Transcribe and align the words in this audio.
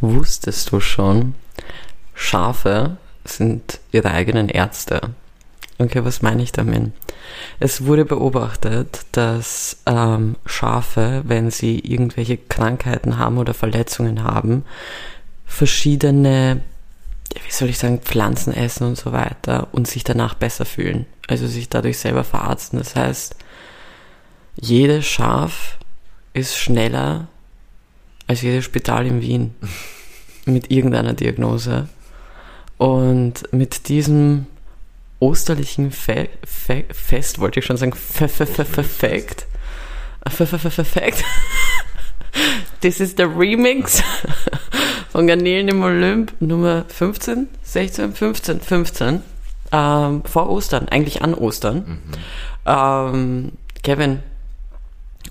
Wusstest 0.00 0.72
du 0.72 0.80
schon, 0.80 1.34
Schafe 2.14 2.98
sind 3.24 3.80
ihre 3.92 4.10
eigenen 4.10 4.48
Ärzte? 4.48 5.00
Okay, 5.78 6.04
was 6.04 6.22
meine 6.22 6.42
ich 6.42 6.52
damit? 6.52 6.92
Es 7.60 7.84
wurde 7.84 8.04
beobachtet, 8.04 9.04
dass 9.12 9.78
ähm, 9.86 10.36
Schafe, 10.46 11.22
wenn 11.26 11.50
sie 11.50 11.80
irgendwelche 11.80 12.38
Krankheiten 12.38 13.18
haben 13.18 13.36
oder 13.36 13.52
Verletzungen 13.52 14.22
haben, 14.22 14.64
verschiedene, 15.44 16.62
wie 17.34 17.52
soll 17.52 17.68
ich 17.68 17.78
sagen, 17.78 18.00
Pflanzen 18.00 18.54
essen 18.54 18.86
und 18.86 18.96
so 18.96 19.12
weiter 19.12 19.68
und 19.72 19.86
sich 19.86 20.02
danach 20.02 20.34
besser 20.34 20.64
fühlen. 20.64 21.06
Also 21.28 21.46
sich 21.46 21.68
dadurch 21.68 21.98
selber 21.98 22.24
verarzten. 22.24 22.78
Das 22.78 22.96
heißt, 22.96 23.36
jedes 24.58 25.04
Schaf 25.06 25.76
ist 26.32 26.56
schneller 26.56 27.28
als 28.26 28.42
jedes 28.42 28.64
Spital 28.64 29.06
in 29.06 29.20
Wien 29.20 29.54
mit 30.44 30.70
irgendeiner 30.70 31.14
Diagnose. 31.14 31.88
Und 32.78 33.52
mit 33.52 33.88
diesem 33.88 34.46
osterlichen 35.18 35.90
Fe 35.90 36.28
Fe 36.44 36.84
Fest, 36.92 37.38
wollte 37.38 37.60
ich 37.60 37.66
schon 37.66 37.76
sagen, 37.76 37.94
Fe 37.94 38.28
Fe 38.28 38.46
Fe 38.46 38.64
Fe 38.64 38.82
Fact. 38.82 39.46
Fe 40.28 40.46
Fe 40.46 40.58
Fe 40.58 40.70
Fe 40.70 40.84
Fact. 40.84 41.24
This 42.80 43.00
is 43.00 43.14
the 43.16 43.24
Remix 43.24 44.02
von 45.10 45.26
Garnelen 45.26 45.68
im 45.68 45.82
Olymp 45.82 46.34
Nummer 46.40 46.84
15, 46.88 47.48
16, 47.62 48.12
15, 48.12 48.60
15. 48.60 49.22
Ähm, 49.72 50.22
vor 50.24 50.50
Ostern, 50.50 50.88
eigentlich 50.88 51.22
an 51.22 51.34
Ostern. 51.34 51.76
Mhm. 51.76 51.98
Ähm, 52.66 53.52
Kevin, 53.82 54.20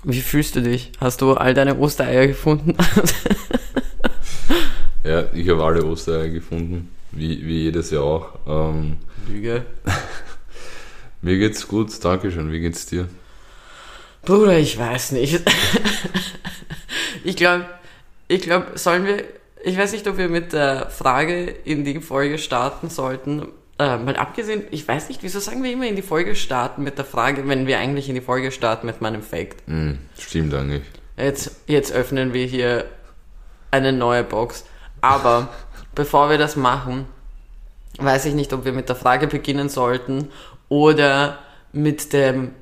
wie 0.06 0.20
fühlst 0.20 0.54
du 0.54 0.62
dich? 0.62 0.92
Hast 1.00 1.20
du 1.20 1.32
all 1.32 1.52
deine 1.52 1.78
Ostereier 1.78 2.28
gefunden? 2.28 2.76
ja, 5.04 5.24
ich 5.34 5.48
habe 5.48 5.64
alle 5.64 5.84
Ostereier 5.84 6.28
gefunden, 6.28 6.94
wie, 7.10 7.44
wie 7.44 7.64
jedes 7.64 7.90
Jahr 7.90 8.04
auch. 8.04 8.38
Ähm, 8.46 8.98
Lüge. 9.26 9.66
Mir 11.22 11.38
geht's 11.38 11.66
gut, 11.66 11.92
danke 12.04 12.30
schön. 12.30 12.52
Wie 12.52 12.60
geht's 12.60 12.86
dir? 12.86 13.08
Bruder, 14.24 14.56
ich 14.56 14.78
weiß 14.78 15.12
nicht. 15.12 15.42
ich 17.24 17.34
glaube, 17.34 17.66
ich 18.28 18.42
glaube, 18.42 18.78
sollen 18.78 19.06
wir, 19.06 19.24
ich 19.64 19.76
weiß 19.76 19.90
nicht, 19.90 20.06
ob 20.06 20.18
wir 20.18 20.28
mit 20.28 20.52
der 20.52 20.88
Frage 20.88 21.46
in 21.46 21.84
die 21.84 22.00
Folge 22.00 22.38
starten 22.38 22.90
sollten. 22.90 23.48
Äh, 23.78 23.98
mal 23.98 24.16
abgesehen, 24.16 24.64
ich 24.70 24.88
weiß 24.88 25.08
nicht, 25.10 25.22
wieso 25.22 25.38
sagen 25.38 25.62
wir 25.62 25.70
immer 25.70 25.86
in 25.86 25.96
die 25.96 26.02
Folge 26.02 26.34
starten 26.34 26.82
mit 26.82 26.96
der 26.96 27.04
Frage, 27.04 27.46
wenn 27.46 27.66
wir 27.66 27.78
eigentlich 27.78 28.08
in 28.08 28.14
die 28.14 28.22
Folge 28.22 28.50
starten 28.50 28.86
mit 28.86 29.02
meinem 29.02 29.22
Fact. 29.22 29.68
Mm, 29.68 29.92
stimmt 30.18 30.54
eigentlich. 30.54 30.82
Jetzt, 31.18 31.60
jetzt 31.66 31.92
öffnen 31.92 32.32
wir 32.32 32.46
hier 32.46 32.86
eine 33.70 33.92
neue 33.92 34.24
Box. 34.24 34.64
Aber 35.02 35.48
bevor 35.94 36.30
wir 36.30 36.38
das 36.38 36.56
machen, 36.56 37.04
weiß 37.98 38.24
ich 38.24 38.34
nicht, 38.34 38.52
ob 38.54 38.64
wir 38.64 38.72
mit 38.72 38.88
der 38.88 38.96
Frage 38.96 39.26
beginnen 39.26 39.68
sollten 39.68 40.30
oder 40.70 41.38
mit 41.72 42.14
dem 42.14 42.52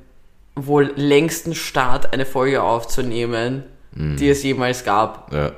wohl 0.55 0.91
längsten 0.95 1.55
Start 1.55 2.13
eine 2.13 2.25
Folge 2.25 2.61
aufzunehmen, 2.61 3.63
mm. 3.93 4.17
die 4.17 4.29
es 4.29 4.43
jemals 4.43 4.83
gab. 4.83 5.33
Ja. 5.33 5.51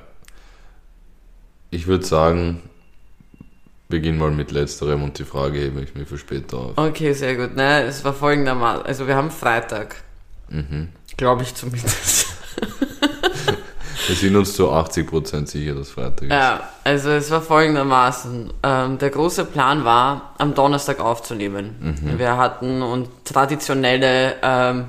Ich 1.72 1.88
würde 1.88 2.06
sagen, 2.06 2.62
beginn 3.90 4.18
mal 4.18 4.32
mit 4.32 4.52
letzterem 4.52 5.04
und 5.04 5.18
die 5.20 5.26
Frage 5.26 5.60
hebe 5.60 5.82
ich 5.82 5.96
mir 5.96 6.06
für 6.06 6.18
später 6.18 6.58
auf. 6.58 6.78
Okay, 6.78 7.14
sehr 7.14 7.36
gut. 7.36 7.56
Ne, 7.56 7.84
es 7.84 8.04
war 8.04 8.14
folgendermaßen. 8.14 8.86
Also 8.86 9.08
wir 9.08 9.16
haben 9.16 9.32
Freitag. 9.32 9.96
Mhm. 10.50 10.90
Glaube 11.16 11.44
ich 11.44 11.56
zumindest. 11.56 12.28
Wir 14.08 14.16
sind 14.16 14.38
uns 14.38 14.54
zu 14.54 14.72
80% 14.72 15.48
sicher, 15.48 15.76
dass 15.76 15.90
Freitag 15.90 16.24
ist. 16.24 16.30
Ja, 16.30 16.70
also 16.86 17.10
es 17.10 17.30
war 17.30 17.42
folgendermaßen. 17.42 18.54
Ähm, 18.64 18.98
der 19.00 19.10
große 19.10 19.44
Plan 19.44 19.84
war, 19.84 20.34
am 20.38 20.56
Donnerstag 20.56 21.02
aufzunehmen. 21.02 21.76
Mhm. 22.02 22.18
Wir 22.18 22.38
hatten 22.38 22.82
und 22.82 23.10
traditionelle 23.26 24.36
ähm, 24.42 24.86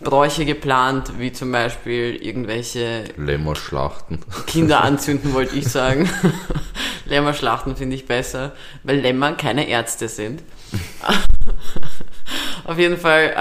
Bräuche 0.00 0.46
geplant, 0.46 1.12
wie 1.18 1.32
zum 1.32 1.52
Beispiel 1.52 2.16
irgendwelche 2.16 3.04
Lämmerschlachten. 3.18 4.20
Kinder 4.46 4.80
anzünden, 4.84 5.34
wollte 5.34 5.56
ich 5.56 5.68
sagen. 5.68 6.08
Lämmerschlachten 7.06 7.76
finde 7.76 7.96
ich 7.96 8.06
besser, 8.06 8.52
weil 8.82 9.00
Lämmer 9.00 9.32
keine 9.32 9.68
Ärzte 9.68 10.08
sind. 10.08 10.42
Auf 12.64 12.78
jeden 12.78 12.96
Fall, 12.96 13.32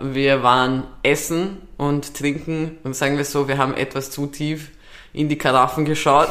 äh, 0.00 0.14
wir 0.14 0.42
waren 0.42 0.84
essen 1.02 1.62
und 1.76 2.14
trinken 2.14 2.78
und 2.84 2.94
sagen 2.94 3.16
wir 3.16 3.24
so, 3.24 3.48
wir 3.48 3.58
haben 3.58 3.74
etwas 3.74 4.10
zu 4.10 4.26
tief 4.26 4.70
in 5.12 5.28
die 5.28 5.38
Karaffen 5.38 5.84
geschaut. 5.84 6.28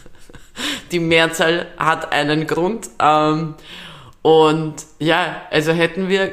die 0.92 1.00
Mehrzahl 1.00 1.66
hat 1.78 2.12
einen 2.12 2.46
Grund. 2.46 2.90
Ähm, 2.98 3.54
und 4.22 4.74
ja, 4.98 5.42
also 5.50 5.72
hätten 5.72 6.08
wir 6.08 6.32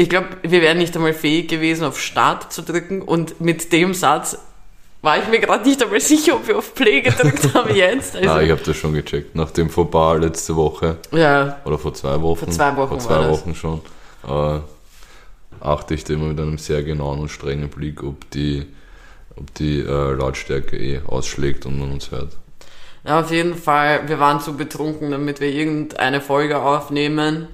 ich 0.00 0.08
glaube, 0.08 0.28
wir 0.42 0.62
wären 0.62 0.78
nicht 0.78 0.96
einmal 0.96 1.12
fähig 1.12 1.48
gewesen, 1.48 1.84
auf 1.84 2.00
Start 2.00 2.54
zu 2.54 2.62
drücken. 2.62 3.02
Und 3.02 3.42
mit 3.42 3.70
dem 3.70 3.92
Satz 3.92 4.38
war 5.02 5.18
ich 5.18 5.28
mir 5.28 5.40
gerade 5.40 5.66
nicht 5.66 5.82
einmal 5.82 6.00
sicher, 6.00 6.36
ob 6.36 6.46
wir 6.46 6.58
auf 6.58 6.74
Play 6.74 7.00
gedrückt 7.00 7.54
haben 7.54 7.74
jetzt. 7.74 8.16
Also 8.16 8.28
ah, 8.28 8.42
ich 8.42 8.50
habe 8.50 8.62
das 8.62 8.76
schon 8.76 8.92
gecheckt. 8.92 9.34
Nach 9.34 9.50
dem 9.50 9.70
Fauxpas 9.70 10.18
letzte 10.18 10.56
Woche. 10.56 10.98
Ja. 11.12 11.58
Oder 11.64 11.78
vor 11.78 11.94
zwei 11.94 12.20
Wochen. 12.20 12.38
Vor 12.38 12.48
zwei 12.50 12.76
Wochen. 12.76 12.88
Vor 12.88 12.98
zwei 12.98 13.28
Wochen 13.28 13.54
schon. 13.54 13.80
Äh, 14.28 14.60
achte 15.60 15.94
ich 15.94 16.04
da 16.04 16.14
immer 16.14 16.26
mit 16.26 16.40
einem 16.40 16.58
sehr 16.58 16.82
genauen 16.82 17.20
und 17.20 17.28
strengen 17.30 17.68
Blick, 17.70 18.02
ob 18.02 18.30
die, 18.30 18.66
ob 19.36 19.54
die 19.54 19.80
äh, 19.80 20.12
Lautstärke 20.12 20.76
eh 20.76 21.00
ausschlägt 21.06 21.64
und 21.66 21.78
man 21.78 21.92
uns 21.92 22.10
hört. 22.10 22.36
Ja, 23.04 23.20
auf 23.20 23.30
jeden 23.30 23.54
Fall. 23.54 24.06
Wir 24.08 24.20
waren 24.20 24.40
zu 24.40 24.56
betrunken, 24.56 25.10
damit 25.10 25.40
wir 25.40 25.48
irgendeine 25.48 26.20
Folge 26.20 26.60
aufnehmen. 26.60 27.48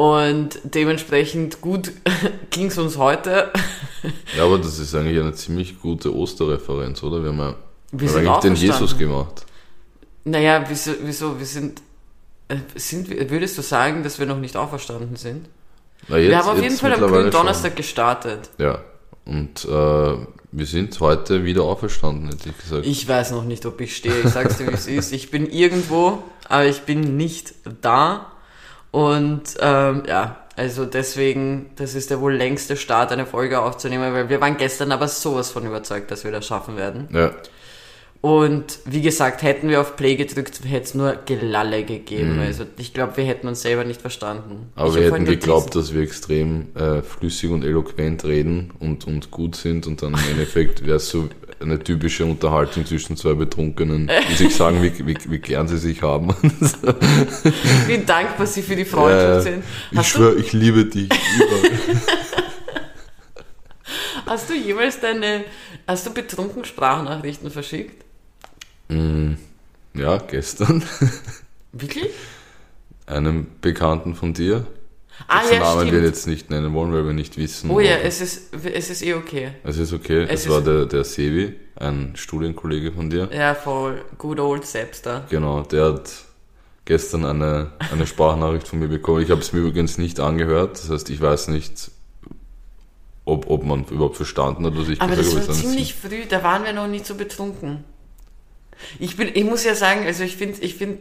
Und 0.00 0.58
dementsprechend 0.64 1.60
gut 1.60 1.92
ging 2.50 2.68
es 2.68 2.78
uns 2.78 2.96
heute. 2.96 3.52
ja, 4.34 4.44
aber 4.46 4.56
das 4.56 4.78
ist 4.78 4.94
eigentlich 4.94 5.20
eine 5.20 5.34
ziemlich 5.34 5.78
gute 5.78 6.16
Osterreferenz, 6.16 7.02
oder? 7.02 7.22
Wir 7.22 7.28
haben, 7.28 7.38
ja, 7.38 7.54
wir 7.92 8.08
haben 8.08 8.16
eigentlich 8.16 8.38
den 8.38 8.54
Jesus 8.54 8.96
gemacht. 8.96 9.44
Naja, 10.24 10.64
wieso, 10.66 10.92
wieso 11.02 11.38
wir 11.38 11.44
sind, 11.44 11.82
äh, 12.48 12.56
sind. 12.76 13.10
Würdest 13.10 13.58
du 13.58 13.62
sagen, 13.62 14.02
dass 14.02 14.18
wir 14.18 14.24
noch 14.24 14.38
nicht 14.38 14.56
auferstanden 14.56 15.16
sind? 15.16 15.50
Na 16.08 16.16
jetzt, 16.16 16.30
wir 16.30 16.38
haben 16.38 16.48
auf 16.48 16.62
jeden 16.62 16.76
Fall 16.76 16.94
am 16.94 17.00
grünen 17.00 17.30
Donnerstag 17.30 17.72
schon. 17.72 17.76
gestartet. 17.76 18.48
Ja. 18.56 18.80
Und 19.26 19.66
äh, 19.66 19.68
wir 19.68 20.66
sind 20.66 20.98
heute 21.00 21.44
wieder 21.44 21.64
auferstanden, 21.64 22.30
hätte 22.30 22.48
ich 22.48 22.56
gesagt. 22.56 22.86
Ich 22.86 23.06
weiß 23.06 23.32
noch 23.32 23.44
nicht, 23.44 23.66
ob 23.66 23.78
ich 23.82 23.94
stehe. 23.94 24.18
Ich 24.24 24.30
sag's 24.30 24.56
dir, 24.56 24.66
wie 24.68 24.72
es 24.72 24.86
ist. 24.86 25.12
Ich 25.12 25.30
bin 25.30 25.46
irgendwo, 25.50 26.22
aber 26.48 26.64
ich 26.64 26.80
bin 26.80 27.18
nicht 27.18 27.52
da. 27.82 28.32
Und 28.90 29.42
ähm, 29.60 30.02
ja, 30.06 30.36
also 30.56 30.84
deswegen, 30.84 31.70
das 31.76 31.94
ist 31.94 32.10
der 32.10 32.20
wohl 32.20 32.34
längste 32.34 32.76
Start, 32.76 33.12
eine 33.12 33.26
Folge 33.26 33.60
aufzunehmen, 33.60 34.12
weil 34.12 34.28
wir 34.28 34.40
waren 34.40 34.56
gestern 34.56 34.92
aber 34.92 35.08
sowas 35.08 35.50
von 35.50 35.66
überzeugt, 35.66 36.10
dass 36.10 36.24
wir 36.24 36.32
das 36.32 36.46
schaffen 36.46 36.76
werden. 36.76 37.08
Ja. 37.12 37.32
Und 38.20 38.80
wie 38.84 39.00
gesagt, 39.00 39.42
hätten 39.42 39.70
wir 39.70 39.80
auf 39.80 39.96
Play 39.96 40.14
gedrückt, 40.16 40.60
hätte 40.66 40.84
es 40.84 40.94
nur 40.94 41.16
Gelalle 41.24 41.84
gegeben. 41.84 42.36
Mhm. 42.36 42.42
Also 42.42 42.64
ich 42.76 42.92
glaube, 42.92 43.16
wir 43.16 43.24
hätten 43.24 43.48
uns 43.48 43.62
selber 43.62 43.84
nicht 43.84 44.02
verstanden. 44.02 44.70
Aber 44.74 44.90
ich 44.90 44.96
wir 44.96 45.04
hätten 45.04 45.24
geglaubt, 45.24 45.74
dass 45.74 45.94
wir 45.94 46.02
extrem 46.02 46.66
äh, 46.76 47.00
flüssig 47.00 47.50
und 47.50 47.64
eloquent 47.64 48.24
reden 48.24 48.72
und, 48.78 49.06
und 49.06 49.30
gut 49.30 49.56
sind 49.56 49.86
und 49.86 50.02
dann 50.02 50.12
im 50.12 50.32
Endeffekt 50.32 50.84
wäre 50.84 50.96
es 50.96 51.08
so 51.08 51.30
eine 51.60 51.78
typische 51.78 52.24
Unterhaltung 52.24 52.86
zwischen 52.86 53.16
zwei 53.16 53.34
Betrunkenen, 53.34 54.10
die 54.30 54.34
sich 54.34 54.54
sagen, 54.54 54.82
wie, 54.82 55.06
wie, 55.06 55.16
wie 55.28 55.38
gern 55.38 55.68
sie 55.68 55.78
sich 55.78 56.02
haben. 56.02 56.28
wie 57.86 57.98
dankbar 57.98 58.46
sie 58.46 58.62
für 58.62 58.76
die 58.76 58.84
Freundschaft 58.84 59.42
sind. 59.42 59.64
Hast 59.94 60.06
ich 60.06 60.12
schwöre, 60.12 60.36
ich 60.36 60.52
liebe 60.52 60.86
dich. 60.86 61.10
Hast 64.26 64.48
du 64.48 64.54
jemals 64.54 65.00
deine, 65.00 65.44
hast 65.88 66.06
du 66.06 66.14
betrunken 66.14 66.64
Sprachnachrichten 66.64 67.50
verschickt? 67.50 68.04
Mm, 68.86 69.32
ja, 69.94 70.18
gestern. 70.18 70.84
Wirklich? 71.72 72.10
Einem 73.06 73.48
Bekannten 73.60 74.14
von 74.14 74.32
dir. 74.32 74.68
Ah, 75.28 75.42
ja, 75.50 75.60
Namen 75.60 75.86
stimmt. 75.86 75.92
wir 75.92 76.08
jetzt 76.08 76.26
nicht 76.26 76.50
nennen 76.50 76.72
wollen, 76.74 76.92
weil 76.92 77.04
wir 77.04 77.12
nicht 77.12 77.36
wissen. 77.36 77.70
Oh 77.70 77.80
ja, 77.80 77.96
es 77.96 78.20
ist, 78.20 78.54
es 78.64 78.90
ist 78.90 79.02
eh 79.02 79.14
okay. 79.14 79.52
Es 79.64 79.78
ist 79.78 79.92
okay. 79.92 80.24
Es, 80.28 80.42
es 80.42 80.48
war 80.48 80.60
der, 80.60 80.86
der 80.86 81.04
Sevi, 81.04 81.54
ein 81.76 82.12
Studienkollege 82.16 82.92
von 82.92 83.10
dir. 83.10 83.28
Ja, 83.32 83.54
voll. 83.54 84.02
Good 84.18 84.40
old 84.40 84.66
Sepster. 84.66 85.26
Genau, 85.30 85.62
der 85.62 85.84
hat 85.84 86.10
gestern 86.84 87.24
eine, 87.24 87.72
eine 87.92 88.06
Sprachnachricht 88.06 88.66
von 88.66 88.80
mir 88.80 88.88
bekommen. 88.88 89.22
Ich 89.22 89.30
habe 89.30 89.40
es 89.40 89.52
mir 89.52 89.60
übrigens 89.60 89.98
nicht 89.98 90.18
angehört. 90.18 90.78
Das 90.78 90.90
heißt, 90.90 91.10
ich 91.10 91.20
weiß 91.20 91.48
nicht, 91.48 91.90
ob, 93.24 93.48
ob 93.48 93.64
man 93.64 93.84
überhaupt 93.84 94.16
verstanden 94.16 94.66
hat, 94.66 94.76
was 94.76 94.88
ich 94.88 95.00
Aber 95.00 95.14
gesagt 95.14 95.28
habe. 95.28 95.38
Aber 95.38 95.46
das 95.46 95.62
war 95.62 95.70
ziemlich 95.70 95.94
früh, 95.94 96.24
da 96.28 96.42
waren 96.42 96.64
wir 96.64 96.72
noch 96.72 96.88
nicht 96.88 97.06
so 97.06 97.14
betrunken. 97.14 97.84
Ich 98.98 99.16
bin, 99.16 99.30
ich 99.32 99.44
muss 99.44 99.64
ja 99.64 99.74
sagen, 99.74 100.04
also 100.06 100.24
ich 100.24 100.36
finde, 100.36 100.60
ich 100.60 100.74
finde, 100.74 100.98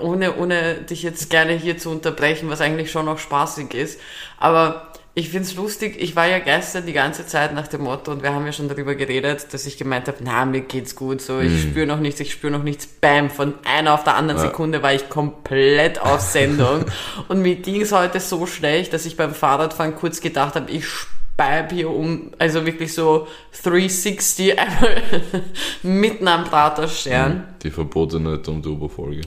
ohne, 0.00 0.36
ohne 0.36 0.74
dich 0.74 1.02
jetzt 1.02 1.30
gerne 1.30 1.52
hier 1.52 1.78
zu 1.78 1.90
unterbrechen, 1.90 2.48
was 2.50 2.60
eigentlich 2.60 2.90
schon 2.90 3.08
auch 3.08 3.18
spaßig 3.18 3.74
ist, 3.74 4.00
aber 4.38 4.88
ich 5.16 5.28
find's 5.30 5.54
lustig, 5.54 5.96
ich 6.00 6.16
war 6.16 6.26
ja 6.26 6.40
gestern 6.40 6.86
die 6.86 6.92
ganze 6.92 7.24
Zeit 7.24 7.54
nach 7.54 7.68
dem 7.68 7.82
Motto 7.82 8.10
und 8.10 8.24
wir 8.24 8.34
haben 8.34 8.44
ja 8.46 8.52
schon 8.52 8.68
darüber 8.68 8.96
geredet, 8.96 9.46
dass 9.52 9.64
ich 9.64 9.78
gemeint 9.78 10.08
habe, 10.08 10.18
na, 10.24 10.44
mir 10.44 10.62
geht's 10.62 10.96
gut, 10.96 11.20
so, 11.20 11.38
ich 11.38 11.62
spüre 11.62 11.86
noch 11.86 12.00
nichts, 12.00 12.18
ich 12.18 12.32
spüre 12.32 12.52
noch 12.52 12.64
nichts, 12.64 12.86
bam, 12.86 13.30
von 13.30 13.54
einer 13.64 13.94
auf 13.94 14.02
der 14.02 14.16
anderen 14.16 14.40
Ja. 14.40 14.48
Sekunde 14.48 14.82
war 14.82 14.92
ich 14.92 15.08
komplett 15.08 16.00
auf 16.00 16.20
Sendung 16.20 16.86
und 17.28 17.42
mir 17.42 17.54
ging's 17.54 17.92
heute 17.92 18.18
so 18.18 18.44
schlecht, 18.46 18.92
dass 18.92 19.06
ich 19.06 19.16
beim 19.16 19.32
Fahrradfahren 19.34 19.94
kurz 19.94 20.20
gedacht 20.20 20.56
habe, 20.56 20.68
ich 20.72 20.84
speib 20.88 21.70
hier 21.72 21.90
um, 21.90 22.32
also 22.40 22.66
wirklich 22.66 22.92
so 22.92 23.28
360 23.62 24.58
einmal 24.58 25.02
mitten 25.84 26.26
am 26.26 26.42
Praterstern. 26.42 27.44
Die 27.62 27.70
verbotene 27.70 28.42
Tom 28.42 28.62
Duber-Folge. 28.62 29.22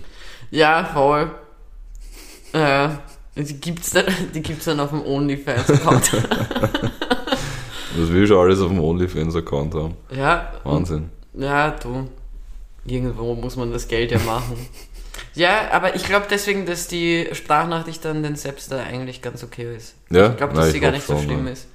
Ja, 0.52 0.84
voll. 0.86 1.32
Äh, 2.54 2.90
die 3.36 3.60
gibt's 3.60 3.92
dann, 3.92 4.06
die 4.34 4.42
gibt's 4.42 4.66
dann 4.66 4.80
auf 4.80 4.90
dem 4.90 5.04
OnlyFans-Account. 5.04 6.12
Das 8.00 8.12
will 8.12 8.28
schon 8.28 8.38
alles 8.38 8.62
auf 8.62 8.68
dem 8.68 8.80
OnlyFans-Account 8.80 9.74
haben. 9.74 9.96
ja, 10.12 10.54
Wahnsinn. 10.64 11.10
ja, 11.34 11.72
du. 11.72 12.08
Irgendwo 12.86 13.34
muss 13.34 13.56
man 13.56 13.72
das 13.72 13.88
Geld 13.88 14.12
ja 14.12 14.20
machen. 14.20 14.56
Ja, 15.34 15.72
aber 15.72 15.96
ich 15.96 16.04
glaube 16.04 16.26
deswegen, 16.30 16.66
dass 16.66 16.88
die 16.88 17.28
Sprachnachricht 17.32 18.06
an 18.08 18.24
den 18.24 18.36
Sepster 18.36 18.84
eigentlich 18.84 19.22
ganz 19.22 19.44
okay 19.44 19.76
ist. 19.76 19.96
Ja? 20.10 20.32
Ich 20.32 20.38
glaube, 20.38 20.54
Nein, 20.54 20.64
dass 20.64 20.72
sie 20.72 20.80
gar 20.80 20.92
nicht 20.92 21.06
so 21.06 21.18
schlimm 21.18 21.46
ja. 21.46 21.54
ist. 21.54 21.68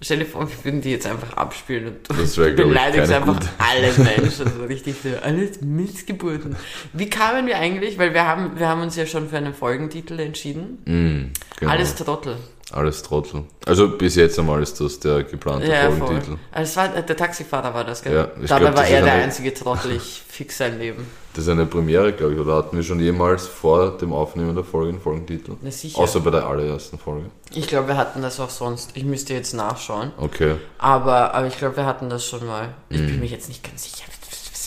Stell 0.00 0.18
dir 0.18 0.26
vor, 0.26 0.48
wir 0.48 0.64
würden 0.64 0.80
die 0.80 0.90
jetzt 0.90 1.06
einfach 1.06 1.36
abspielen 1.36 1.86
und 1.86 2.08
du 2.08 2.56
beleidigst 2.56 3.10
einfach 3.10 3.34
gute. 3.34 3.48
alle 3.58 3.92
Menschen, 4.18 4.52
so 4.54 4.64
richtig 4.64 4.96
so, 5.02 5.08
alles 5.22 5.60
Missgeburten. 5.62 6.56
Wie 6.92 7.08
kamen 7.08 7.46
wir 7.46 7.58
eigentlich, 7.58 7.96
weil 7.96 8.12
wir 8.12 8.26
haben, 8.26 8.58
wir 8.58 8.68
haben 8.68 8.82
uns 8.82 8.96
ja 8.96 9.06
schon 9.06 9.28
für 9.28 9.38
einen 9.38 9.54
Folgentitel 9.54 10.18
entschieden. 10.20 10.82
Mm, 10.84 11.32
genau. 11.58 11.72
Alles 11.72 11.94
Trottel. 11.94 12.36
Alles 12.72 13.02
Trottel. 13.02 13.42
Also 13.66 13.88
bis 13.88 14.16
jetzt 14.16 14.38
einmal 14.38 14.62
ist 14.62 14.80
das 14.80 14.98
der 14.98 15.22
geplante 15.22 15.66
Ja, 15.70 15.90
voll. 15.90 15.98
Folgentitel. 15.98 16.36
Also 16.50 16.70
es 16.70 16.76
war, 16.76 16.88
der 17.02 17.16
Taxifahrer 17.16 17.72
war 17.74 17.84
das, 17.84 18.02
gell? 18.02 18.14
Ja, 18.14 18.28
ich 18.40 18.48
Dabei 18.48 18.60
glaub, 18.64 18.76
war 18.76 18.86
er 18.86 18.98
ist 19.00 19.04
der 19.04 19.12
eine- 19.12 19.22
einzige 19.24 19.54
Trottel, 19.54 19.92
ich 19.92 20.22
fix 20.28 20.58
sein 20.58 20.78
Leben. 20.78 21.06
Das 21.34 21.44
ist 21.44 21.50
eine 21.50 21.66
Premiere, 21.66 22.12
glaube 22.12 22.32
ich, 22.34 22.38
oder 22.40 22.56
hatten 22.56 22.76
wir 22.76 22.82
schon 22.82 23.00
jemals 23.00 23.46
vor 23.46 23.96
dem 23.98 24.12
Aufnehmen 24.12 24.54
der 24.54 24.64
Folge 24.64 24.90
einen 24.90 25.00
Folgentitel? 25.00 25.56
Na 25.60 25.70
sicher. 25.70 25.98
Außer 25.98 26.20
bei 26.20 26.30
der 26.30 26.46
allerersten 26.46 26.98
Folge. 26.98 27.26
Ich 27.52 27.66
glaube, 27.68 27.88
wir 27.88 27.96
hatten 27.96 28.22
das 28.22 28.40
auch 28.40 28.50
sonst. 28.50 28.90
Ich 28.94 29.04
müsste 29.04 29.34
jetzt 29.34 29.52
nachschauen. 29.52 30.12
Okay. 30.16 30.54
Aber, 30.78 31.34
aber 31.34 31.46
ich 31.46 31.58
glaube, 31.58 31.76
wir 31.76 31.86
hatten 31.86 32.08
das 32.08 32.24
schon 32.24 32.46
mal. 32.46 32.70
Ich 32.88 32.98
Mhm. 33.00 33.06
bin 33.06 33.20
mir 33.20 33.26
jetzt 33.26 33.48
nicht 33.48 33.62
ganz 33.62 33.84
sicher, 33.84 34.04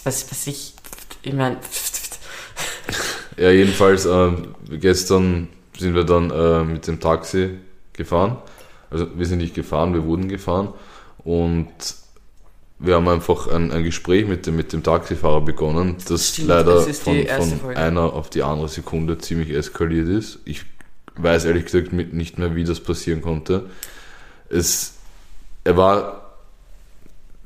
was, 0.04 0.30
was, 0.32 0.48
ich. 0.48 0.74
Ich 1.24 1.34
meine. 1.34 1.58
Ja, 3.38 3.52
jedenfalls, 3.52 4.06
ähm, 4.06 4.56
gestern 4.68 5.50
sind 5.78 5.94
wir 5.94 6.04
dann 6.06 6.32
äh, 6.32 6.64
mit 6.64 6.88
dem 6.88 7.00
Taxi 7.00 7.60
gefahren. 7.98 8.38
Also 8.90 9.08
wir 9.18 9.26
sind 9.26 9.40
nicht 9.40 9.54
gefahren, 9.54 9.94
wir 9.94 10.06
wurden 10.06 10.30
gefahren. 10.30 10.74
Und 11.24 11.68
wir 12.80 12.96
haben 12.96 13.08
einfach 13.08 13.48
ein, 13.48 13.72
ein 13.72 13.84
Gespräch 13.84 14.28
mit 14.28 14.46
dem, 14.46 14.56
mit 14.56 14.72
dem 14.72 14.84
Taxifahrer 14.84 15.42
begonnen, 15.42 15.98
das 16.08 16.30
Stimmt, 16.30 16.50
leider 16.50 16.86
die 16.86 16.94
von, 16.94 17.26
von 17.26 17.76
einer 17.76 18.14
auf 18.14 18.30
die 18.30 18.44
andere 18.44 18.70
Sekunde 18.70 19.18
ziemlich 19.18 19.50
eskaliert 19.50 20.08
ist. 20.08 20.40
Ich 20.46 20.64
weiß 21.16 21.46
ehrlich 21.46 21.66
gesagt 21.66 21.92
nicht 21.92 22.38
mehr, 22.38 22.56
wie 22.56 22.64
das 22.64 22.80
passieren 22.80 23.22
konnte. 23.22 23.70
Es, 24.50 24.94
er 25.64 25.76
war, 25.76 26.36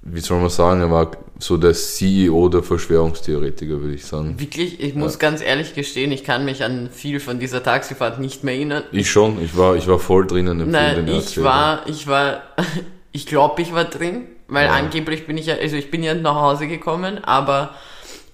wie 0.01 0.19
soll 0.19 0.39
man 0.39 0.49
sagen, 0.49 0.81
er 0.81 0.91
war 0.91 1.11
so 1.41 1.57
der 1.57 1.73
CEO 1.73 2.49
der 2.49 2.61
Verschwörungstheoretiker, 2.63 3.81
würde 3.81 3.95
ich 3.95 4.05
sagen. 4.05 4.39
Wirklich, 4.39 4.79
ich 4.79 4.93
muss 4.95 5.17
ganz 5.19 5.41
ehrlich 5.41 5.73
gestehen, 5.73 6.11
ich 6.11 6.23
kann 6.23 6.45
mich 6.45 6.63
an 6.63 6.89
viel 6.91 7.19
von 7.19 7.39
dieser 7.39 7.63
Taxifahrt 7.63 8.19
nicht 8.19 8.43
mehr 8.43 8.53
erinnern. 8.55 8.83
Ich 8.91 9.09
schon, 9.09 9.43
ich 9.43 9.57
war, 9.57 9.75
ich 9.75 9.87
war 9.87 9.99
voll 9.99 10.27
drinnen 10.27 10.59
im 10.59 10.69
Nein, 10.69 11.07
ich 11.07 11.13
erzählt 11.15 11.43
war, 11.43 11.81
ich 11.87 12.07
war, 12.07 12.43
ich 13.11 13.25
glaube, 13.25 13.61
ich 13.61 13.73
war 13.73 13.85
drin, 13.85 14.25
weil 14.47 14.67
Ja. 14.67 14.73
angeblich 14.73 15.25
bin 15.25 15.37
ich 15.37 15.47
ja, 15.47 15.55
also 15.55 15.75
ich 15.75 15.89
bin 15.89 16.03
ja 16.03 16.13
nach 16.13 16.35
Hause 16.35 16.67
gekommen, 16.67 17.23
aber 17.23 17.73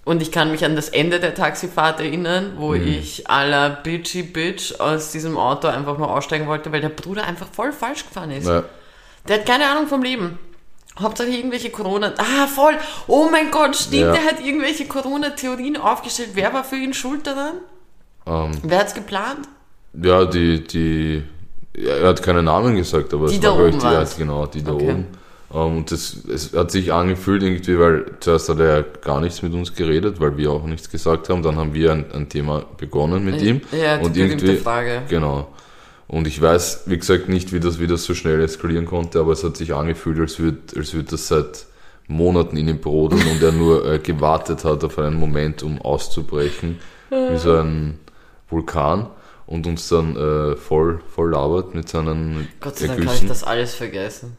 und 0.03 0.21
ich 0.21 0.31
kann 0.31 0.51
mich 0.51 0.63
an 0.63 0.75
das 0.75 0.89
Ende 0.89 1.19
der 1.19 1.33
Taxifahrt 1.35 1.99
erinnern, 1.99 2.53
wo 2.57 2.71
Mhm. 2.73 2.87
ich 2.87 3.29
à 3.29 3.45
la 3.47 3.69
bitchy 3.69 4.23
bitch 4.23 4.79
aus 4.79 5.11
diesem 5.11 5.37
Auto 5.37 5.67
einfach 5.67 5.97
mal 5.97 6.07
aussteigen 6.07 6.47
wollte, 6.47 6.71
weil 6.71 6.81
der 6.81 6.89
Bruder 6.89 7.25
einfach 7.25 7.47
voll 7.51 7.71
falsch 7.71 8.05
gefahren 8.05 8.31
ist. 8.31 8.47
Ja, 8.47 8.63
Der 9.27 9.39
hat 9.39 9.45
keine 9.45 9.69
Ahnung 9.69 9.87
vom 9.87 10.03
Leben. 10.03 10.39
Hauptsache 10.99 11.29
irgendwelche 11.29 11.69
Corona. 11.69 12.13
Ah, 12.17 12.47
voll. 12.47 12.73
Oh 13.07 13.27
mein 13.31 13.51
Gott, 13.51 13.75
stimmt, 13.75 14.01
Ja. 14.01 14.11
der 14.13 14.23
hat 14.25 14.43
irgendwelche 14.43 14.85
Corona-Theorien 14.87 15.77
aufgestellt. 15.77 16.29
Wer 16.33 16.53
war 16.53 16.63
für 16.63 16.75
ihn 16.77 16.93
schuld 16.93 17.25
daran? 17.27 17.53
ähm, 18.25 18.51
Wer 18.63 18.79
hat's 18.79 18.93
geplant? 18.93 19.47
ja, 20.01 20.25
die, 20.25 20.63
die, 20.63 21.23
er 21.73 22.09
hat 22.09 22.21
keine 22.21 22.43
Namen 22.43 22.75
gesagt, 22.75 23.13
aber 23.13 23.27
Die 23.27 23.35
es 23.35 23.39
da 23.41 23.49
war, 23.49 23.55
glaub 23.57 23.67
ich, 23.69 23.83
oben 23.83 24.05
die, 24.09 24.17
genau, 24.17 24.45
die 24.47 24.63
da 24.63 24.71
Okay. 24.73 24.83
oben. 24.91 25.05
Ähm, 25.53 25.77
und 25.77 25.91
das, 25.91 26.17
es 26.25 26.53
hat 26.53 26.71
sich 26.71 26.91
angefühlt 26.91 27.41
irgendwie, 27.41 27.79
weil 27.79 28.05
zuerst 28.19 28.49
hat 28.49 28.59
er 28.59 28.83
gar 28.83 29.21
nichts 29.21 29.41
mit 29.41 29.53
uns 29.53 29.73
geredet, 29.73 30.19
weil 30.19 30.35
wir 30.35 30.51
auch 30.51 30.65
nichts 30.65 30.89
gesagt 30.89 31.29
haben. 31.29 31.41
Dann 31.41 31.55
haben 31.55 31.73
wir 31.73 31.93
ein, 31.93 32.05
ein 32.11 32.27
Thema 32.27 32.65
begonnen 32.77 33.23
mit 33.23 33.41
ihm. 33.41 33.61
Ja, 33.71 33.97
die 33.97 34.05
und 34.05 34.17
irgendwie, 34.17 34.57
Frage. 34.57 35.03
Genau. 35.07 35.47
Und 36.07 36.25
ich 36.25 36.41
weiß, 36.41 36.83
wie 36.85 36.97
gesagt, 36.97 37.27
nicht, 37.27 37.51
wie 37.51 37.59
das, 37.59 37.79
wie 37.79 37.87
das 37.87 38.05
so 38.05 38.13
schnell 38.13 38.41
eskalieren 38.41 38.85
konnte, 38.85 39.19
aber 39.19 39.33
es 39.33 39.43
hat 39.43 39.57
sich 39.57 39.73
angefühlt, 39.73 40.19
als 40.19 40.39
würde 40.39 40.59
als 40.77 40.93
würd 40.93 41.11
das 41.11 41.27
seit 41.27 41.65
Monaten 42.07 42.55
in 42.55 42.69
ihm 42.69 42.79
brodeln 42.79 43.27
und 43.27 43.43
er 43.43 43.51
nur 43.51 43.85
äh, 43.85 43.99
gewartet 43.99 44.63
hat 44.63 44.83
auf 44.85 44.97
einen 44.99 45.17
Moment, 45.17 45.63
um 45.63 45.81
auszubrechen, 45.81 46.79
wie 47.09 47.37
so 47.37 47.57
ein 47.57 47.99
Vulkan 48.49 49.07
und 49.45 49.67
uns 49.67 49.89
dann 49.89 50.15
äh, 50.15 50.55
voll, 50.55 51.01
voll 51.13 51.31
labert 51.31 51.75
mit 51.75 51.89
seinen 51.89 52.47
Gott 52.61 52.77
sei 52.77 52.87
Dank 52.87 53.05
habe 53.05 53.15
ich 53.15 53.27
das 53.27 53.43
alles 53.43 53.75
vergessen. 53.75 54.37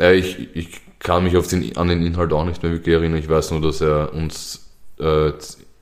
Ja, 0.00 0.10
ich, 0.10 0.56
ich 0.56 0.80
kann 0.98 1.22
mich 1.22 1.36
auf 1.36 1.46
den, 1.46 1.76
an 1.76 1.86
den 1.86 2.04
Inhalt 2.04 2.32
auch 2.32 2.44
nicht 2.44 2.64
mehr 2.64 2.72
wirklich 2.72 2.96
erinnern. 2.96 3.18
Ich 3.18 3.28
weiß 3.28 3.52
nur, 3.52 3.60
dass 3.60 3.80
er 3.80 4.12
uns 4.12 4.68
äh, 4.98 5.30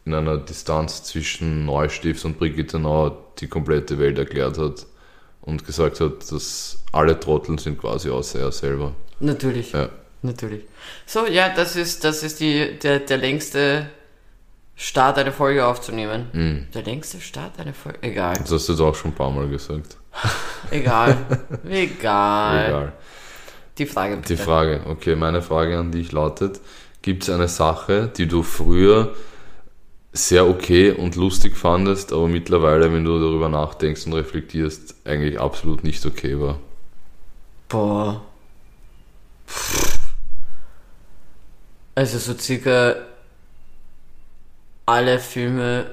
in 0.05 0.13
einer 0.13 0.37
Distanz 0.37 1.05
zwischen 1.05 1.65
Neustift 1.65 2.23
und 2.27 2.39
Brigittenau 2.39 3.17
die 3.39 3.47
komplette 3.47 3.99
Welt 3.99 4.19
erklärt 4.19 4.59
hat 4.59 4.87
und 5.43 5.67
gesagt 5.67 6.01
hat, 6.01 6.31
dass 6.33 6.79
alle 6.93 7.19
Trotteln 7.19 7.59
sind 7.59 7.79
quasi 7.79 8.11
außer 8.11 8.41
er 8.41 8.53
selber. 8.53 8.95
Natürlich. 9.21 9.73
Ja. 9.73 9.89
Natürlich. 10.23 10.63
So, 11.05 11.27
ja, 11.27 11.49
das 11.55 11.77
ist, 11.77 12.05
das 12.05 12.23
ist 12.23 12.41
die, 12.41 12.79
der, 12.79 13.01
der 13.01 13.19
längste 13.19 13.89
Start, 14.77 15.19
eine 15.19 15.33
Folge 15.33 15.67
aufzunehmen. 15.67 16.29
Mhm. 16.33 16.67
Der 16.73 16.83
längste 16.83 17.21
Start, 17.21 17.59
eine 17.59 17.75
Folge. 17.75 17.99
Egal. 18.03 18.35
Das 18.39 18.53
hast 18.53 18.69
du 18.69 18.73
jetzt 18.73 18.81
auch 18.81 18.95
schon 18.95 19.11
ein 19.11 19.15
paar 19.15 19.31
Mal 19.31 19.49
gesagt. 19.49 19.97
Egal. 20.71 21.17
Egal. 21.69 22.67
Egal. 22.67 22.93
Die 23.79 23.87
Frage 23.87 24.17
bitte. 24.17 24.37
Die 24.37 24.43
Frage, 24.43 24.83
okay, 24.87 25.17
meine 25.17 25.43
Frage 25.43 25.79
an 25.79 25.91
dich 25.93 26.13
lautet, 26.13 26.61
gibt 27.01 27.25
es 27.25 27.31
eine 27.31 27.49
Sache, 27.49 28.11
die 28.17 28.29
du 28.29 28.43
früher 28.43 29.15
sehr 30.13 30.47
okay 30.47 30.91
und 30.91 31.17
lustig 31.17 31.57
fandest, 31.57 32.13
aber 32.13 32.29
mittlerweile, 32.29 32.93
wenn 32.93 33.05
du 33.05 33.19
darüber 33.19 33.49
nachdenkst 33.49 34.07
und 34.07 34.13
reflektierst, 34.13 34.95
eigentlich 35.05 35.41
absolut 35.41 35.85
nicht 35.85 36.05
okay 36.05 36.39
war? 36.39 36.59
Boah. 37.69 38.23
Also 41.95 42.19
so 42.19 42.37
circa 42.39 42.97
alle 44.85 45.19
Filme, 45.19 45.91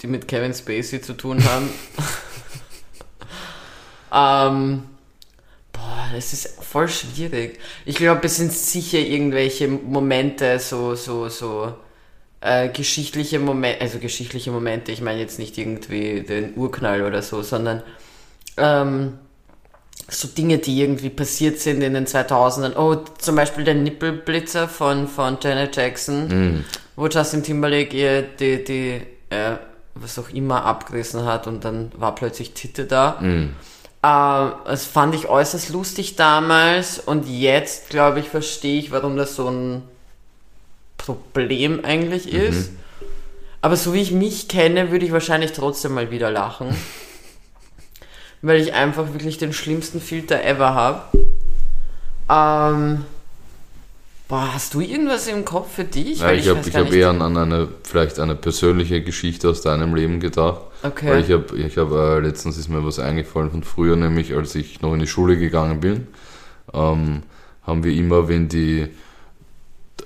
die 0.00 0.06
mit 0.06 0.28
Kevin 0.28 0.54
Spacey 0.54 1.02
zu 1.02 1.14
tun 1.14 1.44
haben. 1.44 1.68
ähm, 4.12 4.82
boah, 5.72 6.08
das 6.14 6.32
ist 6.32 6.62
voll 6.62 6.88
schwierig. 6.88 7.58
Ich 7.84 7.96
glaube, 7.96 8.24
es 8.24 8.36
sind 8.36 8.52
sicher 8.52 8.98
irgendwelche 8.98 9.68
Momente, 9.68 10.58
so, 10.58 10.94
so, 10.94 11.28
so 11.28 11.74
äh, 12.42 12.68
geschichtliche 12.68 13.38
Momente, 13.38 13.80
also 13.80 13.98
geschichtliche 13.98 14.50
Momente, 14.50 14.92
ich 14.92 15.00
meine 15.00 15.20
jetzt 15.20 15.38
nicht 15.38 15.56
irgendwie 15.58 16.20
den 16.22 16.54
Urknall 16.56 17.02
oder 17.02 17.22
so, 17.22 17.42
sondern 17.42 17.82
ähm, 18.56 19.14
so 20.08 20.28
Dinge, 20.28 20.58
die 20.58 20.80
irgendwie 20.80 21.10
passiert 21.10 21.58
sind 21.60 21.80
in 21.82 21.94
den 21.94 22.06
2000ern. 22.06 22.76
Oh, 22.76 22.96
zum 23.18 23.36
Beispiel 23.36 23.64
der 23.64 23.74
Nippelblitzer 23.74 24.68
von, 24.68 25.08
von 25.08 25.38
Janet 25.40 25.76
Jackson, 25.76 26.26
Mhm. 26.28 26.64
wo 26.96 27.06
Justin 27.06 27.42
Timberlake 27.42 27.96
ihr 27.96 28.22
die, 28.22 28.64
die 28.64 29.00
äh, 29.30 29.56
was 29.94 30.18
auch 30.18 30.30
immer 30.30 30.64
abgerissen 30.64 31.24
hat 31.24 31.46
und 31.46 31.64
dann 31.64 31.92
war 31.96 32.14
plötzlich 32.14 32.52
Titte 32.54 32.84
da. 32.86 33.18
Mhm. 33.20 33.54
Äh, 34.02 34.50
das 34.66 34.84
fand 34.84 35.14
ich 35.14 35.28
äußerst 35.28 35.68
lustig 35.68 36.16
damals 36.16 36.98
und 36.98 37.28
jetzt, 37.28 37.88
glaube 37.90 38.18
ich, 38.20 38.28
verstehe 38.28 38.80
ich, 38.80 38.90
warum 38.90 39.16
das 39.16 39.36
so 39.36 39.48
ein 39.48 39.82
Problem 40.96 41.84
eigentlich 41.84 42.32
ist. 42.32 42.70
Aber 43.60 43.76
so 43.76 43.94
wie 43.94 44.00
ich 44.00 44.12
mich 44.12 44.48
kenne, 44.48 44.90
würde 44.90 45.06
ich 45.06 45.12
wahrscheinlich 45.12 45.52
trotzdem 45.52 45.94
mal 45.94 46.10
wieder 46.10 46.30
lachen. 46.30 46.76
weil 48.42 48.60
ich 48.60 48.74
einfach 48.74 49.12
wirklich 49.12 49.38
den 49.38 49.52
schlimmsten 49.52 50.00
Filter 50.00 50.44
ever 50.44 50.74
habe. 50.74 51.02
Ähm, 52.28 53.04
Boah, 54.32 54.54
hast 54.54 54.72
du 54.72 54.80
irgendwas 54.80 55.28
im 55.28 55.44
Kopf 55.44 55.74
für 55.74 55.84
dich? 55.84 56.20
Ja, 56.20 56.28
Weil 56.28 56.38
ich 56.38 56.48
habe 56.48 56.60
ich 56.66 56.74
hab 56.74 56.90
eher 56.90 57.10
an, 57.10 57.20
an 57.20 57.36
eine, 57.36 57.68
vielleicht 57.82 58.18
eine 58.18 58.34
persönliche 58.34 59.02
Geschichte 59.02 59.50
aus 59.50 59.60
deinem 59.60 59.94
Leben 59.94 60.20
gedacht. 60.20 60.62
Okay. 60.82 61.10
Weil 61.10 61.20
ich 61.20 61.30
habe, 61.30 61.54
ich 61.58 61.76
hab, 61.76 61.92
äh, 61.92 62.18
letztens 62.20 62.56
ist 62.56 62.70
mir 62.70 62.82
was 62.82 62.98
eingefallen 62.98 63.50
von 63.50 63.62
früher, 63.62 63.94
nämlich 63.94 64.34
als 64.34 64.54
ich 64.54 64.80
noch 64.80 64.94
in 64.94 65.00
die 65.00 65.06
Schule 65.06 65.36
gegangen 65.36 65.80
bin, 65.80 66.06
ähm, 66.72 67.24
haben 67.62 67.84
wir 67.84 67.92
immer, 67.92 68.26
wenn 68.26 68.48
die, 68.48 68.88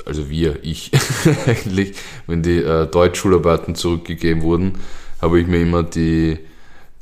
also 0.04 0.30
wir, 0.30 0.62
ich 0.62 0.90
eigentlich, 1.46 1.94
wenn 2.26 2.42
die 2.42 2.58
äh, 2.58 2.86
Deutschschularbeiten 2.86 3.74
zurückgegeben 3.74 4.42
wurden, 4.42 4.74
habe 5.20 5.40
ich 5.40 5.46
mir 5.46 5.60
immer 5.60 5.82
die, 5.82 6.38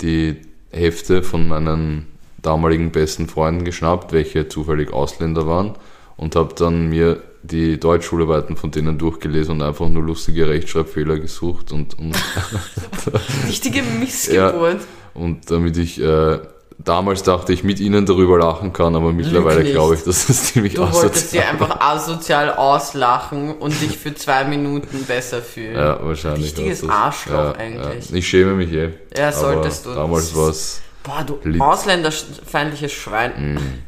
die 0.01 0.37
Hefte 0.71 1.23
von 1.23 1.47
meinen 1.47 2.07
damaligen 2.41 2.91
besten 2.91 3.27
Freunden 3.27 3.65
geschnappt, 3.65 4.13
welche 4.13 4.47
zufällig 4.47 4.93
Ausländer 4.93 5.47
waren, 5.47 5.73
und 6.17 6.35
habe 6.35 6.53
dann 6.55 6.89
mir 6.89 7.21
die 7.43 7.79
Deutschschularbeiten 7.79 8.55
von 8.55 8.71
denen 8.71 8.97
durchgelesen 8.97 9.55
und 9.55 9.61
einfach 9.61 9.87
nur 9.87 10.03
lustige 10.03 10.47
Rechtschreibfehler 10.47 11.19
gesucht 11.19 11.71
und, 11.71 11.97
und 11.99 12.15
Richtige 13.47 13.83
Missgeburt. 13.99 14.81
und 15.13 15.49
damit 15.51 15.77
ich 15.77 16.01
äh, 16.01 16.39
damals 16.77 17.23
dachte 17.23 17.53
ich 17.53 17.63
mit 17.63 17.79
ihnen 17.79 18.05
darüber 18.05 18.37
lachen 18.37 18.73
kann, 18.73 18.95
aber 18.95 19.11
mittlerweile 19.13 19.63
glaube 19.63 19.95
ich, 19.95 20.03
dass 20.03 20.27
das 20.27 20.45
ziemlich 20.53 20.73
Du 20.75 20.81
wolltest 20.81 21.31
sie 21.31 21.39
asozial 21.39 21.53
einfach 21.67 21.79
asozial 21.81 22.53
auslachen 22.53 23.55
und 23.57 23.79
dich 23.81 23.97
für 23.97 24.13
zwei 24.13 24.43
Minuten 24.43 25.05
besser 25.05 25.41
fühlen. 25.41 25.75
Ja, 25.75 26.03
wahrscheinlich. 26.03 26.45
Richtiges. 26.45 26.87
Arschloch 26.87 27.55
eigentlich. 27.57 28.09
Ja. 28.09 28.15
Ich 28.15 28.27
schäme 28.27 28.53
mich 28.53 28.71
eh. 28.71 28.91
Ja, 29.17 29.31
solltest 29.31 29.85
du. 29.85 29.93
Damals 29.93 30.35
war 30.35 30.49
es. 30.49 30.81
Boah, 31.03 31.23
du 31.23 31.39
Lit- 31.43 31.61
ausländerfeindliches 31.61 32.91
Schwein. 32.91 33.55
Mm. 33.55 33.83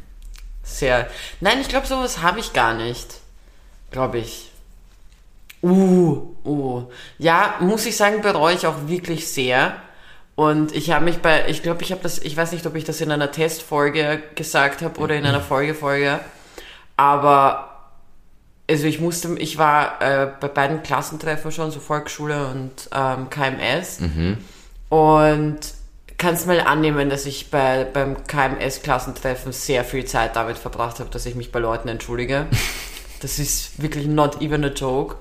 Sehr. 0.62 1.08
Nein, 1.40 1.60
ich 1.60 1.68
glaube, 1.68 1.86
sowas 1.86 2.22
habe 2.22 2.38
ich 2.40 2.52
gar 2.52 2.74
nicht. 2.74 3.20
Glaube 3.90 4.18
ich. 4.18 4.52
Uh, 5.62 6.34
uh. 6.44 6.82
Ja, 7.18 7.54
muss 7.58 7.86
ich 7.86 7.96
sagen, 7.96 8.22
bereue 8.22 8.54
ich 8.54 8.66
auch 8.66 8.86
wirklich 8.86 9.26
sehr. 9.26 9.74
Und 10.38 10.72
ich 10.72 10.92
habe 10.92 11.04
mich 11.04 11.18
bei, 11.18 11.48
ich 11.48 11.64
glaube, 11.64 11.82
ich 11.82 11.90
habe 11.90 12.00
das, 12.00 12.20
ich 12.20 12.36
weiß 12.36 12.52
nicht, 12.52 12.64
ob 12.64 12.76
ich 12.76 12.84
das 12.84 13.00
in 13.00 13.10
einer 13.10 13.32
Testfolge 13.32 14.22
gesagt 14.36 14.82
habe 14.82 15.00
oder 15.00 15.16
in 15.16 15.26
einer 15.26 15.40
Folgefolge, 15.40 16.20
aber 16.96 17.88
also 18.70 18.86
ich 18.86 19.00
musste, 19.00 19.36
ich 19.38 19.58
war 19.58 20.00
äh, 20.00 20.30
bei 20.38 20.46
beiden 20.46 20.84
Klassentreffen 20.84 21.50
schon, 21.50 21.72
so 21.72 21.80
Volksschule 21.80 22.46
und 22.46 22.70
ähm, 22.94 23.28
KMS. 23.30 23.98
Und 24.90 25.58
kannst 26.18 26.46
mal 26.46 26.60
annehmen, 26.60 27.10
dass 27.10 27.26
ich 27.26 27.50
bei, 27.50 27.82
beim 27.82 28.24
KMS-Klassentreffen 28.24 29.50
sehr 29.50 29.82
viel 29.82 30.04
Zeit 30.04 30.36
damit 30.36 30.56
verbracht 30.56 31.00
habe, 31.00 31.10
dass 31.10 31.26
ich 31.26 31.34
mich 31.34 31.50
bei 31.50 31.58
Leuten 31.58 31.88
entschuldige. 31.88 32.46
Das 33.20 33.40
ist 33.40 33.82
wirklich 33.82 34.06
not 34.06 34.40
even 34.40 34.64
a 34.64 34.68
joke. 34.68 35.16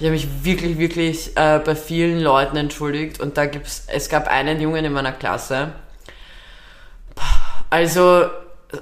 Ich 0.00 0.06
habe 0.06 0.12
mich 0.12 0.44
wirklich, 0.44 0.78
wirklich 0.78 1.36
äh, 1.36 1.60
bei 1.62 1.76
vielen 1.76 2.20
Leuten 2.20 2.56
entschuldigt 2.56 3.20
und 3.20 3.36
da 3.36 3.44
gibt's, 3.44 3.84
es 3.86 4.08
gab 4.08 4.28
einen 4.28 4.58
Jungen 4.58 4.82
in 4.86 4.94
meiner 4.94 5.12
Klasse. 5.12 5.74
Also, 7.68 8.24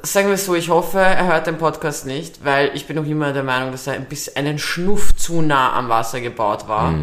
sagen 0.03 0.29
wir 0.29 0.39
so, 0.39 0.55
ich 0.55 0.69
hoffe, 0.69 1.01
er 1.01 1.27
hört 1.27 1.49
den 1.49 1.59
Podcast 1.59 2.07
nicht, 2.07 2.45
weil 2.45 2.71
ich 2.75 2.87
bin 2.87 2.95
noch 2.95 3.05
immer 3.05 3.33
der 3.33 3.43
Meinung, 3.43 3.73
dass 3.73 3.89
er 3.89 3.95
ein 3.95 4.05
bisschen 4.05 4.37
einen 4.37 4.61
Schnuff 4.61 5.17
zu 5.17 5.43
nah 5.43 5.73
am 5.73 5.89
Wasser 5.89 6.21
gebaut 6.21 6.69
war. 6.69 6.95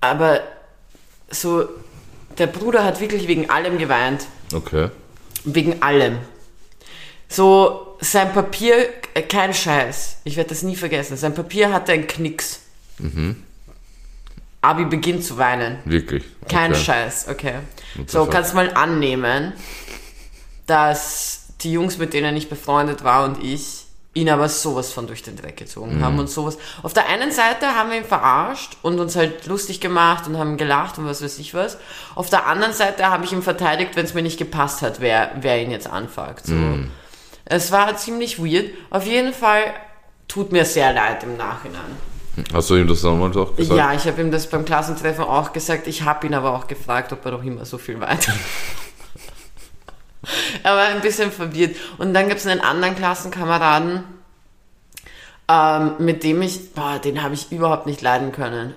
Aber 0.00 0.40
so, 1.28 1.68
der 2.38 2.46
Bruder 2.46 2.84
hat 2.84 3.00
wirklich 3.00 3.26
wegen 3.26 3.50
allem 3.50 3.78
geweint. 3.78 4.26
Okay. 4.54 4.90
Wegen 5.42 5.82
allem. 5.82 6.18
So, 7.28 7.96
sein 8.00 8.32
Papier, 8.32 8.76
äh, 9.14 9.22
kein 9.22 9.52
Scheiß. 9.52 10.18
Ich 10.22 10.36
werde 10.36 10.50
das 10.50 10.62
nie 10.62 10.76
vergessen. 10.76 11.16
Sein 11.16 11.34
Papier 11.34 11.72
hatte 11.72 11.90
einen 11.90 12.06
Knicks. 12.06 12.60
Abi 14.60 14.84
beginnt 14.86 15.24
zu 15.24 15.38
weinen. 15.38 15.78
Wirklich. 15.84 16.24
Kein 16.48 16.72
okay. 16.72 16.80
Scheiß, 16.82 17.28
okay. 17.28 17.54
So, 18.06 18.26
kannst 18.26 18.54
mal 18.54 18.72
annehmen, 18.74 19.52
dass 20.66 21.46
die 21.60 21.72
Jungs, 21.72 21.98
mit 21.98 22.12
denen 22.12 22.36
ich 22.36 22.48
befreundet 22.48 23.04
war 23.04 23.24
und 23.24 23.42
ich, 23.42 23.84
ihn 24.14 24.28
aber 24.30 24.48
sowas 24.48 24.92
von 24.92 25.06
durch 25.06 25.22
den 25.22 25.36
Dreck 25.36 25.56
gezogen 25.56 25.98
Mhm. 25.98 26.04
haben 26.04 26.18
und 26.18 26.28
sowas. 26.28 26.58
Auf 26.82 26.92
der 26.92 27.06
einen 27.08 27.30
Seite 27.30 27.66
haben 27.76 27.90
wir 27.90 27.98
ihn 27.98 28.04
verarscht 28.04 28.76
und 28.82 28.98
uns 28.98 29.14
halt 29.14 29.46
lustig 29.46 29.80
gemacht 29.80 30.26
und 30.26 30.38
haben 30.38 30.56
gelacht 30.56 30.98
und 30.98 31.06
was 31.06 31.22
weiß 31.22 31.38
ich 31.38 31.54
was. 31.54 31.78
Auf 32.16 32.28
der 32.28 32.46
anderen 32.46 32.72
Seite 32.72 33.06
habe 33.06 33.24
ich 33.24 33.32
ihn 33.32 33.42
verteidigt, 33.42 33.94
wenn 33.94 34.04
es 34.04 34.14
mir 34.14 34.22
nicht 34.22 34.38
gepasst 34.38 34.82
hat, 34.82 35.00
wer, 35.00 35.32
wer 35.40 35.62
ihn 35.62 35.70
jetzt 35.70 35.86
anfuckt. 35.86 36.46
So. 36.46 36.54
Mhm. 36.54 36.90
Es 37.44 37.70
war 37.70 37.96
ziemlich 37.96 38.38
weird. 38.42 38.70
Auf 38.90 39.06
jeden 39.06 39.32
Fall 39.32 39.62
tut 40.26 40.52
mir 40.52 40.64
sehr 40.64 40.92
leid 40.92 41.22
im 41.22 41.36
Nachhinein. 41.36 41.96
Hast 42.52 42.70
du 42.70 42.76
ihm 42.76 42.86
das 42.86 43.02
damals 43.02 43.36
auch 43.36 43.54
gesagt? 43.56 43.78
Ja, 43.78 43.92
ich 43.92 44.06
habe 44.06 44.20
ihm 44.20 44.30
das 44.30 44.48
beim 44.48 44.64
Klassentreffen 44.64 45.24
auch 45.24 45.52
gesagt. 45.52 45.86
Ich 45.86 46.02
habe 46.02 46.26
ihn 46.26 46.34
aber 46.34 46.54
auch 46.54 46.66
gefragt, 46.66 47.12
ob 47.12 47.24
er 47.24 47.32
noch 47.32 47.44
immer 47.44 47.64
so 47.64 47.78
viel 47.78 48.00
weiter. 48.00 48.32
er 50.62 50.76
war 50.76 50.86
ein 50.86 51.00
bisschen 51.00 51.32
verwirrt. 51.32 51.76
Und 51.98 52.14
dann 52.14 52.28
gibt 52.28 52.40
es 52.40 52.46
einen 52.46 52.60
anderen 52.60 52.96
Klassenkameraden, 52.96 54.04
ähm, 55.48 55.92
mit 55.98 56.24
dem 56.24 56.42
ich, 56.42 56.72
boah, 56.72 56.98
den 56.98 57.22
habe 57.22 57.34
ich 57.34 57.50
überhaupt 57.52 57.86
nicht 57.86 58.02
leiden 58.02 58.32
können. 58.32 58.74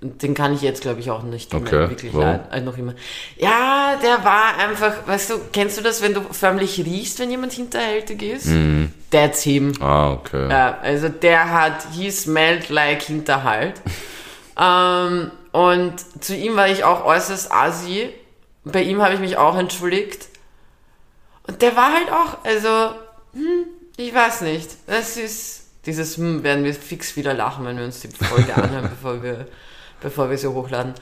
Den 0.00 0.34
kann 0.34 0.54
ich 0.54 0.60
jetzt, 0.60 0.82
glaube 0.82 1.00
ich, 1.00 1.10
auch 1.10 1.22
nicht 1.22 1.52
mehr 1.52 1.62
Okay, 1.62 1.88
wirklich 1.88 2.12
leiden. 2.12 2.64
Noch 2.64 2.76
immer. 2.76 2.94
Ja, 3.36 3.98
der 4.02 4.22
war 4.24 4.58
einfach, 4.58 5.06
weißt 5.06 5.30
du, 5.30 5.34
kennst 5.52 5.78
du 5.78 5.82
das, 5.82 6.02
wenn 6.02 6.12
du 6.12 6.20
förmlich 6.32 6.78
riechst, 6.84 7.18
wenn 7.18 7.30
jemand 7.30 7.54
hinterhältig 7.54 8.22
ist? 8.22 8.46
Mhm. 8.46 8.92
That's 9.10 9.42
him. 9.42 9.72
Ah, 9.80 10.12
okay. 10.12 10.48
Ja, 10.50 10.78
also 10.82 11.08
der 11.08 11.50
hat, 11.50 11.86
he 11.92 12.10
smelled 12.10 12.68
like 12.68 13.02
Hinterhalt. 13.02 13.80
ähm, 14.60 15.30
und 15.52 15.94
zu 16.20 16.34
ihm 16.34 16.56
war 16.56 16.68
ich 16.68 16.84
auch 16.84 17.04
äußerst 17.04 17.50
assi. 17.50 18.10
Bei 18.64 18.82
ihm 18.82 19.00
habe 19.02 19.14
ich 19.14 19.20
mich 19.20 19.36
auch 19.36 19.56
entschuldigt. 19.56 20.28
Und 21.46 21.62
der 21.62 21.76
war 21.76 21.92
halt 21.92 22.10
auch, 22.10 22.44
also, 22.44 22.94
hm, 23.32 23.66
ich 23.96 24.14
weiß 24.14 24.42
nicht. 24.42 24.70
Das 24.86 25.16
ist, 25.16 25.63
dieses 25.86 26.16
hm, 26.16 26.42
werden 26.42 26.64
wir 26.64 26.74
fix 26.74 27.16
wieder 27.16 27.34
lachen, 27.34 27.64
wenn 27.64 27.76
wir 27.76 27.84
uns 27.84 28.00
die 28.00 28.08
Folge 28.08 28.54
anhören, 28.54 28.88
bevor 28.90 29.22
wir, 29.22 29.46
bevor 30.00 30.30
wir 30.30 30.38
sie 30.38 30.48
hochladen. 30.48 30.94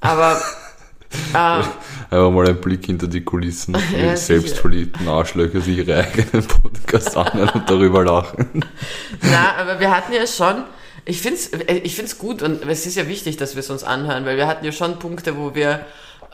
Aber, 0.00 0.40
ähm, 1.34 1.64
Einfach 2.10 2.30
mal 2.30 2.48
ein 2.48 2.60
Blick 2.60 2.86
hinter 2.86 3.06
die 3.06 3.22
Kulissen, 3.22 3.74
wie 3.74 3.96
Ja, 4.06 4.16
selbstverliebten 4.16 5.08
Arschlöcher 5.08 5.60
sich 5.60 5.78
ihre 5.78 5.96
eigenen 5.96 6.46
Podcasts 6.46 7.16
anhören 7.16 7.50
und 7.50 7.70
darüber 7.70 8.04
lachen. 8.04 8.64
Na, 9.22 9.56
aber 9.56 9.80
wir 9.80 9.90
hatten 9.94 10.12
ja 10.12 10.26
schon, 10.26 10.64
ich 11.04 11.20
find's, 11.20 11.48
äh, 11.48 11.78
ich 11.78 11.94
find's 11.94 12.18
gut 12.18 12.42
und 12.42 12.66
es 12.68 12.86
ist 12.86 12.96
ja 12.96 13.08
wichtig, 13.08 13.36
dass 13.36 13.54
wir 13.54 13.60
es 13.60 13.70
uns 13.70 13.84
anhören, 13.84 14.26
weil 14.26 14.36
wir 14.36 14.46
hatten 14.46 14.64
ja 14.64 14.72
schon 14.72 14.98
Punkte, 14.98 15.36
wo 15.36 15.54
wir, 15.54 15.84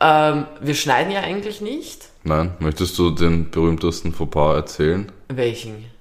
ähm, 0.00 0.46
wir 0.60 0.74
schneiden 0.74 1.12
ja 1.12 1.20
eigentlich 1.20 1.60
nicht. 1.60 2.08
Nein, 2.24 2.54
möchtest 2.58 2.98
du 2.98 3.10
den 3.10 3.50
berühmtesten 3.50 4.12
Fauxpas 4.12 4.54
erzählen? 4.54 5.12
Welchen? 5.28 5.91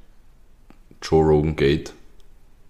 Joe 1.01 1.23
Rogan 1.23 1.55
Gate? 1.55 1.93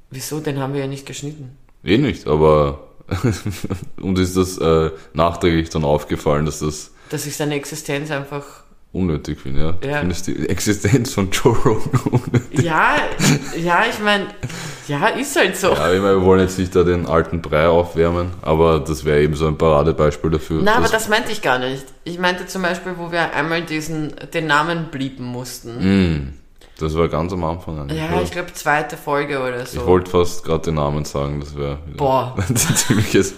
Wieso? 0.10 0.40
Den 0.40 0.60
haben 0.60 0.74
wir 0.74 0.82
ja 0.82 0.88
nicht 0.88 1.06
geschnitten. 1.06 1.58
Eh 1.84 1.98
nicht, 1.98 2.28
aber 2.28 2.88
und 4.02 4.20
ist 4.20 4.38
das 4.38 4.58
äh, 4.58 4.92
nachträglich 5.14 5.70
dann 5.70 5.84
aufgefallen, 5.84 6.46
dass 6.46 6.60
das 6.60 6.92
Dass 7.10 7.26
ich 7.26 7.36
seine 7.36 7.56
Existenz 7.56 8.12
einfach, 8.12 8.64
unnötig 8.94 9.40
finde, 9.40 9.78
ja? 9.82 9.90
Ja. 9.90 10.00
Findest 10.00 10.28
du 10.28 10.34
die 10.34 10.50
Existenz 10.50 11.14
von 11.14 11.30
Joe 11.32 11.56
Rogan 11.58 12.00
unnötig? 12.12 12.62
ja, 12.62 12.96
ja, 13.58 13.84
ich 13.90 14.00
meine, 14.00 14.28
ja, 14.88 15.08
ist 15.08 15.36
halt 15.36 15.58
so. 15.58 15.70
Ja, 15.70 15.94
ich 15.94 16.02
meine, 16.02 16.18
wir 16.20 16.26
wollen 16.26 16.42
jetzt 16.42 16.60
nicht 16.60 16.76
da 16.76 16.84
den 16.84 17.06
alten 17.06 17.42
Brei 17.42 17.68
aufwärmen, 17.68 18.32
aber 18.42 18.80
das 18.80 19.06
wäre 19.06 19.22
eben 19.22 19.36
so 19.36 19.48
ein 19.48 19.58
Paradebeispiel 19.58 20.30
dafür. 20.30 20.62
Na, 20.64 20.76
aber 20.76 20.90
das 20.90 21.08
meinte 21.08 21.32
ich 21.32 21.42
gar 21.42 21.60
nicht. 21.60 21.86
Ich 22.04 22.20
meinte 22.20 22.46
zum 22.46 22.62
Beispiel, 22.62 22.94
wo 22.98 23.12
wir 23.12 23.34
einmal 23.34 23.62
diesen, 23.64 24.14
den 24.34 24.48
Namen 24.48 24.88
bliepen 24.92 25.26
mussten. 25.26 25.78
Mm, 25.80 26.34
das 26.82 26.98
war 26.98 27.08
ganz 27.10 27.32
am 27.32 27.44
Anfang 27.44 27.80
eigentlich. 27.80 28.00
Ja, 28.00 28.12
oder? 28.12 28.24
ich 28.24 28.32
glaube 28.32 28.52
zweite 28.54 28.98
Folge 28.98 29.40
oder 29.40 29.66
so. 29.66 29.80
Ich 29.80 29.86
wollte 29.86 30.10
fast 30.10 30.44
gerade 30.44 30.64
den 30.64 30.76
Namen 30.76 31.06
sagen, 31.06 31.40
das 31.40 31.56
wäre 31.56 31.78
ein 32.38 32.56
ziemliches 32.56 33.36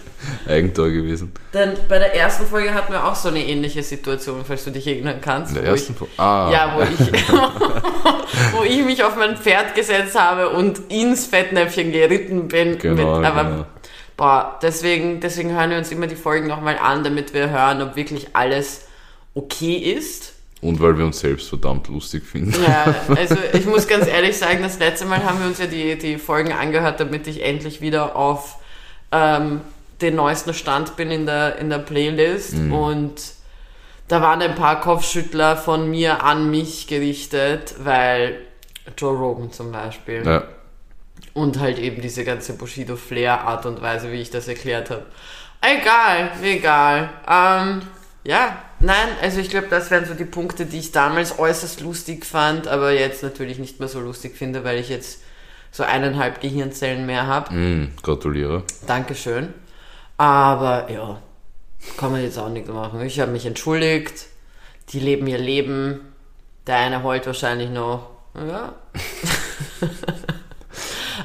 Eigentor 0.47 0.89
gewesen. 0.89 1.33
Denn 1.53 1.73
bei 1.89 1.99
der 1.99 2.15
ersten 2.15 2.45
Folge 2.45 2.73
hatten 2.73 2.93
wir 2.93 3.05
auch 3.05 3.15
so 3.15 3.27
eine 3.27 3.45
ähnliche 3.45 3.83
Situation, 3.83 4.43
falls 4.45 4.63
du 4.63 4.71
dich 4.71 4.87
erinnern 4.87 5.19
kannst. 5.21 5.55
In 5.55 5.61
der 5.61 5.71
ersten 5.71 5.93
Folge. 5.93 6.13
Ah, 6.17 6.49
Ja, 6.51 6.75
wo 6.77 6.81
ich, 6.81 6.99
wo 8.53 8.63
ich 8.63 8.85
mich 8.85 9.03
auf 9.03 9.17
mein 9.17 9.35
Pferd 9.35 9.75
gesetzt 9.75 10.17
habe 10.17 10.49
und 10.49 10.79
ins 10.89 11.25
Fettnäpfchen 11.25 11.91
geritten 11.91 12.47
bin. 12.47 12.77
Genau, 12.77 13.17
mit, 13.17 13.25
aber 13.25 13.43
genau. 13.43 13.65
boah, 14.15 14.59
deswegen, 14.61 15.19
deswegen 15.19 15.51
hören 15.51 15.71
wir 15.71 15.77
uns 15.77 15.91
immer 15.91 16.07
die 16.07 16.15
Folgen 16.15 16.47
nochmal 16.47 16.77
an, 16.77 17.03
damit 17.03 17.33
wir 17.33 17.49
hören, 17.49 17.81
ob 17.81 17.95
wirklich 17.95 18.27
alles 18.33 18.85
okay 19.33 19.75
ist. 19.75 20.32
Und 20.63 20.79
weil 20.81 20.97
wir 20.97 21.05
uns 21.05 21.19
selbst 21.19 21.49
verdammt 21.49 21.89
lustig 21.89 22.23
finden. 22.23 22.55
Ja, 22.63 22.95
also 23.15 23.35
ich 23.53 23.65
muss 23.65 23.85
ganz 23.85 24.07
ehrlich 24.07 24.37
sagen, 24.37 24.63
das 24.63 24.79
letzte 24.79 25.05
Mal 25.05 25.23
haben 25.23 25.39
wir 25.39 25.47
uns 25.47 25.59
ja 25.59 25.67
die, 25.67 25.97
die 25.97 26.17
Folgen 26.17 26.53
angehört, 26.53 27.01
damit 27.01 27.27
ich 27.27 27.43
endlich 27.43 27.81
wieder 27.81 28.15
auf 28.15 28.57
ähm, 29.11 29.59
den 30.01 30.15
neuesten 30.15 30.53
Stand 30.53 30.95
bin 30.95 31.11
in 31.11 31.25
der, 31.25 31.57
in 31.57 31.69
der 31.69 31.79
Playlist. 31.79 32.53
Und 32.53 33.13
da 34.07 34.21
waren 34.21 34.41
ein 34.41 34.55
paar 34.55 34.79
Kopfschüttler 34.79 35.57
von 35.57 35.89
mir 35.89 36.23
an 36.23 36.49
mich 36.49 36.87
gerichtet, 36.87 37.75
weil 37.79 38.39
Joe 38.97 39.17
Rogan 39.17 39.51
zum 39.51 39.71
Beispiel. 39.71 40.23
Ja, 40.25 40.43
Und 41.33 41.59
halt 41.59 41.77
eben 41.77 42.01
diese 42.01 42.23
ganze 42.23 42.53
Bushido-Flair-Art 42.53 43.65
und 43.65 43.81
Weise, 43.81 44.11
wie 44.11 44.21
ich 44.21 44.29
das 44.29 44.47
erklärt 44.47 44.89
habe. 44.89 45.05
Egal, 45.61 46.31
egal. 46.41 47.09
Ähm, 47.27 47.81
ja, 48.25 48.57
nein, 48.83 49.07
also 49.21 49.39
ich 49.39 49.49
glaube, 49.49 49.67
das 49.69 49.89
wären 49.91 50.05
so 50.05 50.13
die 50.13 50.25
Punkte, 50.25 50.65
die 50.65 50.79
ich 50.79 50.91
damals 50.91 51.39
äußerst 51.39 51.81
lustig 51.81 52.25
fand, 52.25 52.67
aber 52.67 52.91
jetzt 52.91 53.23
natürlich 53.23 53.59
nicht 53.59 53.79
mehr 53.79 53.89
so 53.89 53.99
lustig 53.99 54.35
finde, 54.37 54.63
weil 54.63 54.79
ich 54.79 54.89
jetzt 54.89 55.21
so 55.71 55.83
eineinhalb 55.83 56.39
Gehirnzellen 56.41 57.05
mehr 57.05 57.25
habe. 57.25 57.53
Mm, 57.53 57.93
gratuliere. 58.01 58.63
Dankeschön. 58.85 59.53
Aber 60.17 60.89
ja, 60.91 61.21
kann 61.97 62.11
man 62.11 62.21
jetzt 62.21 62.37
auch 62.37 62.49
nichts 62.49 62.69
machen. 62.69 63.01
Ich 63.01 63.19
habe 63.19 63.31
mich 63.31 63.45
entschuldigt. 63.45 64.27
Die 64.89 64.99
leben 64.99 65.25
ihr 65.27 65.39
Leben. 65.39 66.01
Der 66.67 66.77
eine 66.77 67.03
heult 67.03 67.25
wahrscheinlich 67.25 67.69
noch. 67.69 68.11
Ja. 68.35 68.75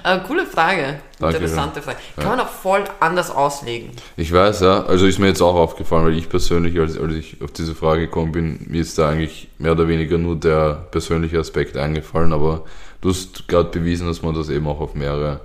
äh, 0.05 0.19
coole 0.27 0.47
Frage. 0.47 1.01
Danke 1.19 1.37
Interessante 1.37 1.83
Frage. 1.83 1.99
Kann 2.17 2.27
man 2.29 2.41
auch 2.41 2.49
voll 2.49 2.85
anders 3.01 3.31
auslegen. 3.31 3.91
Ich 4.17 4.33
weiß, 4.33 4.61
ja. 4.61 4.85
Also 4.85 5.07
ist 5.07 5.19
mir 5.19 5.29
jetzt 5.29 5.41
auch 5.43 5.55
aufgefallen, 5.55 6.05
weil 6.07 6.17
ich 6.17 6.29
persönlich, 6.29 6.79
als, 6.79 6.99
als 6.99 7.13
ich 7.15 7.43
auf 7.43 7.51
diese 7.53 7.75
Frage 7.75 8.03
gekommen 8.03 8.33
bin, 8.33 8.61
mir 8.69 8.81
ist 8.83 8.99
da 8.99 9.11
eigentlich 9.11 9.49
mehr 9.59 9.73
oder 9.73 9.89
weniger 9.89 10.19
nur 10.19 10.37
der 10.37 10.87
persönliche 10.91 11.39
Aspekt 11.39 11.77
eingefallen, 11.77 12.33
aber 12.33 12.65
du 13.01 13.11
hast 13.11 13.49
gerade 13.49 13.69
bewiesen, 13.71 14.07
dass 14.07 14.23
man 14.23 14.35
das 14.35 14.49
eben 14.49 14.67
auch 14.67 14.81
auf 14.81 14.95
mehrere 14.95 15.41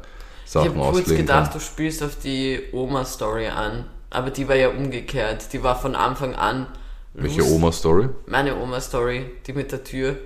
Ich 0.45 0.51
Sachen 0.51 0.69
habe 0.69 0.79
kurz 0.79 0.97
auslegen 1.03 1.25
gedacht, 1.25 1.51
kann. 1.51 1.59
du 1.59 1.65
spielst 1.65 2.03
auf 2.03 2.15
die 2.23 2.59
Oma-Story 2.71 3.47
an. 3.47 3.85
Aber 4.09 4.29
die 4.29 4.47
war 4.47 4.55
ja 4.55 4.69
umgekehrt. 4.69 5.51
Die 5.53 5.63
war 5.63 5.75
von 5.79 5.95
Anfang 5.95 6.35
an. 6.35 6.67
Welche 7.15 7.43
Oma-Story? 7.43 8.09
Meine 8.27 8.55
Oma-Story, 8.55 9.25
die 9.47 9.53
mit 9.53 9.71
der 9.71 9.83
Tür. 9.83 10.17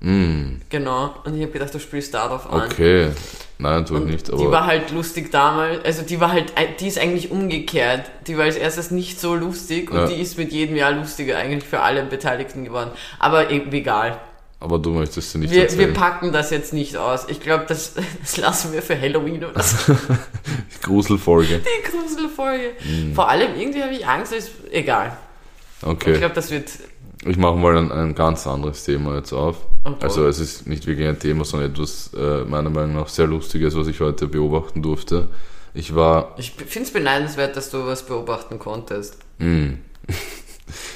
Mm, 0.00 0.56
Genau. 0.68 1.14
Und 1.24 1.34
ich 1.36 1.42
habe 1.42 1.52
gedacht, 1.52 1.72
du 1.72 1.78
spielst 1.78 2.12
darauf 2.14 2.50
an. 2.50 2.62
okay. 2.66 3.08
Nein, 3.58 3.86
tue 3.86 4.00
ich 4.00 4.04
nicht, 4.04 4.28
die 4.28 4.32
aber 4.32 4.50
war 4.52 4.66
halt 4.66 4.90
lustig 4.90 5.30
damals, 5.32 5.82
also 5.84 6.02
die 6.02 6.20
war 6.20 6.30
halt, 6.32 6.52
die 6.80 6.86
ist 6.88 6.98
eigentlich 6.98 7.30
umgekehrt. 7.30 8.02
Die 8.26 8.36
war 8.36 8.44
als 8.44 8.56
erstes 8.56 8.90
nicht 8.90 9.18
so 9.18 9.34
lustig 9.34 9.90
und 9.90 9.96
Ja. 9.96 10.06
die 10.06 10.20
ist 10.20 10.36
mit 10.36 10.52
jedem 10.52 10.76
Jahr 10.76 10.92
lustiger 10.92 11.38
eigentlich 11.38 11.64
für 11.68 11.80
alle 11.80 12.02
Beteiligten 12.04 12.64
geworden. 12.64 12.90
Aber 13.18 13.50
eben 13.50 13.72
egal. 13.72 14.20
aber 14.60 14.78
du 14.78 14.90
möchtest 14.90 15.32
sie 15.32 15.38
nicht 15.38 15.50
Wir, 15.50 15.56
wir 15.56 15.62
erzählen. 15.64 15.94
packen 15.94 16.32
das 16.32 16.50
jetzt 16.50 16.72
nicht 16.74 16.96
aus. 16.98 17.26
Ich 17.28 17.40
glaube, 17.40 17.64
das, 17.68 17.94
das 18.20 18.36
lassen 18.36 18.72
wir 18.74 18.82
für 18.82 19.00
Halloween 19.00 19.42
oder 19.44 19.62
so. 19.62 19.96
Gruselfolge. 20.82 21.60
Die 21.60 21.90
Gruselfolge. 21.90 22.72
Mhm. 22.84 23.14
Vor 23.14 23.28
allem 23.28 23.58
irgendwie 23.58 23.82
habe 23.82 23.92
ich 23.94 24.06
Angst, 24.06 24.32
dass, 24.32 24.50
egal. 24.70 25.16
Ich 25.82 25.86
Okay. 25.88 26.18
glaube, 26.18 26.34
das 26.34 26.50
wird, 26.50 26.70
Ich 27.26 27.36
mache 27.36 27.56
mal 27.56 27.76
ein, 27.76 27.90
ein 27.90 28.14
ganz 28.14 28.46
anderes 28.46 28.84
Thema 28.84 29.16
jetzt 29.16 29.32
auf. 29.32 29.56
Okay. 29.84 29.96
Also 30.00 30.26
es 30.26 30.38
ist 30.38 30.66
nicht 30.66 30.86
wirklich 30.86 31.08
ein 31.08 31.18
Thema, 31.18 31.44
sondern 31.44 31.70
etwas 31.72 32.10
äh, 32.14 32.44
meiner 32.44 32.70
Meinung 32.70 32.94
nach 32.94 33.08
sehr 33.08 33.26
Lustiges, 33.26 33.76
was 33.76 33.88
ich 33.88 34.00
heute 34.00 34.28
beobachten 34.28 34.82
durfte. 34.82 35.28
Ich 35.74 35.94
war, 35.94 36.34
ich 36.38 36.52
finde 36.52 36.86
es 36.86 36.92
beneidenswert, 36.92 37.56
dass 37.56 37.70
du 37.70 37.84
was 37.84 38.04
beobachten 38.04 38.58
konntest. 38.58 39.18
mh, 39.38 39.74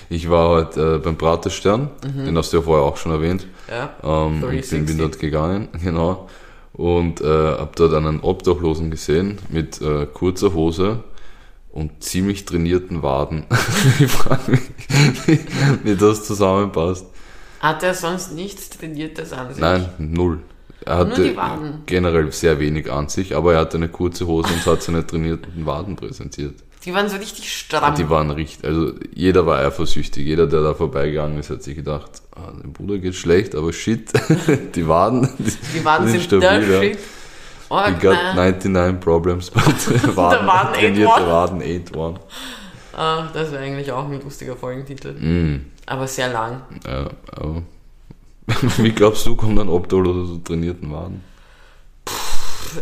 ich 0.09 0.31
war 0.31 0.49
heute 0.49 0.97
äh, 0.97 0.99
beim 0.99 1.19
Praterstern, 1.19 1.91
den 2.03 2.37
hast 2.39 2.53
du 2.53 2.59
ja 2.59 2.63
vorher 2.63 2.85
auch 2.85 2.97
schon 2.97 3.13
erwähnt. 3.13 3.47
Ja. 3.69 3.95
Ähm, 4.03 4.43
und 4.43 4.51
bin, 4.51 4.61
360. 4.61 4.87
bin 4.87 4.99
dort 4.99 5.19
gegangen, 5.19 5.69
genau. 5.85 6.29
Und 6.73 7.21
äh, 7.21 7.27
habe 7.27 7.73
dort 7.75 7.93
einen 7.93 8.21
Obdachlosen 8.21 8.91
gesehen 8.91 9.39
mit 9.51 9.83
äh, 9.83 10.07
kurzer 10.07 10.55
Hose 10.55 11.03
und 11.73 12.03
ziemlich 12.03 12.45
trainierten 12.45 13.03
Waden. 13.03 13.47
ich 14.01 14.11
frage 14.11 14.53
mich, 14.53 14.61
wie, 15.27 15.39
wie 15.85 15.97
das 15.97 16.25
zusammenpasst. 16.25 17.07
Hat 17.61 17.83
er 17.83 17.95
sonst 17.95 18.33
nichts 18.33 18.71
Trainiertes 18.71 19.33
an 19.33 19.53
sich? 19.53 19.61
Nein, 19.61 19.89
null. 19.99 20.41
Er 20.85 21.05
Nur 21.05 21.13
hatte 21.13 21.25
die 21.25 21.37
Waden. 21.37 21.83
generell 21.87 22.33
sehr 22.33 22.59
wenig 22.59 22.91
an 22.91 23.09
sich, 23.09 23.37
aber 23.37 23.55
er 23.55 23.61
hatte 23.61 23.77
eine 23.77 23.89
kurze 23.89 24.27
Hose 24.27 24.49
und 24.53 24.65
hat 24.65 24.83
seine 24.83 25.07
trainierten 25.07 25.67
Waden 25.67 25.95
präsentiert. 25.95 26.55
Die 26.87 26.95
waren 26.95 27.11
so 27.11 27.19
richtig 27.19 27.55
stramm. 27.55 27.95
Die 27.95 28.09
waren 28.09 28.31
richtig, 28.31 28.65
also 28.65 28.95
jeder 29.15 29.45
war 29.45 29.59
eifersüchtig. 29.59 30.25
Jeder, 30.25 30.47
der 30.47 30.63
da 30.63 30.73
vorbeigegangen 30.73 31.39
ist, 31.39 31.51
hat 31.51 31.63
sich 31.63 31.77
gedacht, 31.77 32.23
ah, 32.35 32.53
dem 32.53 32.73
Bruder 32.73 32.97
geht 32.97 33.15
schlecht, 33.15 33.55
aber 33.55 33.75
shit, 33.75 34.11
die 34.75 34.89
Waden, 34.89 35.29
die, 35.39 35.53
Die 35.75 35.85
Waden 35.85 36.07
die 36.07 36.19
sind 36.19 36.33
der 36.33 36.95
Oh, 37.73 37.77
We 37.87 37.93
got 37.93 38.35
nein. 38.35 38.55
99 38.55 39.01
problems, 39.01 39.49
but 39.51 39.63
Waden, 40.17 40.47
Waden 40.47 40.75
trainierte. 40.75 41.27
Waden 41.27 41.63
ain't 41.63 41.97
one. 41.97 42.19
Ah, 42.97 43.29
das 43.33 43.53
wäre 43.53 43.63
eigentlich 43.63 43.93
auch 43.93 44.05
ein 44.05 44.21
lustiger 44.21 44.57
Folgentitel. 44.57 45.13
Mm, 45.13 45.67
Aber 45.87 46.09
sehr 46.09 46.33
lang. 46.33 46.63
ja, 46.85 47.09
aber 47.33 47.63
wie 48.79 48.91
glaubst 48.91 49.25
du, 49.25 49.37
kommt 49.37 49.59
ein 49.61 49.69
Obdachloser 49.69 50.33
zu 50.33 50.39
trainierten 50.39 50.93
Waden? 50.93 51.23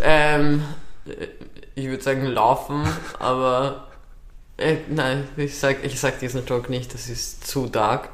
Ähm, 0.02 0.62
äh, 1.06 1.26
ich 1.74 1.86
würde 1.86 2.02
sagen 2.02 2.24
laufen, 2.24 2.82
aber 3.18 3.88
äh, 4.56 4.76
nein, 4.88 5.24
ich 5.36 5.58
sag, 5.58 5.84
ich 5.84 6.00
sag 6.00 6.18
diesen 6.18 6.46
Joke 6.46 6.70
nicht, 6.70 6.94
das 6.94 7.08
ist 7.10 7.46
zu 7.46 7.66
dark. 7.66 8.08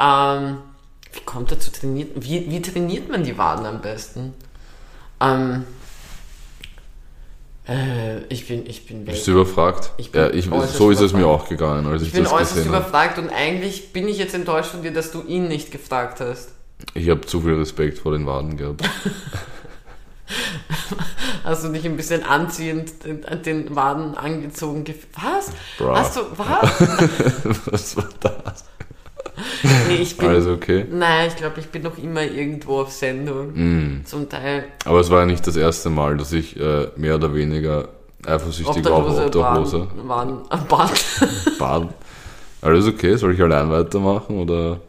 Ähm, 0.00 0.58
wie 1.12 1.20
kommt 1.20 1.50
er 1.52 1.60
zu 1.60 1.70
trainieren? 1.70 2.10
Wie, 2.14 2.50
wie 2.50 2.62
trainiert 2.62 3.10
man 3.10 3.24
die 3.24 3.36
Waden 3.36 3.66
am 3.66 3.80
besten? 3.82 4.32
Ähm, 5.20 5.64
äh, 7.68 8.18
ich 8.28 8.48
bin, 8.48 8.66
ich 8.66 8.86
bin 8.86 9.06
weg. 9.06 9.14
Bist 9.14 9.26
du 9.26 9.32
überfragt? 9.32 9.90
Ich 9.98 10.10
bin 10.10 10.20
ja, 10.22 10.30
ich, 10.30 10.46
so 10.46 10.90
ist 10.90 11.00
es 11.00 11.12
mir 11.12 11.20
überfragt. 11.20 11.42
auch 11.44 11.48
gegangen, 11.48 11.86
als 11.86 12.02
ich, 12.02 12.08
Ich 12.08 12.14
bin 12.14 12.24
das 12.24 12.32
äußerst 12.32 12.54
gesehen 12.56 12.72
habe. 12.72 12.82
überfragt 12.82 13.18
und 13.18 13.30
eigentlich 13.30 13.92
bin 13.92 14.08
ich 14.08 14.18
jetzt 14.18 14.34
enttäuscht 14.34 14.70
von 14.70 14.82
dir, 14.82 14.92
dass 14.92 15.12
du 15.12 15.22
ihn 15.22 15.48
nicht 15.48 15.70
gefragt 15.70 16.20
hast. 16.20 16.50
Ich 16.94 17.08
habe 17.10 17.20
zu 17.22 17.40
viel 17.40 17.54
Respekt 17.54 17.98
vor 17.98 18.12
den 18.12 18.24
Waden 18.26 18.56
gehabt. 18.56 18.82
Hast 21.44 21.64
du 21.64 21.68
dich 21.70 21.84
ein 21.86 21.96
bisschen 21.96 22.22
anziehend 22.22 23.04
den, 23.04 23.24
den 23.42 23.74
Waden 23.74 24.14
angezogen? 24.16 24.84
Was? 25.14 25.50
Bra. 25.78 25.98
Hast 25.98 26.16
du, 26.16 26.20
was? 26.36 27.66
Was 27.66 27.96
war 27.96 28.08
das? 28.20 28.64
Nee, 29.88 29.96
ich 30.02 30.16
bin, 30.16 30.28
Alles 30.28 30.46
okay? 30.46 30.84
nein, 30.90 31.28
ich 31.28 31.36
glaube, 31.36 31.60
ich 31.60 31.66
bin 31.68 31.82
noch 31.82 31.96
immer 31.98 32.22
irgendwo 32.22 32.80
auf 32.80 32.92
Sendung. 32.92 33.52
Mm. 33.54 34.04
Zum 34.04 34.28
Teil 34.28 34.64
Aber 34.84 35.00
es 35.00 35.10
war 35.10 35.20
ja 35.20 35.26
nicht 35.26 35.46
das 35.46 35.56
erste 35.56 35.90
Mal, 35.90 36.16
dass 36.16 36.32
ich 36.32 36.58
äh, 36.58 36.88
mehr 36.96 37.14
oder 37.16 37.34
weniger 37.34 37.88
eifersüchtig 38.26 38.84
war 38.84 38.92
auf 38.92 39.18
Obdachlose 39.18 39.86
waren, 40.04 40.40
waren 40.50 40.66
Bad. 40.68 40.90
Baden. 41.58 41.88
Alles 42.60 42.86
okay? 42.86 43.16
Soll 43.16 43.34
ich 43.34 43.42
allein 43.42 43.70
weitermachen 43.70 44.36
oder 44.38 44.80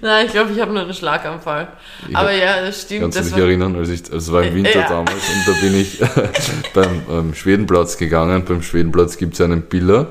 nein, 0.00 0.26
ich 0.26 0.32
glaube, 0.32 0.52
ich 0.52 0.60
habe 0.60 0.72
nur 0.72 0.82
einen 0.82 0.94
Schlaganfall. 0.94 1.68
Ich 2.08 2.16
Aber 2.16 2.32
ja, 2.32 2.60
das 2.64 2.82
stimmt. 2.82 3.02
kannst 3.02 3.18
du 3.18 3.22
dich 3.24 3.32
war, 3.32 3.40
erinnern? 3.40 3.76
Als 3.76 3.88
ich, 3.88 4.02
also 4.04 4.16
es 4.16 4.32
war 4.32 4.42
im 4.42 4.54
Winter 4.54 4.80
Ja. 4.80 4.88
damals 4.88 5.28
und 5.28 5.46
da 5.46 5.60
bin 5.60 5.74
ich 5.80 6.00
beim 6.74 7.02
ähm, 7.10 7.34
Schwedenplatz 7.34 7.96
gegangen. 7.96 8.44
Beim 8.44 8.62
Schwedenplatz 8.62 9.16
gibt 9.16 9.34
es 9.34 9.40
einen 9.40 9.62
Biller, 9.62 10.06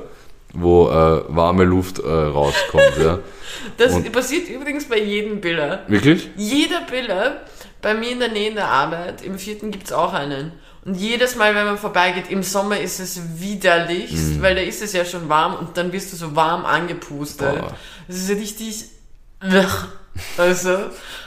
wo 0.53 0.89
äh, 0.89 1.23
warme 1.27 1.63
Luft 1.63 1.99
äh, 1.99 2.07
rauskommt. 2.09 2.97
ja. 2.99 3.19
das 3.77 3.93
und- 3.93 4.11
passiert 4.11 4.49
übrigens 4.49 4.85
bei 4.85 4.99
jedem 4.99 5.39
Biller. 5.41 5.83
Wirklich? 5.87 6.29
Jeder 6.35 6.81
Biller, 6.81 7.41
bei 7.81 7.93
mir 7.93 8.11
in 8.11 8.19
der 8.19 8.29
Nähe 8.29 8.49
in 8.49 8.55
der 8.55 8.67
Arbeit, 8.67 9.23
im 9.23 9.37
vierten 9.39 9.71
gibt 9.71 9.85
es 9.85 9.93
auch 9.93 10.13
einen. 10.13 10.51
Und 10.83 10.95
jedes 10.95 11.35
Mal, 11.35 11.53
wenn 11.53 11.65
man 11.65 11.77
vorbeigeht, 11.77 12.31
im 12.31 12.41
Sommer 12.41 12.79
ist 12.79 12.99
es 12.99 13.39
widerlichst, 13.39 14.37
Mhm. 14.37 14.41
weil 14.41 14.55
da 14.55 14.61
ist 14.61 14.81
es 14.81 14.93
ja 14.93 15.05
schon 15.05 15.29
warm 15.29 15.53
und 15.55 15.77
dann 15.77 15.91
wirst 15.93 16.11
du 16.11 16.17
so 16.17 16.35
warm 16.35 16.65
angepustet. 16.65 17.59
Boah. 17.59 17.75
Das 18.07 18.17
ist 18.17 18.29
richtig. 18.31 18.85
Also. 20.37 20.77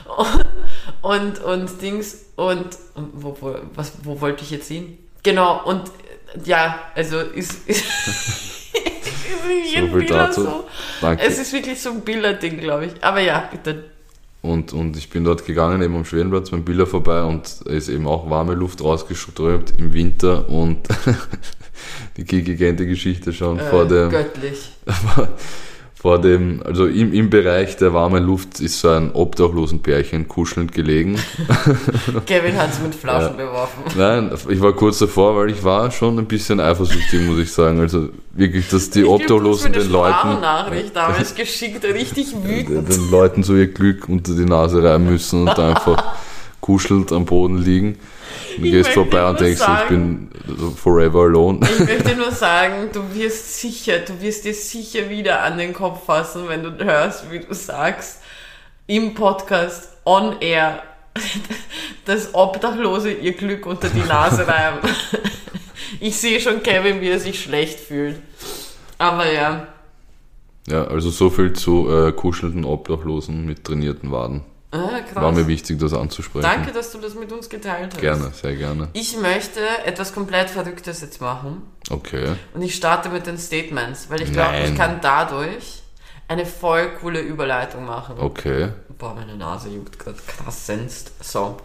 Und, 1.03 1.39
und 1.43 1.81
Dings. 1.83 2.17
Und. 2.37 2.67
Wo, 2.95 3.37
wo, 3.41 3.57
was, 3.75 3.93
wo 4.03 4.21
wollte 4.21 4.43
ich 4.43 4.51
jetzt 4.51 4.69
hin? 4.69 4.99
Genau, 5.23 5.63
und 5.65 5.91
ja, 6.45 6.79
also 6.95 7.19
ist. 7.21 7.67
ist 7.69 7.85
jedem 9.75 9.91
viel 9.91 10.01
Biller 10.01 10.27
dazu. 10.27 10.43
so. 10.43 10.65
Danke. 11.01 11.23
Es 11.23 11.39
ist 11.39 11.53
wirklich 11.53 11.81
so 11.81 11.91
ein 11.91 12.01
Biller-Ding, 12.01 12.59
glaube 12.59 12.87
ich. 12.87 12.93
Aber 13.03 13.21
ja, 13.21 13.49
bitte. 13.51 13.85
Und, 14.43 14.73
und 14.75 14.97
ich 14.99 15.09
bin 15.09 15.25
dort 15.25 15.47
gegangen, 15.47 15.81
eben 15.81 15.97
am 15.97 16.05
Schwedenplatz 16.05 16.51
beim 16.51 16.65
Biller 16.65 16.87
vorbei 16.87 17.23
und 17.23 17.63
ist 17.65 17.89
eben 17.89 18.07
auch 18.07 18.29
warme 18.29 18.53
Luft 18.55 18.83
rausgeströmt 18.83 19.73
im 19.79 19.95
Winter 19.95 20.49
und 20.51 20.87
die 22.19 22.25
Kiki 22.25 22.55
kennt 22.57 22.79
die 22.79 22.87
Geschichte 22.87 23.33
schon 23.33 23.59
Äh, 23.59 23.71
vor 23.71 23.87
dem, 23.89 24.11
Göttlich. 24.11 24.71
vor 26.05 26.21
dem, 26.21 26.63
also 26.63 26.85
im, 26.85 27.15
im 27.15 27.31
Bereich 27.31 27.79
der 27.79 27.95
warmen 27.95 28.23
Luft 28.23 28.61
ist 28.61 28.79
so 28.79 28.91
ein 28.91 29.13
obdachlosen 29.15 29.81
Pärchen 29.81 30.29
kuschelnd 30.29 30.73
gelegen. 30.73 31.19
Kevin 32.27 32.59
hat 32.59 32.73
es 32.73 32.81
mit 32.83 32.95
Flaschen 32.95 33.39
beworfen. 33.39 33.85
Nein, 33.97 34.31
ich 34.51 34.61
war 34.61 34.75
kurz 34.75 34.99
davor, 34.99 35.35
weil 35.35 35.49
ich 35.49 35.65
war 35.65 35.91
schon 35.91 36.19
ein 36.19 36.27
bisschen 36.27 36.61
eifersüchtig, 36.61 37.23
muss 37.23 37.39
ich 37.39 37.51
sagen. 37.51 37.81
Also 37.81 38.11
wirklich, 38.33 38.69
dass 38.69 38.91
die 38.91 39.01
Ich 39.01 39.07
Obdachlosen 39.07 39.73
den 39.73 39.91
Leuten, 39.91 40.13
Sprachnachricht 40.13 40.95
damals 40.95 41.35
geschickt, 41.37 41.83
richtig 41.83 42.35
wütend. 42.45 42.87
den 42.87 43.11
Leuten 43.11 43.43
so 43.43 43.57
ihr 43.57 43.69
Glück 43.69 44.07
unter 44.07 44.35
die 44.35 44.45
Nase 44.45 44.83
reiben 44.83 45.07
müssen 45.07 45.49
und 45.49 45.59
einfach 45.59 46.05
kuschelnd 46.61 47.13
am 47.13 47.25
Boden 47.25 47.57
liegen. 47.57 47.97
Du 48.57 48.65
Ich 48.65 48.71
gehst 48.71 48.75
möchte 48.89 48.93
vorbei 48.93 49.21
nur 49.21 49.29
und 49.31 49.41
denkst, 49.41 49.53
ich 49.61 49.67
sagen- 49.67 50.29
bin 50.47 50.57
so 50.59 50.71
forever 50.71 51.21
alone. 51.23 51.61
Ich 51.73 51.79
möchte 51.81 52.17
nur 52.17 52.31
sagen, 52.31 52.91
du 52.93 53.03
wirst 53.15 53.59
sicher, 53.61 53.99
du 54.01 54.21
wirst 54.21 54.45
dir 54.45 54.55
sicher 54.55 55.09
wieder 55.11 55.43
an 55.43 55.59
den 55.59 55.73
Kopf 55.73 56.05
fassen, 56.07 56.45
wenn 56.49 56.63
du 56.63 56.85
hörst, 56.85 57.31
wie 57.31 57.41
du 57.41 57.53
sagst, 57.55 58.21
im 58.87 59.15
Podcast, 59.15 59.89
on 60.05 60.41
air, 60.41 60.83
dass 62.05 62.35
Obdachlose 62.35 63.13
ihr 63.13 63.33
Glück 63.33 63.67
unter 63.67 63.89
die 63.89 64.07
Nase 64.07 64.47
reiben. 64.49 64.79
Ich 66.01 66.17
sehe 66.17 66.41
schon 66.41 66.63
Kevin, 66.63 67.01
wie 67.01 67.09
er 67.09 67.21
sich 67.21 67.41
schlecht 67.43 67.79
fühlt. 67.81 68.17
Aber 68.99 69.31
ja. 69.31 69.67
Ja, 70.67 70.85
also 70.85 71.11
so 71.11 71.29
viel 71.31 71.53
zu 71.53 71.89
äh, 71.91 72.13
kuschelnden 72.13 72.65
Obdachlosen 72.65 73.45
mit 73.45 73.65
trainierten 73.65 74.11
Waden. 74.13 74.43
Ah, 74.75 75.01
krass. 75.03 75.23
War 75.23 75.31
mir 75.33 75.47
wichtig, 75.47 75.79
das 75.79 75.93
anzusprechen. 75.93 76.43
Danke, 76.43 76.73
dass 76.73 76.91
du 76.91 76.99
das 76.99 77.15
mit 77.15 77.31
uns 77.31 77.49
geteilt 77.49 77.93
hast. 77.95 78.01
Gerne, 78.01 78.33
sehr 78.33 78.57
gerne. 78.57 78.89
Ich 78.93 79.17
möchte 79.17 79.61
etwas 79.85 80.13
komplett 80.13 80.51
Verrücktes 80.51 81.01
jetzt 81.01 81.21
machen. 81.21 81.63
Okay. 81.91 82.35
Und 82.55 82.63
ich 82.63 82.75
starte 82.75 83.09
mit 83.09 83.27
den 83.27 83.39
Statements, 83.39 84.11
weil 84.11 84.23
ich 84.23 84.33
glaube, 84.33 84.57
ich 84.65 84.75
kann 84.77 84.99
dadurch 85.01 85.83
eine 86.27 86.45
voll 86.45 86.89
coole 87.01 87.21
Überleitung 87.21 87.85
machen. 87.85 88.17
Okay. 88.19 88.71
Boah, 88.99 89.15
meine 89.15 89.37
Nase 89.37 89.69
juckt 89.69 89.99
gerade 89.99 90.19
krass 90.27 90.67
senst. 90.67 91.13
So. 91.23 91.57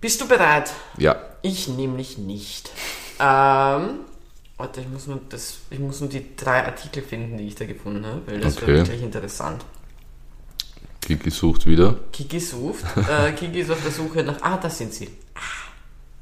Bist 0.00 0.20
du 0.20 0.26
bereit? 0.26 0.72
Ja. 0.96 1.16
Ich 1.42 1.68
nämlich 1.68 2.16
nicht. 2.16 2.70
Ähm, 3.20 4.00
warte, 4.56 4.80
ich 4.80 4.88
muss, 4.88 5.06
nur 5.08 5.20
das, 5.28 5.58
ich 5.70 5.78
muss 5.78 6.00
nur 6.00 6.08
die 6.08 6.34
drei 6.36 6.64
Artikel 6.64 7.02
finden, 7.02 7.36
die 7.36 7.48
ich 7.48 7.54
da 7.54 7.66
gefunden 7.66 8.06
habe, 8.06 8.22
weil 8.26 8.40
das 8.40 8.56
Okay. 8.56 8.66
wäre 8.68 8.78
wirklich 8.78 9.02
interessant. 9.02 9.64
Kiki 11.02 11.30
sucht 11.30 11.66
wieder. 11.66 11.96
Kiki 12.12 12.38
sucht. 12.38 12.84
Äh, 12.96 13.32
Kiki 13.32 13.60
ist 13.60 13.70
auf 13.70 13.82
der 13.82 13.90
Suche 13.90 14.22
nach. 14.22 14.40
Ah, 14.40 14.56
da 14.56 14.70
sind 14.70 14.94
sie. 14.94 15.10
Ah, 15.34 15.40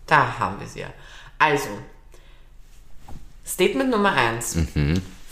da 0.06 0.38
haben 0.38 0.58
wir 0.58 0.66
sie 0.66 0.80
ja. 0.80 0.88
Also, 1.38 1.68
Statement 3.46 3.90
Nummer 3.90 4.12
1. 4.12 4.58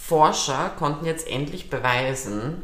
Forscher 0.06 0.72
konnten 0.78 1.06
jetzt 1.06 1.26
endlich 1.28 1.70
beweisen, 1.70 2.62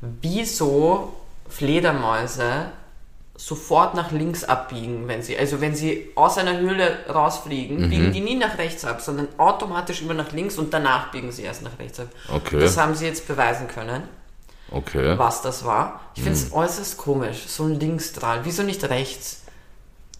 wieso 0.00 1.14
Fledermäuse 1.48 2.72
sofort 3.36 3.94
nach 3.94 4.10
links 4.10 4.44
abbiegen, 4.44 5.08
wenn 5.08 5.22
sie, 5.22 5.38
also 5.38 5.60
wenn 5.60 5.74
sie 5.74 6.10
aus 6.14 6.38
einer 6.38 6.58
Höhle 6.58 6.98
rausfliegen, 7.08 7.88
biegen 7.88 8.12
die 8.12 8.20
nie 8.20 8.34
nach 8.34 8.58
rechts 8.58 8.84
ab, 8.84 9.00
sondern 9.00 9.28
automatisch 9.38 10.02
immer 10.02 10.14
nach 10.14 10.32
links 10.32 10.58
und 10.58 10.74
danach 10.74 11.12
biegen 11.12 11.32
sie 11.32 11.42
erst 11.42 11.62
nach 11.62 11.78
rechts 11.78 12.00
ab. 12.00 12.08
Okay. 12.28 12.58
Das 12.58 12.76
haben 12.76 12.94
sie 12.94 13.06
jetzt 13.06 13.28
beweisen 13.28 13.68
können 13.68 14.02
Okay. 14.70 15.16
was 15.18 15.42
das 15.42 15.64
war. 15.64 16.00
Ich 16.14 16.22
finde 16.22 16.38
Hm. 16.38 16.46
es 16.46 16.52
äußerst 16.52 16.96
komisch, 16.98 17.44
so 17.46 17.64
ein 17.64 17.78
Linksstrahl. 17.80 18.40
Wieso 18.44 18.62
nicht 18.62 18.84
rechts? 18.88 19.42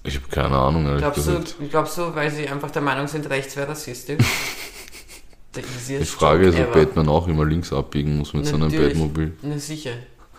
Ich 0.05 0.15
habe 0.17 0.29
keine 0.31 0.57
Ahnung, 0.57 0.87
ehrlich 0.87 1.01
Glaubst 1.03 1.27
du, 1.27 1.31
gesagt. 1.39 1.55
glaubst 1.71 1.99
du, 1.99 2.15
weil 2.15 2.31
sie 2.31 2.49
einfach 2.49 2.71
der 2.71 2.83
Meinung 2.83 3.09
sind, 3.09 3.29
rechts 3.29 3.57
wäre 3.57 3.69
rassistisch? 3.69 4.19
Der 5.55 5.63
Die 5.99 6.05
Frage 6.05 6.47
ist, 6.49 6.59
ob. 6.59 6.73
Batman 6.75 7.09
auch 7.09 7.27
immer 7.27 7.45
links 7.45 7.73
abbiegen 7.73 8.19
muss 8.19 8.35
mit 8.35 8.47
seinem 8.47 8.61
Natürlich. 8.61 8.93
Batmobil. 8.93 9.33
Na 9.43 9.59
sicher. 9.59 9.93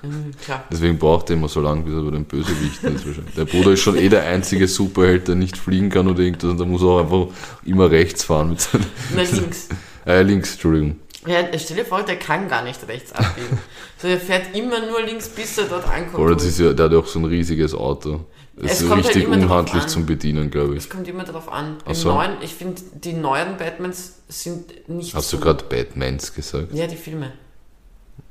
Mhm, 0.03 0.31
klar. 0.43 0.63
Deswegen 0.71 0.97
braucht 0.99 1.29
er 1.31 1.35
immer 1.35 1.49
so 1.49 1.59
lange, 1.61 1.81
bis 1.81 1.93
er 1.93 2.03
bei 2.03 2.11
den 2.11 2.25
Bösewichten 2.25 2.95
ist. 2.95 3.05
wahrscheinlich. 3.07 3.33
Der 3.35 3.45
Bruder 3.45 3.71
ist 3.71 3.81
schon 3.81 3.97
eh 3.97 4.07
der 4.07 4.23
einzige 4.23 4.67
Superheld, 4.67 5.27
der 5.27 5.35
nicht 5.35 5.57
fliegen 5.57 5.89
kann 5.89 6.07
oder 6.07 6.19
irgendwas. 6.19 6.51
Und 6.51 6.57
der 6.59 6.67
muss 6.67 6.83
auch 6.83 6.99
einfach 7.01 7.35
immer 7.65 7.89
rechts 7.91 8.23
fahren 8.23 8.49
mit 8.51 8.61
seinem. 8.61 8.85
Na 9.15 9.23
links. 9.23 9.67
Äh, 10.05 10.21
links, 10.21 10.53
Entschuldigung. 10.53 10.99
Ja, 11.25 11.45
stell 11.57 11.77
dir 11.77 11.85
vor, 11.85 12.03
der 12.03 12.17
kann 12.17 12.47
gar 12.47 12.63
nicht 12.63 12.87
rechts 12.87 13.11
abbiegen. 13.11 13.59
so, 13.97 14.07
der 14.07 14.19
fährt 14.19 14.55
immer 14.55 14.85
nur 14.85 15.01
links, 15.01 15.27
bis 15.29 15.57
er 15.57 15.65
dort 15.65 15.87
ankommt. 15.87 16.17
Oder 16.17 16.35
das 16.35 16.45
ist 16.45 16.59
ja, 16.59 16.71
der 16.71 16.85
hat 16.85 16.91
ja 16.93 16.99
auch 16.99 17.07
so 17.07 17.19
ein 17.19 17.25
riesiges 17.25 17.73
Auto. 17.73 18.25
Das 18.55 18.73
Es 18.73 18.81
ist 18.81 18.89
halt 18.89 19.05
richtig 19.05 19.25
drauf 19.25 19.33
unhandlich 19.33 19.83
an. 19.83 19.89
zum 19.89 20.05
Bedienen, 20.05 20.49
glaube 20.49 20.73
ich. 20.73 20.83
es 20.83 20.89
kommt 20.89 21.07
immer 21.07 21.23
darauf 21.23 21.51
an. 21.51 21.77
Im 21.85 21.93
so. 21.93 22.13
neuen, 22.13 22.31
ich 22.41 22.53
finde, 22.53 22.81
die 22.93 23.13
neuen 23.13 23.57
Batmans 23.57 24.19
sind 24.27 24.89
nicht 24.89 25.13
Hast 25.13 25.29
so... 25.29 25.37
du 25.37 25.43
gerade 25.43 25.63
Batmans 25.65 26.33
gesagt? 26.33 26.73
Ja, 26.73 26.87
die 26.87 26.95
Filme. 26.95 27.31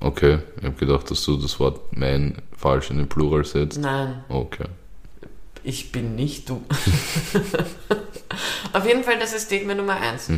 Okay, 0.01 0.39
ich 0.59 0.65
habe 0.65 0.77
gedacht, 0.77 1.11
dass 1.11 1.25
du 1.25 1.37
das 1.37 1.59
Wort 1.61 1.81
mein 1.97 2.41
falsch 2.57 2.91
in 2.91 2.99
den 2.99 3.09
Plural 3.09 3.45
setzt. 3.45 3.81
Nein. 3.81 4.23
Okay. 4.29 4.67
Ich 5.65 5.93
bin 5.93 6.15
nicht 6.15 6.49
du. 6.49 6.63
Auf 8.73 8.87
jeden 8.87 9.05
Fall, 9.05 9.19
das 9.19 9.33
ist 9.33 9.47
Statement 9.47 9.79
Nummer 9.79 9.97
eins. 9.97 10.31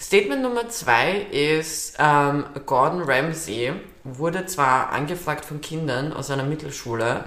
Statement 0.00 0.42
Nummer 0.42 0.68
zwei 0.68 1.26
ist, 1.30 1.96
ähm, 1.98 2.44
Gordon 2.66 3.02
Ramsay 3.02 3.72
wurde 4.04 4.46
zwar 4.46 4.90
angefragt 4.90 5.44
von 5.44 5.60
Kindern 5.60 6.12
aus 6.12 6.30
einer 6.30 6.44
Mittelschule, 6.44 7.24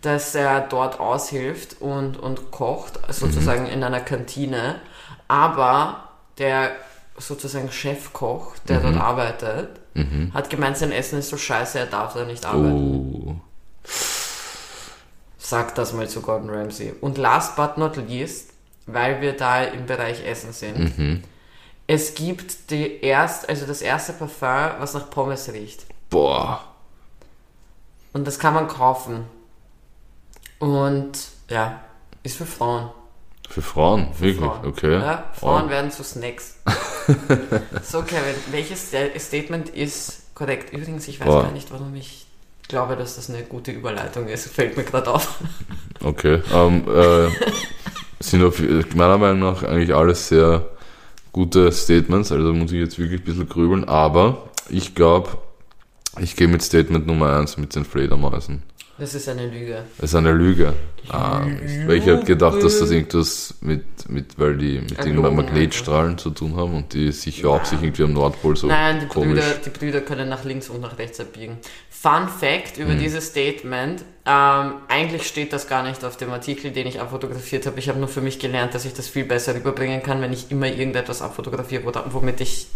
dass 0.00 0.34
er 0.34 0.60
dort 0.60 1.00
aushilft 1.00 1.80
und, 1.80 2.16
und 2.18 2.50
kocht, 2.50 2.98
sozusagen 3.08 3.66
in 3.66 3.82
einer 3.82 4.00
Kantine, 4.00 4.76
aber 5.28 6.08
der 6.38 6.72
sozusagen 7.16 7.70
Chefkoch, 7.70 8.54
der 8.68 8.80
dort 8.80 8.96
arbeitet, 8.96 9.68
hat 10.34 10.50
gemeint, 10.50 10.76
sein 10.76 10.92
Essen 10.92 11.18
ist 11.18 11.30
so 11.30 11.36
scheiße, 11.36 11.78
er 11.78 11.86
darf 11.86 12.14
da 12.14 12.24
nicht 12.24 12.44
arbeiten. 12.44 13.24
Oh. 13.26 13.36
Sag 15.38 15.74
das 15.74 15.92
mal 15.92 16.08
zu 16.08 16.22
Gordon 16.22 16.50
Ramsay. 16.50 16.94
Und 17.00 17.18
last 17.18 17.56
but 17.56 17.76
not 17.76 17.96
least, 17.96 18.51
weil 18.86 19.20
wir 19.20 19.32
da 19.36 19.62
im 19.64 19.86
Bereich 19.86 20.24
Essen 20.26 20.52
sind, 20.52 21.22
es 21.86 22.14
gibt 22.14 22.70
die 22.70 23.00
erst, 23.02 23.48
also 23.48 23.66
das 23.66 23.82
erste 23.82 24.12
Parfum, 24.12 24.80
was 24.80 24.94
nach 24.94 25.10
Pommes 25.10 25.52
riecht. 25.52 25.84
Boah. 26.10 26.64
Und 28.12 28.26
das 28.26 28.38
kann 28.38 28.54
man 28.54 28.68
kaufen. 28.68 29.24
Und 30.58 31.12
ja, 31.48 31.80
ist 32.22 32.36
für 32.36 32.46
Frauen. 32.46 32.90
Für 33.48 33.62
Frauen, 33.62 34.08
wirklich? 34.18 34.38
Frauen. 34.38 34.66
Okay. 34.66 34.92
Ja, 34.94 35.24
Frauen 35.34 35.64
Oh. 35.66 35.70
werden 35.70 35.90
zu 35.90 36.04
Snacks. 36.04 36.56
so, 37.82 38.02
Kevin, 38.02 38.34
welches 38.50 38.88
Sta- 38.88 39.18
Statement 39.18 39.68
ist 39.70 40.34
korrekt? 40.34 40.72
Übrigens, 40.72 41.08
ich 41.08 41.20
weiß 41.20 41.26
Boah. 41.26 41.42
gar 41.44 41.50
nicht, 41.52 41.70
warum 41.70 41.94
ich 41.94 42.26
glaube, 42.68 42.96
dass 42.96 43.16
das 43.16 43.28
eine 43.28 43.42
gute 43.42 43.72
Überleitung 43.72 44.28
ist. 44.28 44.48
Fällt 44.48 44.76
mir 44.76 44.84
gerade 44.84 45.10
auf. 45.12 45.38
Okay. 46.02 46.40
Ähm, 46.54 46.84
äh, 46.88 47.28
sind 48.22 48.42
auf, 48.44 48.60
meiner 48.94 49.18
Meinung 49.18 49.40
nach 49.40 49.62
eigentlich 49.62 49.94
alles 49.94 50.28
sehr 50.28 50.66
gute 51.32 51.72
Statements, 51.72 52.30
also 52.30 52.52
muss 52.52 52.72
ich 52.72 52.78
jetzt 52.78 52.98
wirklich 52.98 53.20
ein 53.20 53.24
bisschen 53.24 53.48
grübeln, 53.48 53.84
aber 53.84 54.50
ich 54.68 54.94
glaube, 54.94 55.30
ich 56.20 56.36
gehe 56.36 56.48
mit 56.48 56.62
Statement 56.62 57.06
Nummer 57.06 57.36
1 57.36 57.56
mit 57.56 57.74
den 57.74 57.84
Fledermäusen. 57.84 58.62
Das 59.02 59.14
ist 59.16 59.28
eine 59.28 59.46
Lüge. 59.48 59.82
Das 59.98 60.10
ist 60.10 60.14
eine 60.14 60.30
Lüge. 60.30 60.74
Ah, 61.08 61.44
weil 61.86 61.96
ich 61.96 62.08
habe 62.08 62.22
gedacht, 62.22 62.62
dass 62.62 62.78
das 62.78 62.92
irgendwas 62.92 63.54
mit, 63.60 63.82
mit 64.08 64.38
weil 64.38 64.56
die 64.56 64.78
mit 64.78 64.96
Blumen- 64.96 65.34
Magnetstrahlen 65.34 66.18
zu 66.18 66.30
tun 66.30 66.54
haben 66.56 66.76
und 66.76 66.92
die 66.94 67.10
sich 67.10 67.42
hauptsächlich 67.42 67.88
irgendwie 67.88 68.04
am 68.04 68.12
Nordpol 68.12 68.56
so 68.56 68.68
Nein, 68.68 69.00
die 69.00 69.06
komisch. 69.06 69.40
Brüder, 69.40 69.54
die 69.64 69.70
Brüder 69.70 70.00
können 70.02 70.28
nach 70.28 70.44
links 70.44 70.68
und 70.68 70.80
nach 70.80 70.98
rechts 70.98 71.18
abbiegen. 71.18 71.58
Fun 71.90 72.28
Fact 72.28 72.78
über 72.78 72.94
dieses 72.94 73.26
Statement: 73.26 74.02
ähm, 74.24 74.72
Eigentlich 74.86 75.26
steht 75.26 75.52
das 75.52 75.66
gar 75.66 75.82
nicht 75.82 76.04
auf 76.04 76.16
dem 76.16 76.30
Artikel, 76.30 76.70
den 76.70 76.86
ich 76.86 77.00
abfotografiert 77.00 77.66
habe. 77.66 77.80
Ich 77.80 77.88
habe 77.88 77.98
nur 77.98 78.08
für 78.08 78.20
mich 78.20 78.38
gelernt, 78.38 78.72
dass 78.74 78.84
ich 78.84 78.94
das 78.94 79.08
viel 79.08 79.24
besser 79.24 79.56
rüberbringen 79.56 80.04
kann, 80.04 80.20
wenn 80.20 80.32
ich 80.32 80.52
immer 80.52 80.68
irgendetwas 80.68 81.22
abfotografiere, 81.22 81.84
wo- 81.84 81.92
womit 82.12 82.40
ich 82.40 82.68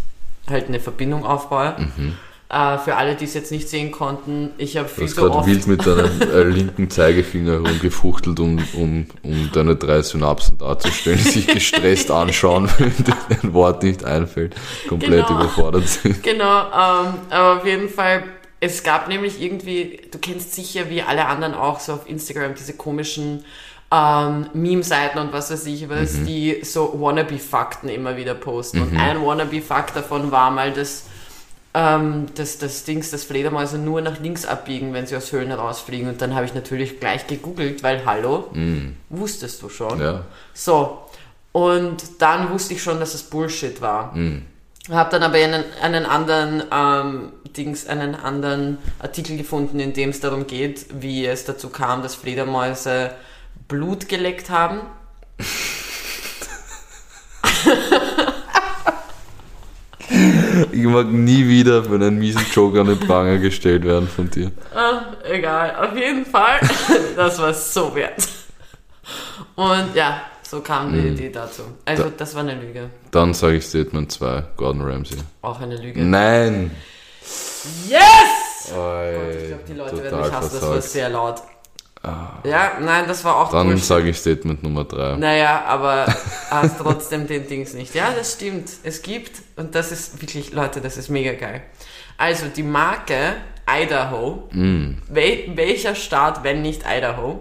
halt 0.51 0.67
eine 0.67 0.81
Verbindung 0.81 1.25
aufbaue. 1.25 1.77
Mhm. 1.97 2.15
Äh, 2.49 2.79
für 2.79 2.95
alle, 2.95 3.17
die 3.17 3.25
es 3.25 3.35
jetzt 3.35 3.51
nicht 3.51 3.69
sehen 3.69 3.91
konnten, 3.91 4.51
ich 4.57 4.77
habe 4.77 4.89
viel 4.89 5.09
zu 5.09 5.17
gerade 5.17 5.33
oft. 5.33 5.49
wild 5.49 5.67
mit 5.67 5.85
deinem 5.85 6.21
äh, 6.23 6.43
linken 6.45 6.89
Zeigefinger 6.91 7.55
herumgefuchtelt, 7.55 8.39
um, 8.39 8.59
um, 8.75 9.07
um 9.25 9.51
deine 9.53 9.75
drei 9.75 10.01
Synapsen 10.03 10.57
darzustellen, 10.59 11.19
die 11.19 11.29
sich 11.29 11.47
gestresst 11.49 12.09
anschauen, 12.13 12.71
wenn 12.79 12.95
dir 13.05 13.17
ein 13.43 13.53
Wort 13.53 13.83
nicht 13.83 14.05
einfällt, 14.05 14.55
komplett 14.89 15.27
Genau. 15.27 15.41
überfordert 15.41 15.89
sind. 15.89 16.23
Genau, 16.23 16.61
ähm, 16.67 17.15
aber 17.31 17.57
auf 17.59 17.67
jeden 17.67 17.89
Fall, 17.89 18.23
es 18.61 18.85
gab 18.85 19.09
nämlich 19.09 19.43
irgendwie, 19.43 19.99
du 20.13 20.19
kennst 20.19 20.55
sicher 20.55 20.89
wie 20.89 21.03
alle 21.03 21.27
anderen 21.27 21.55
auch 21.55 21.81
so 21.81 21.95
auf 21.95 22.09
Instagram 22.09 22.55
diese 22.55 22.75
komischen 22.75 23.45
ähm, 23.93 24.47
Meme-Seiten 24.55 25.19
und 25.19 25.33
was 25.33 25.51
weiß 25.51 25.67
ich 25.67 25.89
was, 25.89 26.13
die 26.25 26.61
so 26.63 26.95
Wannabe-Fakten 27.01 27.89
immer 27.89 28.17
wieder 28.17 28.35
posten. 28.35 28.83
Und 28.83 28.97
ein 28.97 29.21
Wannabe-Fakt 29.25 29.97
davon 29.97 30.31
war 30.31 30.51
mal, 30.53 30.73
dass 30.73 31.05
ähm, 31.77 32.27
das, 32.35 32.57
das 32.57 32.85
Dings, 32.85 33.11
das 33.11 33.25
Fledermäuse 33.25 33.77
nur 33.77 34.01
nach 34.01 34.19
links 34.19 34.47
abbiegen, 34.47 34.95
wenn 34.95 35.07
sie 35.07 35.15
aus 35.15 35.31
Höhlen 35.31 35.53
rausfliegen. 35.53 36.09
Und 36.09 36.23
dann 36.23 36.35
habe 36.35 36.47
ich 36.47 36.55
natürlich 36.55 37.01
gleich 37.01 37.27
gegoogelt, 37.27 37.83
weil 37.83 38.07
hallo, 38.07 38.49
wusstest 39.11 39.61
du 39.61 39.69
schon. 39.69 40.01
Ja. 40.01 40.25
So, 40.55 41.03
und 41.53 42.03
dann 42.19 42.51
wusste 42.51 42.73
ich 42.73 42.83
schon, 42.83 42.99
dass 42.99 43.13
es 43.13 43.25
Bullshit 43.25 43.83
war. 43.83 44.15
Habe 44.91 45.11
dann 45.11 45.23
aber 45.23 45.37
einen, 45.37 45.65
einen 45.83 46.07
anderen 46.07 46.63
ähm, 46.73 47.33
Dings, 47.57 47.87
einen 47.87 48.15
anderen 48.15 48.79
Artikel 48.99 49.37
gefunden, 49.37 49.79
in 49.79 49.93
dem 49.93 50.11
es 50.11 50.21
darum 50.21 50.47
geht, 50.47 50.87
wie 51.01 51.27
es 51.27 51.45
dazu 51.45 51.69
kam, 51.69 52.03
dass 52.03 52.15
Fledermäuse 52.15 53.11
Blut 53.69 54.09
geleckt 54.09 54.49
haben. 54.49 54.81
Ich 60.77 60.85
mag 60.85 61.07
nie 61.07 61.49
wieder 61.49 61.85
für 61.85 61.95
einen 61.95 62.19
miesen 62.19 62.45
Joke 62.53 62.79
an 62.79 62.87
den 62.87 63.01
Pranger 63.01 63.39
gestellt 63.39 63.83
werden 63.85 64.07
von 64.07 64.29
dir. 64.29 64.53
Ah, 64.75 65.15
egal, 65.25 65.75
auf 65.75 65.97
jeden 65.97 66.27
Fall. 66.27 66.61
das 67.17 67.39
war 67.39 67.55
so 67.55 67.95
wert. 67.95 68.29
Und 69.55 69.95
ja, 69.95 70.21
so 70.43 70.61
kam 70.61 70.93
die 70.93 71.09
Idee 71.09 71.31
dazu. 71.31 71.63
Also, 71.87 72.13
das 72.15 72.35
war 72.35 72.43
eine 72.43 72.61
Lüge. 72.61 72.91
Dann 73.11 73.33
sage 73.33 73.57
ich 73.57 73.65
Statement 73.65 74.13
2, 74.13 74.45
Gordon 74.59 74.83
Ramsay. 74.83 75.17
Auch 75.41 75.59
eine 75.61 75.77
Lüge. 75.77 76.05
Nein! 76.05 76.71
Yes! 77.89 78.73
Oi, 78.77 79.15
Gott, 79.15 79.35
ich 79.41 79.49
glaube, 79.49 79.63
die 79.67 79.73
Leute 79.73 80.03
werden 80.03 80.21
mich 80.21 80.33
hassen, 80.33 80.51
das 80.53 80.63
war 80.63 80.73
versagt. 80.73 80.93
sehr 80.93 81.09
laut. 81.09 81.43
Ja, 82.45 82.79
nein, 82.81 83.05
das 83.09 83.25
war 83.25 83.37
auch 83.37 83.51
Dann 83.51 83.77
sage 83.79 84.11
ich 84.11 84.17
Statement 84.17 84.63
Nummer 84.63 84.85
3. 84.85 85.17
Naja, 85.17 85.65
aber 85.67 86.07
hast 86.51 86.79
trotzdem 86.79 87.27
den 87.27 87.49
Dings 87.49 87.75
nicht. 87.75 87.95
Ja, 87.95 88.13
das 88.17 88.35
stimmt. 88.35 88.71
Es 88.85 89.03
gibt, 89.03 89.43
und 89.57 89.75
das 89.75 89.91
ist 89.91 90.21
wirklich, 90.21 90.53
Leute, 90.53 90.81
das 90.81 90.97
ist 90.97 91.09
mega 91.09 91.33
geil. 91.33 91.63
Also 92.17 92.47
die 92.47 92.63
Marke 92.63 93.35
Idaho, 93.69 94.49
wel, 95.09 95.57
welcher 95.57 95.95
Staat, 95.95 96.45
wenn 96.45 96.63
nicht 96.63 96.83
Idaho, 96.89 97.41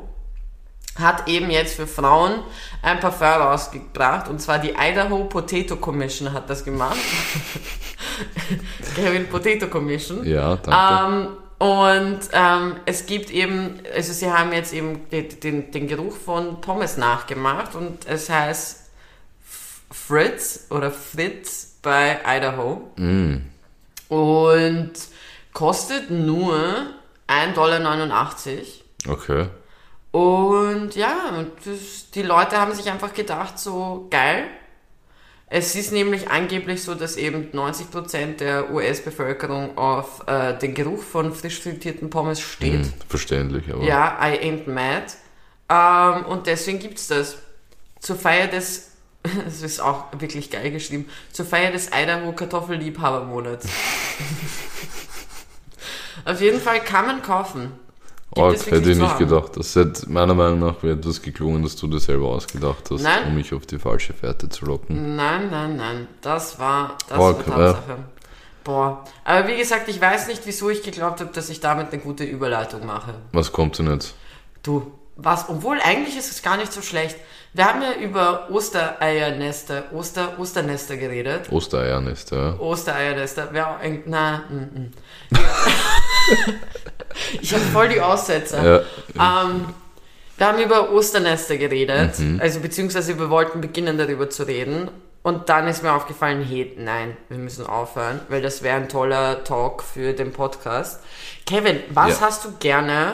hat 0.98 1.28
eben 1.28 1.52
jetzt 1.52 1.76
für 1.76 1.88
Frauen 1.88 2.40
ein 2.82 3.00
Parfum 3.00 3.28
rausgebracht, 3.28 4.30
und 4.30 4.42
zwar 4.42 4.60
die 4.60 4.74
Idaho 4.80 5.26
Potato 5.26 5.76
Commission 5.76 6.32
hat 6.34 6.50
das 6.50 6.64
gemacht. 6.64 6.98
Kevin 8.96 9.28
Potato 9.28 9.68
Commission. 9.68 10.26
Ja, 10.26 10.56
danke. 10.56 11.16
Ähm, 11.16 11.28
und 11.58 12.20
ähm, 12.34 12.76
es 12.86 13.06
gibt 13.06 13.30
eben, 13.30 13.80
also 13.94 14.12
sie 14.12 14.32
haben 14.32 14.52
jetzt 14.52 14.74
eben 14.74 15.10
den, 15.10 15.40
den, 15.40 15.72
den 15.72 15.88
Geruch 15.88 16.16
von 16.16 16.60
Pommes 16.60 16.98
nachgemacht 16.98 17.76
und 17.76 18.06
es 18.08 18.30
heißt 18.30 18.90
Fritz 19.90 20.68
oder 20.70 20.92
Fritz 20.92 21.78
bei 21.82 22.20
Idaho. 22.26 22.92
Und 24.10 24.94
kostet 25.54 26.12
nur 26.12 26.58
1,89 27.28 27.54
Dollar. 27.54 28.28
Okay. 29.08 29.48
Und 30.12 30.96
ja, 30.96 31.30
und 31.38 31.52
das, 31.66 32.12
die 32.12 32.22
Leute 32.22 32.58
haben 32.60 32.74
sich 32.74 32.90
einfach 32.90 33.14
gedacht, 33.14 33.60
so 33.60 34.08
geil. 34.10 34.46
Es 35.48 35.76
ist 35.76 35.92
nämlich 35.92 36.30
angeblich 36.30 36.82
so, 36.82 36.96
dass 36.96 37.18
eben 37.18 37.52
90% 37.52 38.38
der 38.38 38.72
US-Bevölkerung 38.72 39.78
auf 39.78 40.28
äh, 40.28 40.58
den 40.58 40.74
Geruch 40.74 41.04
von 41.04 41.34
frisch 41.34 41.62
frittierten 41.62 42.10
Pommes 42.10 42.42
steht. 42.42 42.86
Hm, 42.86 42.94
verständlich, 43.08 43.72
aber. 43.72 43.84
Ja, 43.84 44.18
I 44.20 44.40
ain't 44.40 44.68
mad. 44.68 45.06
Ähm, 45.70 46.26
und 46.26 46.48
deswegen 46.48 46.80
gibt's 46.80 47.08
das. 47.08 47.38
Zur 48.00 48.16
Feier 48.16 48.48
des, 48.48 48.94
das 49.24 49.62
ist 49.62 49.80
auch 49.80 50.06
wirklich 50.18 50.50
geil 50.50 50.72
geschrieben, 50.72 51.08
zur 51.32 51.46
Feier 51.46 51.72
des 51.72 51.92
Idaho 51.94 52.34
Kartoffelliebhabermonats. 52.34 53.68
Auf 56.26 56.42
jeden 56.42 56.60
Fall 56.60 56.84
kann 56.84 57.06
man 57.06 57.22
kaufen. 57.22 57.72
Arg, 58.36 58.56
es 58.56 58.70
hätte 58.70 58.92
ich 58.92 58.98
nicht 58.98 59.18
gedacht. 59.18 59.56
Das 59.56 59.76
hätte 59.76 60.10
meiner 60.12 60.34
Meinung 60.34 60.60
nach 60.60 60.84
wäre 60.84 60.98
etwas 60.98 61.22
geklungen, 61.22 61.64
dass 61.64 61.76
du 61.76 61.88
das 61.88 62.04
selber 62.06 62.28
ausgedacht 62.30 62.90
hast, 62.92 63.02
Nein. 63.02 63.28
um 63.28 63.36
mich 63.36 63.54
auf 63.54 63.66
die 63.66 63.80
falsche 63.80 64.14
Fährte 64.14 64.50
zu 64.50 64.66
locken. 64.66 65.16
Nein, 65.16 65.50
nein, 65.50 65.78
nein. 65.78 66.08
Das 66.22 66.60
war, 66.60 66.98
das 67.08 67.18
Org, 67.18 67.48
war 67.48 67.56
Tatsache. 67.74 67.98
Boah. 68.64 69.04
Aber 69.24 69.48
wie 69.48 69.56
gesagt, 69.58 69.88
ich 69.88 70.02
weiß 70.02 70.28
nicht, 70.28 70.42
wieso 70.46 70.70
ich 70.70 70.82
geglaubt 70.84 71.22
habe, 71.22 71.32
dass 71.32 71.50
ich 71.50 71.60
damit 71.60 71.94
eine 71.94 72.02
gute 72.02 72.24
Überleitung 72.24 72.86
mache. 72.86 73.14
Was 73.32 73.52
kommt 73.52 73.78
denn 73.80 73.90
jetzt? 73.92 74.16
Du, 74.64 74.92
was, 75.16 75.48
obwohl 75.48 75.80
eigentlich 75.82 76.18
ist 76.18 76.32
es 76.32 76.42
gar 76.42 76.58
nicht 76.58 76.74
so 76.74 76.82
schlecht. 76.82 77.16
Wir 77.54 77.66
haben 77.66 77.82
ja 77.82 77.94
über 78.04 78.50
Ostereiernester, 78.52 79.84
Oster, 79.94 80.38
Osternester 80.40 80.98
geredet. 80.98 81.50
Ostereiernest, 81.52 82.32
ja. 82.32 82.60
Ostereiernester, 82.60 83.48
wer 83.52 83.70
auch, 83.70 83.80
ein- 83.80 84.04
na, 84.08 84.44
mm, 84.50 84.56
mm. 84.80 84.92
ich 87.42 87.54
habe 87.54 87.64
voll 87.66 87.90
die 87.90 88.02
Aussetzer. 88.02 88.84
Ja, 89.16 89.44
Ähm, 89.46 89.66
wir 90.38 90.48
haben 90.48 90.62
über 90.62 90.92
Osternester 90.92 91.58
geredet, 91.58 92.20
Mhm. 92.20 92.40
also 92.42 92.60
beziehungsweise 92.60 93.18
wir 93.18 93.30
wollten 93.30 93.62
beginnen 93.62 93.98
darüber 93.98 94.30
zu 94.30 94.44
reden. 94.44 94.90
Und 95.24 95.50
dann 95.50 95.68
ist 95.68 95.82
mir 95.82 95.92
aufgefallen, 95.94 96.44
hey, 96.44 96.72
nein, 96.78 97.18
wir 97.30 97.40
müssen 97.40 97.66
aufhören, 97.66 98.20
weil 98.30 98.44
das 98.44 98.62
wäre 98.62 98.76
ein 98.76 98.90
toller 98.90 99.44
Talk 99.44 99.82
für 99.82 100.14
den 100.14 100.32
Podcast. 100.32 101.02
Kevin, 101.48 101.80
was 101.90 102.20
Ja. 102.20 102.28
hast 102.28 102.46
du 102.46 102.50
gerne 102.60 103.14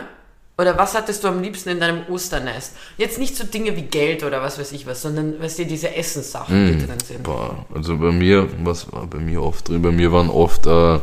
oder 0.57 0.77
was 0.77 0.93
hattest 0.93 1.23
du 1.23 1.29
am 1.29 1.41
liebsten 1.41 1.69
in 1.69 1.79
deinem 1.79 2.01
Osternest? 2.09 2.75
Jetzt 2.97 3.17
nicht 3.17 3.37
so 3.37 3.45
Dinge 3.45 3.77
wie 3.77 3.83
Geld 3.83 4.25
oder 4.25 4.41
was 4.41 4.59
weiß 4.59 4.73
ich 4.73 4.85
was, 4.87 5.01
sondern 5.03 5.35
was 5.39 5.55
dir 5.55 5.65
diese 5.65 5.95
Essenssachen, 5.95 6.67
die 6.79 6.85
drin 6.85 6.99
sind. 6.99 7.23
boah, 7.23 7.65
also 7.73 7.95
bei 7.97 8.11
mir, 8.11 8.49
was 8.61 8.91
war 8.91 9.07
bei 9.07 9.19
mir 9.19 9.41
oft 9.41 9.69
drin? 9.69 9.81
Bei 9.81 9.91
mir 9.91 10.11
waren 10.11 10.29
oft 10.29 10.67
äh, 10.67 10.99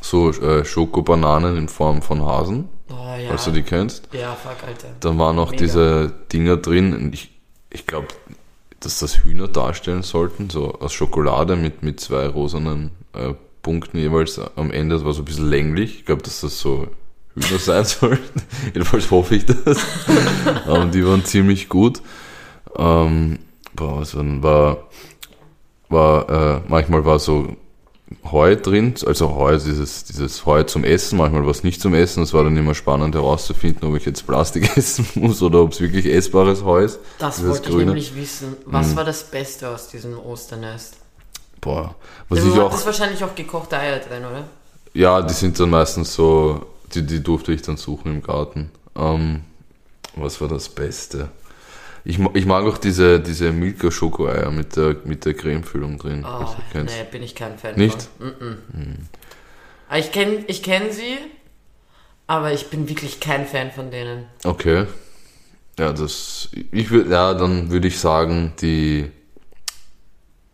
so 0.00 0.30
äh, 0.30 0.64
Schokobananen 0.64 1.56
in 1.56 1.68
Form 1.68 2.02
von 2.02 2.24
Hasen, 2.24 2.68
Oh 2.90 2.94
ja. 2.94 3.28
falls 3.28 3.44
du 3.44 3.50
die 3.50 3.62
kennst. 3.62 4.08
ja, 4.12 4.34
fuck, 4.34 4.56
Alter. 4.66 4.88
Dann 5.00 5.18
waren 5.18 5.38
auch 5.38 5.50
Mega. 5.50 5.62
diese 5.64 6.12
Dinger 6.32 6.56
drin. 6.56 7.10
Ich, 7.12 7.30
ich 7.70 7.86
glaube, 7.86 8.08
dass 8.80 9.00
das 9.00 9.24
Hühner 9.24 9.48
darstellen 9.48 10.02
sollten, 10.02 10.50
so 10.50 10.72
aus 10.80 10.92
Schokolade 10.92 11.56
mit, 11.56 11.82
mit 11.82 12.00
zwei 12.00 12.26
rosanen 12.28 12.92
äh, 13.12 13.34
Punkten 13.62 13.98
jeweils 13.98 14.40
am 14.56 14.70
Ende. 14.70 14.94
Das 14.94 15.04
war 15.04 15.12
so 15.12 15.22
ein 15.22 15.24
bisschen 15.24 15.48
länglich. 15.50 15.98
Ich 15.98 16.04
glaube, 16.06 16.22
dass 16.22 16.40
das 16.40 16.58
so 16.60 16.86
Hühner 17.34 17.58
sein 17.58 17.84
sollten. 17.86 18.42
Jedenfalls 18.66 19.10
hoffe 19.10 19.34
ich 19.34 19.44
das. 19.46 19.78
ähm, 20.68 20.90
die 20.92 21.04
waren 21.04 21.24
ziemlich 21.24 21.68
gut. 21.68 22.00
Ähm, 22.76 23.40
boah, 23.74 24.00
was 24.00 24.16
war, 24.16 24.24
war, 24.42 24.88
war 25.88 26.28
äh, 26.58 26.60
manchmal 26.68 27.04
war 27.04 27.18
so 27.18 27.56
Heu 28.30 28.56
drin, 28.56 28.94
also 29.06 29.34
Heu, 29.34 29.52
dieses, 29.58 30.04
dieses 30.04 30.46
Heu 30.46 30.62
zum 30.62 30.84
Essen, 30.84 31.18
manchmal 31.18 31.42
war 31.44 31.50
es 31.50 31.62
nicht 31.62 31.80
zum 31.80 31.92
Essen. 31.94 32.22
Es 32.22 32.32
war 32.32 32.44
dann 32.44 32.56
immer 32.56 32.74
spannend 32.74 33.14
herauszufinden, 33.14 33.86
ob 33.88 33.96
ich 33.96 34.04
jetzt 34.06 34.26
Plastik 34.26 34.76
essen 34.76 35.06
muss 35.14 35.42
oder 35.42 35.60
ob 35.60 35.72
es 35.72 35.80
wirklich 35.80 36.06
essbares 36.06 36.64
Heu 36.64 36.84
ist. 36.84 36.98
Das 37.18 37.44
wollte 37.46 37.64
ich 37.64 37.68
Grüne. 37.68 37.82
Mhm. 37.82 37.88
nämlich 37.88 38.14
wissen. 38.16 38.56
Was 38.66 38.96
war 38.96 39.04
das 39.04 39.24
Beste 39.24 39.68
aus 39.68 39.88
diesem 39.88 40.18
Osternest? 40.18 40.96
Boah, 41.60 41.94
was 42.28 42.40
Du 42.40 42.52
ich 42.54 42.60
auch, 42.60 42.86
wahrscheinlich 42.86 43.22
auch 43.24 43.34
gekochte 43.34 43.76
Eier 43.78 43.98
drin, 43.98 44.24
oder? 44.24 44.44
ja, 44.94 45.20
die 45.22 45.34
sind 45.34 45.58
dann 45.60 45.70
meistens 45.70 46.14
so, 46.14 46.64
die, 46.94 47.04
die 47.04 47.22
durfte 47.22 47.52
ich 47.52 47.62
dann 47.62 47.76
suchen 47.76 48.12
im 48.12 48.22
Garten. 48.22 48.70
Ähm, 48.96 49.42
was 50.16 50.40
war 50.40 50.48
das 50.48 50.68
Beste? 50.68 51.28
Ich, 52.04 52.18
ich 52.34 52.46
mag 52.46 52.64
auch 52.64 52.78
diese, 52.78 53.20
diese 53.20 53.52
Milka 53.52 53.90
Schokoeier 53.90 54.50
mit 54.50 54.76
der, 54.76 54.96
mit 55.04 55.24
der 55.24 55.34
Cremefüllung 55.34 55.98
drin. 55.98 56.24
Oh, 56.26 56.46
kennst. 56.72 56.96
nee, 56.96 57.04
bin 57.10 57.22
ich 57.22 57.34
kein 57.34 57.58
Fan 57.58 57.76
Nicht? 57.76 58.08
von. 58.18 58.28
Mm 58.28 58.30
-mm. 58.30 59.98
Ich 59.98 60.12
kenne 60.12 60.44
ich 60.46 60.62
kenn 60.62 60.92
sie, 60.92 61.16
aber 62.26 62.52
ich 62.52 62.68
bin 62.68 62.88
wirklich 62.88 63.20
kein 63.20 63.46
Fan 63.46 63.70
von 63.70 63.90
denen. 63.90 64.26
Okay. 64.44 64.86
Ja, 65.78 65.92
das, 65.92 66.50
ich 66.72 66.90
würde, 66.90 67.10
ja, 67.10 67.34
dann 67.34 67.70
würde 67.70 67.88
ich 67.88 67.98
sagen, 67.98 68.52
die 68.60 69.10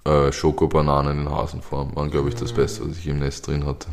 äh, 0.05 0.31
Schokobananen 0.33 1.23
in 1.23 1.31
Hasenform 1.31 1.97
waren, 1.97 2.11
glaube 2.11 2.29
ich, 2.29 2.35
das 2.35 2.53
Beste, 2.53 2.89
was 2.89 2.99
ich 2.99 3.07
im 3.07 3.21
Nest 3.21 3.47
drin 3.47 3.65
hatte. 3.65 3.89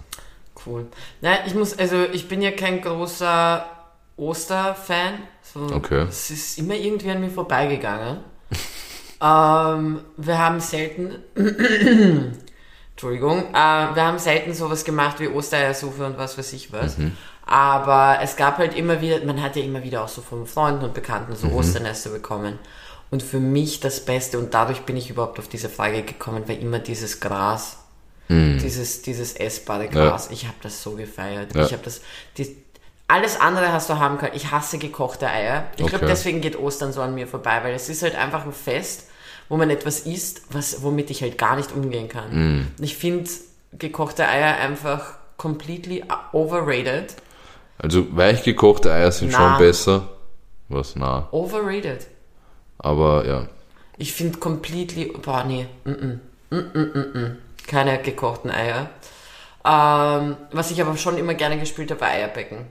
Cool. 0.65 0.87
Nein, 1.21 1.39
ich 1.47 1.55
muss, 1.55 1.77
also 1.77 2.03
ich 2.11 2.27
bin 2.27 2.41
ja 2.41 2.51
kein 2.51 2.81
großer 2.81 3.65
Osterfan. 4.17 5.13
So, 5.53 5.59
Okay. 5.73 6.05
Es 6.07 6.29
ist 6.29 6.57
immer 6.59 6.75
irgendwie 6.75 7.09
an 7.11 7.21
mir 7.21 7.29
vorbeigegangen. 7.29 8.19
ähm, 9.21 10.01
wir 10.17 10.37
haben 10.37 10.59
selten, 10.59 11.15
Entschuldigung, 12.91 13.45
äh, 13.53 13.53
wir 13.53 14.03
haben 14.03 14.19
selten 14.19 14.53
sowas 14.53 14.83
gemacht 14.83 15.19
wie 15.19 15.27
Ostereiersuppe 15.27 16.05
und 16.05 16.17
was 16.17 16.37
weiß 16.37 16.53
ich 16.53 16.71
was. 16.71 16.97
Aber 17.45 18.19
es 18.21 18.35
gab 18.35 18.59
halt 18.59 18.75
immer 18.75 19.01
wieder, 19.01 19.23
man 19.25 19.41
hat 19.41 19.55
ja 19.55 19.63
immer 19.63 19.83
wieder 19.83 20.03
auch 20.03 20.07
so 20.07 20.21
von 20.21 20.45
Freunden 20.45 20.85
und 20.85 20.93
Bekannten 20.93 21.35
so 21.35 21.47
Osternester 21.51 22.11
bekommen. 22.11 22.59
Und 23.09 23.23
für 23.23 23.39
mich 23.39 23.81
das 23.81 24.05
Beste, 24.05 24.39
und 24.39 24.53
dadurch 24.53 24.83
bin 24.83 24.95
ich 24.95 25.09
überhaupt 25.09 25.37
auf 25.37 25.49
diese 25.49 25.67
Frage 25.67 26.03
gekommen, 26.03 26.47
war 26.47 26.55
immer 26.55 26.79
dieses 26.79 27.19
Gras. 27.19 27.77
Dieses, 28.61 29.01
dieses 29.01 29.33
essbare 29.33 29.89
Gras. 29.89 30.29
Ich 30.31 30.45
habe 30.45 30.55
das 30.61 30.81
so 30.81 30.91
gefeiert. 30.91 31.53
Ja. 31.53 31.65
Ich 31.65 31.73
habe 31.73 31.83
das. 31.83 31.99
Die, 32.37 32.60
alles 33.11 33.39
andere 33.39 33.73
hast 33.73 33.89
du 33.89 33.99
haben 33.99 34.17
können. 34.17 34.33
Ich 34.35 34.51
hasse 34.51 34.77
gekochte 34.77 35.27
Eier. 35.27 35.65
Ich 35.75 35.85
glaube, 35.85 35.97
Okay. 35.97 36.05
deswegen 36.07 36.39
geht 36.39 36.57
Ostern 36.57 36.93
so 36.93 37.01
an 37.01 37.13
mir 37.13 37.27
vorbei, 37.27 37.59
weil 37.63 37.73
es 37.73 37.89
ist 37.89 38.03
halt 38.03 38.15
einfach 38.15 38.45
ein 38.45 38.53
Fest, 38.53 39.09
wo 39.49 39.57
man 39.57 39.69
etwas 39.69 40.01
isst, 40.01 40.43
was, 40.51 40.81
womit 40.81 41.09
ich 41.09 41.21
halt 41.21 41.37
gar 41.37 41.57
nicht 41.57 41.73
umgehen 41.73 42.07
kann. 42.07 42.71
Und 42.79 42.83
Ich 42.83 42.95
finde 42.95 43.29
gekochte 43.73 44.27
Eier 44.27 44.57
einfach 44.57 45.15
completely 45.35 46.03
overrated. 46.31 47.15
Also 47.77 48.05
weich 48.15 48.43
gekochte 48.43 48.91
Eier 48.93 49.11
sind 49.11 49.31
Na. 49.31 49.37
schon 49.37 49.57
besser. 49.57 50.07
Was? 50.69 50.95
Na. 50.95 51.27
Overrated. 51.31 52.07
Aber 52.77 53.25
ja. 53.25 53.47
Ich 53.97 54.13
finde 54.13 54.37
completely, 54.39 55.13
boah, 55.21 55.43
nee, 55.43 55.67
mm 55.83 55.91
-mm, 55.91 56.19
mm 56.49 56.71
-mm, 56.73 56.85
mm 56.95 57.17
-mm. 57.17 57.35
keine 57.67 58.01
gekochten 58.01 58.49
Eier. 58.49 58.89
Ähm, 59.65 60.37
was 60.51 60.71
ich 60.71 60.81
aber 60.81 60.95
schon 60.97 61.17
immer 61.17 61.33
gerne 61.33 61.59
gespielt 61.59 61.91
habe, 61.91 62.01
war 62.01 62.07
Eierbecken. 62.09 62.65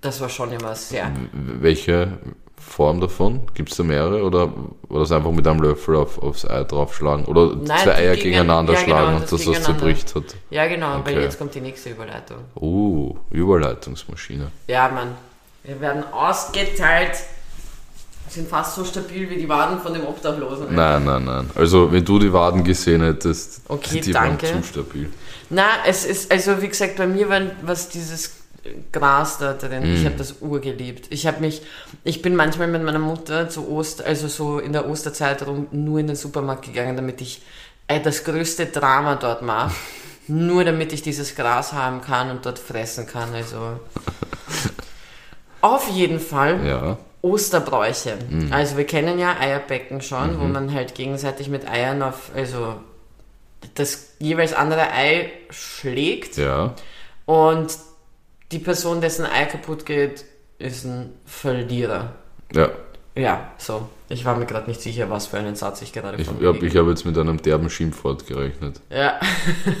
Das 0.00 0.20
war 0.20 0.28
schon 0.28 0.52
immer 0.52 0.74
sehr. 0.74 1.10
Welche 1.32 2.18
Form 2.56 3.00
davon? 3.00 3.42
Gibt 3.54 3.70
es 3.70 3.76
da 3.76 3.84
mehrere 3.84 4.22
oder 4.22 4.52
war 4.88 5.00
das 5.00 5.12
einfach 5.12 5.30
mit 5.30 5.46
einem 5.46 5.60
Löffel 5.62 5.94
auf, 5.96 6.18
aufs 6.20 6.44
Ei 6.44 6.64
draufschlagen? 6.64 7.24
Oder 7.26 7.54
Nein, 7.54 7.78
zwei 7.78 7.94
Eier 7.94 8.14
gegen- 8.16 8.24
gegeneinander 8.30 8.72
ja, 8.74 8.80
genau, 8.82 8.96
schlagen 8.96 9.12
das 9.12 9.14
und 9.14 9.22
dass 9.22 9.30
das 9.30 9.40
gegeneinander. 9.40 9.78
zerbricht 9.78 10.14
hat? 10.16 10.24
Ja, 10.50 10.66
genau, 10.66 10.92
weil 11.04 11.14
Okay. 11.14 11.22
jetzt 11.22 11.38
kommt 11.38 11.54
die 11.54 11.60
nächste 11.60 11.90
Überleitung. 11.90 12.38
Uh, 12.56 13.14
Überleitungsmaschine. 13.30 14.50
Ja, 14.66 14.88
Mann. 14.88 15.14
Wir 15.64 15.80
werden 15.80 16.04
ausgeteilt. 16.12 17.16
Sind 18.28 18.46
fast 18.48 18.74
so 18.74 18.84
stabil 18.84 19.30
wie 19.30 19.36
die 19.36 19.48
Waden 19.48 19.80
von 19.80 19.94
dem 19.94 20.04
Obdachlosen. 20.04 20.74
Nein, 20.74 21.04
nein, 21.04 21.24
nein. 21.24 21.48
Also, 21.54 21.90
wenn 21.90 22.04
du 22.04 22.18
die 22.18 22.30
Waden 22.30 22.62
gesehen 22.62 23.00
hättest, 23.02 23.62
Okay, 23.68 24.00
die 24.02 24.12
danke. 24.12 24.48
waren 24.48 24.62
zu 24.62 24.68
stabil. 24.68 25.10
Na, 25.48 25.64
es 25.86 26.04
ist, 26.04 26.30
also 26.30 26.60
wie 26.60 26.68
gesagt, 26.68 26.96
bei 26.96 27.06
mir 27.06 27.26
war, 27.30 27.40
was 27.62 27.88
dieses 27.88 28.30
Gras 28.92 29.38
da 29.38 29.52
drin. 29.54 29.94
Ich 29.94 30.04
habe 30.04 30.16
das 30.16 30.36
urgeliebt. 30.40 31.06
Ich 31.10 31.26
habe 31.26 31.40
mich, 31.40 31.62
ich 32.04 32.22
bin 32.22 32.34
manchmal 32.36 32.68
mit 32.68 32.82
meiner 32.82 32.98
Mutter 32.98 33.48
zu 33.48 33.70
Oster, 33.70 34.04
also 34.06 34.28
so 34.28 34.58
in 34.58 34.72
der 34.72 34.88
Osterzeit 34.88 35.46
rum, 35.46 35.66
nur 35.72 35.98
in 36.00 36.06
den 36.06 36.16
Supermarkt 36.16 36.64
gegangen, 36.66 36.96
damit 36.96 37.20
ich 37.20 37.42
äh, 37.86 38.00
das 38.00 38.24
größte 38.24 38.66
Drama 38.66 39.16
dort 39.16 39.42
mache. 39.42 39.74
nur 40.30 40.62
damit 40.64 40.92
ich 40.92 41.00
dieses 41.02 41.34
Gras 41.34 41.72
haben 41.72 42.02
kann 42.02 42.30
und 42.30 42.44
dort 42.44 42.58
fressen 42.58 43.06
kann. 43.06 43.34
Also 43.34 43.80
auf 45.60 45.88
jeden 45.88 46.20
Fall 46.20 46.66
Ja. 46.66 46.98
Osterbräuche. 47.20 48.16
Also 48.50 48.76
wir 48.76 48.84
kennen 48.86 49.18
ja 49.18 49.36
Eierbecken 49.40 50.00
schon, 50.02 50.38
wo 50.40 50.44
man 50.44 50.72
halt 50.72 50.94
gegenseitig 50.94 51.48
mit 51.48 51.68
Eiern 51.68 52.00
auf, 52.02 52.30
also 52.34 52.74
das 53.74 54.10
jeweils 54.20 54.52
andere 54.52 54.92
Ei 54.92 55.30
schlägt 55.50 56.36
Ja. 56.36 56.74
und 57.26 57.76
die 58.52 58.58
Person, 58.58 59.00
dessen 59.00 59.26
Ei 59.26 59.44
kaputt 59.44 59.86
geht, 59.86 60.24
ist 60.58 60.84
ein 60.84 61.14
Verlierer. 61.24 62.14
Ja. 62.52 62.70
Ja, 63.14 63.52
so. 63.58 63.88
Ich 64.08 64.24
war 64.24 64.36
mir 64.36 64.46
gerade 64.46 64.68
nicht 64.70 64.80
sicher, 64.80 65.10
was 65.10 65.26
für 65.26 65.38
einen 65.38 65.56
Satz 65.56 65.82
ich 65.82 65.92
gerade 65.92 66.20
Ich 66.20 66.38
glaube, 66.38 66.64
ich 66.64 66.76
habe 66.76 66.88
jetzt 66.90 67.04
mit 67.04 67.18
einem 67.18 67.42
derben 67.42 67.68
Schimpfwort 67.68 68.26
gerechnet. 68.26 68.80
Ja, 68.90 69.18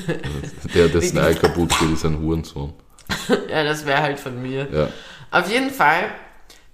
Der, 0.74 0.88
dessen 0.88 1.18
Ei 1.18 1.34
kaputt 1.34 1.70
geht, 1.78 1.92
ist 1.92 2.04
ein 2.04 2.20
Hurensohn. 2.20 2.74
ja, 3.48 3.64
das 3.64 3.86
wäre 3.86 4.02
halt 4.02 4.20
von 4.20 4.42
mir. 4.42 4.68
Ja. 4.70 4.88
Auf 5.30 5.50
jeden 5.50 5.70
Fall, 5.70 6.10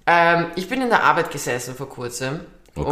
ähm, 0.06 0.46
ich 0.56 0.68
bin 0.68 0.80
in 0.80 0.88
der 0.88 1.04
Arbeit 1.04 1.30
gesessen 1.30 1.74
vor 1.74 1.88
kurzem 1.88 2.40
Okay. 2.76 2.90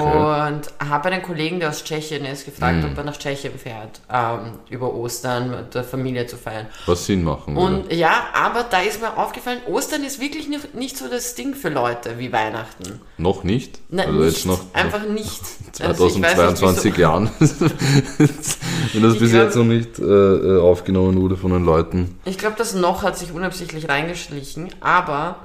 und 0.49 0.89
habe 0.89 1.09
einen 1.09 1.23
Kollegen, 1.23 1.59
der 1.59 1.71
aus 1.71 1.83
Tschechien 1.83 2.25
ist, 2.25 2.45
gefragt, 2.45 2.85
ob 2.85 2.97
er 2.97 3.03
nach 3.03 3.17
Tschechien 3.17 3.59
fährt, 3.59 4.01
ähm, 4.13 4.53
über 4.71 4.95
Ostern 4.95 5.51
mit 5.51 5.75
der 5.75 5.83
Familie 5.83 6.25
zu 6.29 6.37
feiern. 6.37 6.67
Was 6.87 7.05
Sinn 7.07 7.25
machen. 7.25 7.57
Und 7.57 7.93
ja, 7.93 8.27
aber 8.33 8.63
da 8.71 8.81
ist 8.81 9.01
mir 9.01 9.17
aufgefallen, 9.19 9.59
Ostern 9.69 10.05
ist 10.05 10.21
wirklich 10.21 10.47
nicht, 10.49 10.75
nicht 10.77 10.97
so 10.97 11.09
das 11.09 11.35
Ding 11.35 11.55
für 11.57 11.69
Leute 11.69 12.17
wie 12.21 12.33
Weihnachten. 12.33 13.01
Noch 13.19 13.43
nicht? 13.43 13.81
Nein, 13.89 14.07
also 14.07 14.21
nicht, 14.21 14.33
jetzt 14.37 14.47
noch, 14.47 14.61
einfach 14.73 15.03
nicht. 15.05 15.43
noch 15.81 15.87
Also 15.89 16.07
ich 16.07 16.15
weiß 16.15 16.21
nicht, 16.21 16.59
2022 16.59 16.85
wieso- 16.93 17.01
Jahren. 17.01 17.31
Wenn 17.41 19.03
das 19.03 19.15
Ich 19.15 19.19
bis 19.21 19.31
glaub- 19.31 19.43
jetzt 19.45 19.57
noch 19.57 19.65
nicht 19.65 19.99
äh, 19.99 20.03
äh, 20.05 20.61
aufgenommen 20.61 21.21
wurde 21.21 21.37
von 21.37 21.51
den 21.51 21.65
Leuten. 21.65 22.19
Ich 22.25 22.39
glaube, 22.39 22.55
das 22.57 22.75
noch 22.75 23.03
hat 23.03 23.19
sich 23.19 23.33
unabsichtlich 23.33 23.89
reingeschlichen, 23.89 24.69
aber 24.81 25.37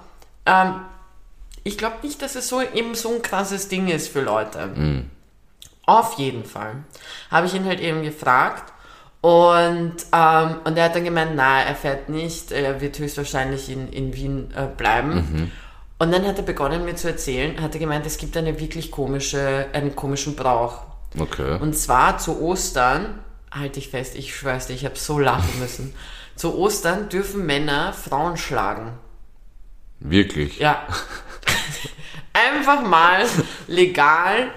ähm, 0.45 0.75
ich 1.67 1.77
glaube 1.77 1.97
nicht, 2.03 2.21
dass 2.21 2.35
es 2.35 2.47
so 2.47 2.61
eben 2.61 2.95
so 2.95 3.13
ein 3.13 3.21
krasses 3.21 3.67
Ding 3.67 3.87
ist 3.87 4.07
für 4.07 4.21
Leute. 4.21 4.69
Auf 5.85 6.17
jeden 6.17 6.43
Fall. 6.43 6.83
Habe 7.29 7.47
ich 7.47 7.53
ihn 7.53 7.65
halt 7.65 7.79
eben 7.79 8.03
gefragt 8.03 8.73
und, 9.21 9.95
ähm, 10.13 10.55
und 10.63 10.77
er 10.77 10.85
hat 10.85 10.95
dann 10.95 11.03
gemeint, 11.03 11.31
na, 11.35 11.61
er 11.61 11.75
fährt 11.75 12.09
nicht, 12.09 12.51
er 12.51 12.79
wird 12.81 12.99
höchstwahrscheinlich 12.99 13.69
in, 13.69 13.89
in 13.91 14.13
Wien 14.13 14.51
äh, 14.55 14.67
bleiben. 14.67 15.51
Und 15.99 16.11
dann 16.11 16.25
hat 16.27 16.37
er 16.37 16.43
begonnen 16.43 16.85
mir 16.85 16.95
zu 16.95 17.07
erzählen, 17.07 17.59
hat 17.61 17.73
er 17.73 17.79
gemeint, 17.79 18.05
es 18.05 18.17
gibt 18.17 18.37
eine 18.37 18.59
wirklich 18.59 18.91
komische, 18.91 19.65
einen 19.73 19.95
komischen 19.95 20.35
Brauch. 20.35 20.83
Okay. 21.17 21.57
Und 21.59 21.75
zwar 21.75 22.19
zu 22.19 22.39
Ostern, 22.41 23.19
halte 23.51 23.79
ich 23.79 23.89
fest, 23.89 24.15
ich 24.15 24.35
schwör's 24.35 24.67
dir, 24.67 24.73
ich 24.73 24.85
habe 24.85 24.97
so 24.97 25.17
lachen 25.17 25.49
müssen. 25.59 25.93
Zu 26.35 26.55
Ostern 26.55 27.09
dürfen 27.09 27.45
Männer 27.45 27.93
Frauen 27.93 28.37
schlagen. 28.37 28.93
Wirklich? 29.99 30.59
Ja. 30.59 30.87
Einfach 32.33 32.85
mal 32.87 33.25
legal 33.67 34.51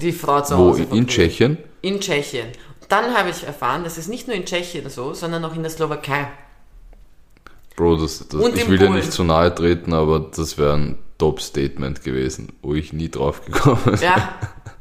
die 0.00 0.12
Frau 0.12 0.40
zu 0.40 0.56
Wo? 0.56 0.70
Hause 0.70 0.82
In 0.82 0.88
verprügeln. 0.88 1.08
Tschechien? 1.08 1.58
In 1.82 2.00
Tschechien. 2.00 2.48
Dann 2.88 3.14
habe 3.16 3.30
ich 3.30 3.44
erfahren, 3.44 3.84
dass 3.84 3.96
es 3.96 4.08
nicht 4.08 4.26
nur 4.26 4.36
in 4.36 4.44
Tschechien 4.44 4.88
so, 4.90 5.14
sondern 5.14 5.44
auch 5.44 5.54
in 5.54 5.62
der 5.62 5.70
Slowakei. 5.70 6.28
Bro, 7.76 7.96
das, 7.96 8.26
das, 8.28 8.40
ich 8.54 8.68
will 8.68 8.78
dir 8.78 8.86
Polen. 8.86 8.98
nicht 8.98 9.12
zu 9.12 9.24
nahe 9.24 9.54
treten, 9.54 9.94
aber 9.94 10.20
das 10.20 10.58
wäre 10.58 10.74
ein 10.74 10.98
Top-Statement 11.18 12.02
gewesen, 12.04 12.52
wo 12.62 12.74
ich 12.74 12.92
nie 12.92 13.08
drauf 13.08 13.44
gekommen 13.46 13.80
wäre. 13.86 14.02
Ja, 14.02 14.34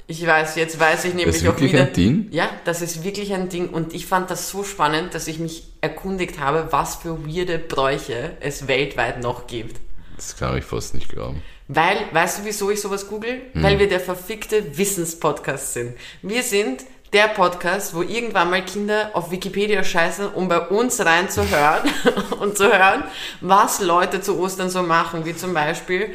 ich 0.07 0.25
weiß, 0.27 0.57
jetzt 0.57 0.77
weiß 0.77 1.05
ich 1.05 1.13
nämlich 1.13 1.38
ist 1.38 1.43
auch 1.43 1.53
wirklich 1.53 1.71
wieder. 1.71 1.84
ein 1.84 1.93
Ding? 1.93 2.27
Ja, 2.31 2.49
das 2.65 2.81
ist 2.81 3.03
wirklich 3.05 3.34
ein 3.34 3.47
Ding 3.47 3.69
und 3.69 3.93
ich 3.93 4.07
fand 4.07 4.29
das 4.29 4.49
so 4.49 4.63
spannend, 4.65 5.13
dass 5.13 5.27
ich 5.27 5.39
mich 5.39 5.63
erkundigt 5.79 6.39
habe, 6.39 6.67
was 6.71 6.95
für 6.95 7.25
weirde 7.25 7.60
Bräuche 7.60 8.36
es 8.41 8.67
weltweit 8.67 9.21
noch 9.21 9.47
gibt. 9.47 9.79
Das 10.15 10.38
kann 10.38 10.58
ich 10.58 10.65
fast 10.65 10.93
nicht 10.93 11.10
glauben. 11.10 11.41
Weil, 11.67 11.97
weißt 12.12 12.39
du, 12.39 12.45
wieso 12.45 12.69
ich 12.69 12.82
sowas 12.82 13.08
google? 13.08 13.41
Weil 13.54 13.80
wir 13.80 13.88
der 13.88 14.02
verfickte 14.02 14.78
Wissenspodcast 14.78 15.74
sind. 15.74 15.95
Wir 16.21 16.43
sind 16.43 16.84
der 17.13 17.28
Podcast, 17.28 17.93
wo 17.93 18.02
irgendwann 18.02 18.50
mal 18.50 18.63
Kinder 18.63 19.12
auf 19.13 19.32
Wikipedia 19.32 19.84
scheißen, 19.84 20.34
um 20.34 20.47
bei 20.47 20.60
uns 20.60 21.04
reinzuhören 21.04 21.89
und 22.39 22.58
zu 22.58 22.65
hören, 22.65 23.04
was 23.41 23.82
Leute 23.82 24.21
zu 24.21 24.39
Ostern 24.39 24.69
so 24.69 24.82
machen. 24.82 25.26
Wie 25.26 25.36
zum 25.36 25.54
Beispiel, 25.54 26.13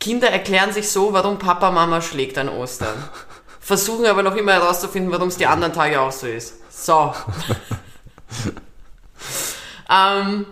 Kinder 0.00 0.28
erklären 0.30 0.72
sich 0.72 0.90
so, 0.90 1.12
warum 1.12 1.38
Papa 1.38 1.70
Mama 1.70 2.00
schlägt 2.00 2.38
an 2.38 2.48
Ostern. 2.48 2.96
Versuchen 3.60 4.06
aber 4.06 4.22
noch 4.22 4.34
immer 4.34 4.52
herauszufinden, 4.52 5.12
warum 5.12 5.28
es 5.28 5.36
die 5.36 5.46
anderen 5.46 5.72
Tage 5.72 6.00
auch 6.00 6.12
so 6.12 6.26
ist. 6.26 6.54
So. 6.70 7.14
ähm, 9.90 10.46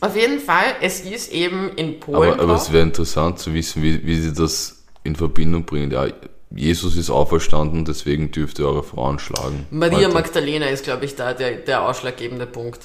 auf 0.00 0.16
jeden 0.16 0.40
Fall, 0.40 0.76
es 0.80 1.00
ist 1.00 1.32
eben 1.32 1.70
in 1.76 2.00
Polen. 2.00 2.32
Aber, 2.32 2.42
aber 2.42 2.54
es 2.54 2.72
wäre 2.72 2.82
interessant 2.82 3.38
zu 3.38 3.52
wissen, 3.54 3.82
wie, 3.82 4.04
wie 4.06 4.20
sie 4.20 4.32
das 4.32 4.84
in 5.04 5.16
Verbindung 5.16 5.64
bringen. 5.64 5.90
Ja, 5.90 6.06
Jesus 6.50 6.96
ist 6.96 7.10
auferstanden, 7.10 7.84
deswegen 7.84 8.30
dürft 8.30 8.58
ihr 8.58 8.66
eure 8.66 8.82
Frauen 8.82 9.18
schlagen. 9.18 9.66
Maria 9.70 9.98
Alter, 9.98 10.14
Magdalena 10.14 10.66
ist, 10.66 10.84
glaube 10.84 11.04
ich, 11.04 11.14
da 11.14 11.34
der, 11.34 11.56
der 11.56 11.86
ausschlaggebende 11.86 12.46
Punkt. 12.46 12.80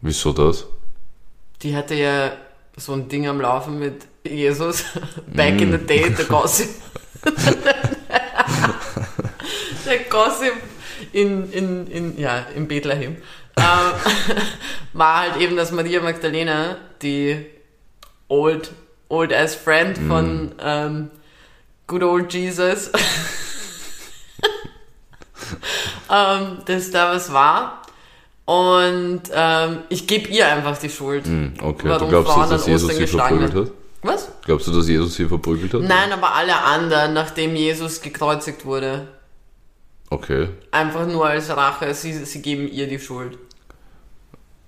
Wieso 0.00 0.32
das? 0.32 0.66
Die 1.62 1.76
hatte 1.76 1.94
ja 1.94 2.32
so 2.76 2.92
ein 2.92 3.08
Ding 3.08 3.28
am 3.28 3.40
Laufen 3.40 3.78
mit 3.78 4.06
Jesus. 4.26 4.84
Back 5.26 5.60
in 5.60 5.72
the 5.72 5.78
day, 5.78 6.10
der 6.10 6.24
Gossip. 6.24 6.68
der 9.86 9.98
Gossip 10.08 10.54
in, 11.12 11.50
in, 11.52 11.86
in, 11.86 12.18
ja, 12.18 12.46
in 12.54 12.66
Bethlehem. 12.66 13.16
Ähm, 13.56 14.36
war 14.92 15.20
halt 15.20 15.36
eben, 15.36 15.56
dass 15.56 15.72
Maria 15.72 16.00
Magdalena, 16.00 16.76
die 17.02 17.46
old, 18.28 18.70
old 19.08 19.32
ass 19.32 19.54
friend 19.54 19.98
von 19.98 20.52
ähm, 20.62 21.10
Good 21.86 22.02
Old 22.04 22.32
Jesus, 22.32 22.90
ähm, 26.10 26.58
dass 26.64 26.90
da 26.92 27.12
was 27.12 27.32
war. 27.32 27.82
Und 28.44 29.22
ähm, 29.32 29.78
ich 29.88 30.06
gebe 30.06 30.28
ihr 30.28 30.46
einfach 30.46 30.78
die 30.78 30.88
Schuld. 30.88 31.26
Hm, 31.26 31.54
okay, 31.60 31.88
Warum 31.88 32.08
du 32.08 32.08
glaubst, 32.08 32.32
Frauen 32.32 32.50
dass 32.50 32.64
an 32.64 32.70
Jesus 32.70 32.96
sie 32.96 33.06
verprügelt 33.06 33.54
hat? 33.54 33.70
Was? 34.02 34.28
Glaubst 34.44 34.66
du, 34.66 34.72
dass 34.72 34.88
Jesus 34.88 35.14
sie 35.14 35.26
verprügelt 35.26 35.74
hat? 35.74 35.82
Nein, 35.82 36.12
aber 36.12 36.34
alle 36.34 36.56
anderen, 36.56 37.12
nachdem 37.12 37.54
Jesus 37.54 38.00
gekreuzigt 38.00 38.64
wurde. 38.64 39.08
Okay. 40.10 40.48
Einfach 40.72 41.06
nur 41.06 41.26
als 41.26 41.48
Rache, 41.50 41.94
sie, 41.94 42.12
sie 42.12 42.42
geben 42.42 42.68
ihr 42.68 42.88
die 42.88 42.98
Schuld. 42.98 43.38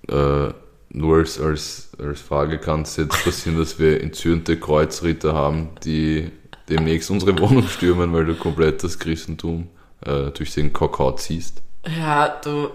Äh, 0.09 0.53
nur 0.91 1.17
als, 1.17 1.41
als, 1.41 1.91
als 1.99 2.21
Frage 2.21 2.59
kann 2.59 2.83
es 2.83 2.97
jetzt 2.97 3.25
passieren, 3.25 3.59
dass 3.59 3.79
wir 3.79 4.01
entzürnte 4.01 4.59
Kreuzritter 4.59 5.35
haben, 5.35 5.71
die 5.85 6.31
demnächst 6.69 7.11
unsere 7.11 7.37
Wohnung 7.39 7.67
stürmen, 7.67 8.13
weil 8.13 8.25
du 8.25 8.37
komplett 8.37 8.85
das 8.85 8.99
Christentum 8.99 9.69
äh, 10.05 10.31
durch 10.31 10.55
den 10.55 10.73
Kakao 10.73 11.13
ziehst. 11.17 11.61
Ja, 11.87 12.29
du. 12.29 12.71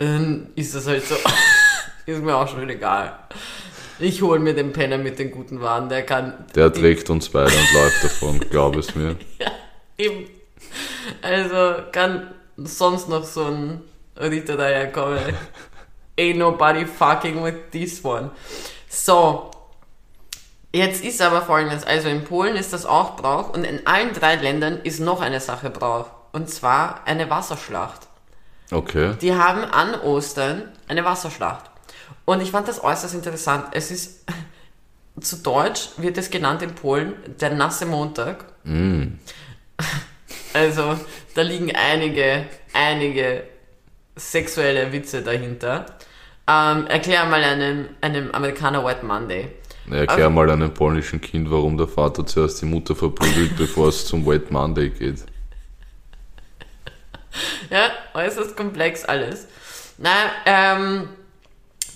Ähm, 0.00 0.48
ist 0.56 0.74
das 0.74 0.88
halt 0.88 1.04
so. 1.04 1.14
ist 2.06 2.22
mir 2.22 2.34
auch 2.34 2.48
schon 2.48 2.68
egal. 2.68 3.16
Ich 4.00 4.22
hol 4.22 4.38
mir 4.38 4.54
den 4.54 4.72
Penner 4.72 4.98
mit 4.98 5.18
den 5.18 5.30
guten 5.30 5.60
Waren, 5.60 5.88
der 5.88 6.02
kann. 6.04 6.46
Der 6.54 6.72
trägt 6.72 7.10
uns 7.10 7.28
beide 7.28 7.52
und 7.52 7.72
läuft 7.74 8.02
davon, 8.02 8.40
glaub 8.40 8.76
es 8.76 8.94
mir. 8.94 9.16
Eben. 9.98 10.39
Also 11.22 11.82
kann 11.92 12.34
sonst 12.56 13.08
noch 13.08 13.24
so 13.24 13.44
ein 13.44 13.80
Ritter 14.16 14.56
daherkommen. 14.56 15.34
Ain't 16.18 16.36
nobody 16.36 16.84
fucking 16.84 17.42
with 17.42 17.70
this 17.72 18.04
one. 18.04 18.30
So. 18.88 19.50
Jetzt 20.72 21.02
ist 21.02 21.20
aber 21.20 21.42
folgendes, 21.42 21.84
also 21.84 22.08
in 22.08 22.22
Polen 22.24 22.54
ist 22.54 22.72
das 22.72 22.86
auch 22.86 23.16
Brauch 23.16 23.52
und 23.52 23.64
in 23.64 23.86
allen 23.88 24.12
drei 24.12 24.36
Ländern 24.36 24.78
ist 24.84 25.00
noch 25.00 25.20
eine 25.20 25.40
Sache 25.40 25.68
Brauch. 25.68 26.06
Und 26.32 26.48
zwar 26.48 27.06
eine 27.06 27.28
Wasserschlacht. 27.28 28.02
Okay. 28.70 29.16
Die 29.20 29.34
haben 29.34 29.64
an 29.64 29.96
Ostern 30.00 30.68
eine 30.86 31.04
Wasserschlacht. 31.04 31.64
Und 32.24 32.40
ich 32.40 32.52
fand 32.52 32.68
das 32.68 32.84
äußerst 32.84 33.14
interessant. 33.14 33.66
Es 33.72 33.90
ist, 33.90 34.24
zu 35.20 35.38
Deutsch 35.38 35.88
wird 35.96 36.18
es 36.18 36.30
genannt 36.30 36.62
in 36.62 36.74
Polen 36.74 37.14
der 37.40 37.50
nasse 37.50 37.86
Montag. 37.86 38.44
Also, 40.52 40.98
da 41.34 41.42
liegen 41.42 41.74
einige, 41.74 42.46
einige 42.72 43.44
sexuelle 44.16 44.92
Witze 44.92 45.22
dahinter. 45.22 45.86
Ähm, 46.48 46.86
erklär 46.88 47.24
mal 47.26 47.42
einem, 47.42 47.88
einem 48.00 48.30
Amerikaner 48.32 48.84
Wet 48.84 49.02
Monday. 49.02 49.48
Na, 49.86 49.96
Erklär 49.98 50.30
mal 50.30 50.50
einem 50.50 50.74
polnischen 50.74 51.20
Kind, 51.20 51.50
warum 51.50 51.76
der 51.76 51.88
Vater 51.88 52.26
zuerst 52.26 52.60
die 52.62 52.66
Mutter 52.66 52.96
verprügelt, 52.96 53.56
bevor 53.56 53.88
es 53.88 54.06
zum 54.06 54.26
Wet 54.26 54.50
Monday 54.50 54.90
geht. 54.90 55.24
Ja, 57.70 57.90
äußerst 58.14 58.56
komplex 58.56 59.04
alles. 59.04 59.46
Na, 59.98 60.32
ähm, 60.46 61.08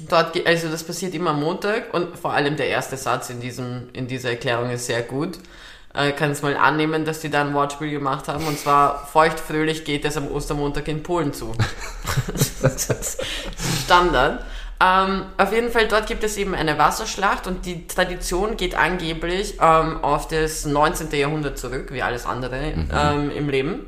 Dort, 0.01 0.45
also 0.47 0.69
das 0.69 0.83
passiert 0.83 1.15
immer 1.15 1.31
am 1.31 1.41
Montag 1.41 1.95
und 1.95 2.19
vor 2.19 2.33
allem 2.33 2.57
der 2.57 2.69
erste 2.69 2.97
Satz 2.97 3.31
in, 3.31 3.41
diesem, 3.41 3.91
in 3.93 4.09
dieser 4.09 4.31
Erklärung 4.31 4.71
ist 4.71 4.87
sehr 4.87 5.03
gut. 5.03 5.39
Äh, 5.95 6.11
kannst 6.11 6.43
mal 6.43 6.57
annehmen, 6.57 7.05
dass 7.05 7.21
die 7.21 7.31
da 7.31 7.41
ein 7.41 7.55
Wortspiel 7.55 7.91
gemacht 7.91 8.27
haben 8.27 8.47
und 8.47 8.59
zwar 8.59 9.07
feuchtfröhlich 9.07 9.85
geht 9.85 10.05
es 10.05 10.17
am 10.17 10.27
Ostermontag 10.27 10.89
in 10.89 11.05
Polen 11.05 11.33
zu. 11.33 11.53
das 12.63 12.91
ist 12.91 13.25
Standard. 13.85 14.45
Ähm, 14.81 15.27
auf 15.39 15.53
jeden 15.53 15.71
Fall, 15.71 15.87
dort 15.87 16.09
gibt 16.09 16.25
es 16.25 16.37
eben 16.37 16.53
eine 16.55 16.79
Wasserschlacht 16.79 17.47
und 17.47 17.65
die 17.65 17.87
Tradition 17.87 18.57
geht 18.57 18.75
angeblich 18.75 19.55
ähm, 19.61 20.03
auf 20.03 20.27
das 20.27 20.65
19. 20.65 21.13
Jahrhundert 21.13 21.59
zurück, 21.59 21.93
wie 21.93 22.03
alles 22.03 22.27
andere 22.27 22.75
ähm, 22.93 23.31
im 23.31 23.49
Leben. 23.49 23.87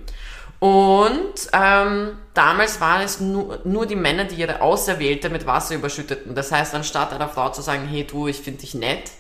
Und 0.61 1.35
ähm, 1.53 2.13
damals 2.35 2.81
waren 2.81 3.03
es 3.03 3.21
nur, 3.21 3.59
nur 3.65 3.85
die 3.85 3.97
Männer, 3.97 4.25
die 4.25 4.37
ihre 4.37 4.63
Auserwählte 4.63 5.29
mit 5.29 5.45
Wasser 5.45 5.75
überschütteten. 5.75 6.35
Das 6.35 6.53
heißt, 6.53 6.75
anstatt 6.75 7.13
einer 7.13 7.29
Frau 7.29 7.51
zu 7.51 7.63
sagen, 7.63 7.87
hey 7.89 8.05
du, 8.05 8.29
ich 8.29 8.41
finde 8.41 8.61
dich 8.61 8.75
nett, 8.75 9.11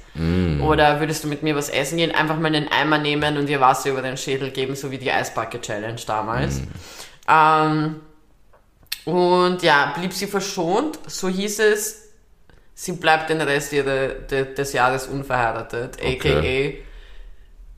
oder 0.62 1.00
würdest 1.00 1.24
du 1.24 1.28
mit 1.28 1.42
mir 1.42 1.54
was 1.56 1.68
essen 1.68 1.98
gehen, 1.98 2.10
einfach 2.14 2.38
mal 2.38 2.46
einen 2.46 2.68
Eimer 2.68 2.98
nehmen 2.98 3.36
und 3.36 3.48
ihr 3.48 3.60
Wasser 3.60 3.90
über 3.90 4.02
den 4.02 4.16
Schädel 4.16 4.50
geben, 4.50 4.74
so 4.74 4.90
wie 4.90 4.98
die 4.98 5.10
Eisbucket 5.10 5.62
Challenge 5.62 6.00
damals. 6.06 6.62
Ähm, 7.28 7.96
und 9.04 9.62
ja, 9.62 9.92
blieb 9.96 10.12
sie 10.12 10.26
verschont, 10.26 10.98
so 11.06 11.28
hieß 11.28 11.60
es, 11.60 12.10
sie 12.74 12.92
bleibt 12.92 13.30
den 13.30 13.40
Rest 13.40 13.72
ihre, 13.72 14.16
de, 14.30 14.54
des 14.54 14.72
Jahres 14.72 15.06
unverheiratet, 15.06 15.98
Okay. 16.02 16.78
aka 16.78 16.86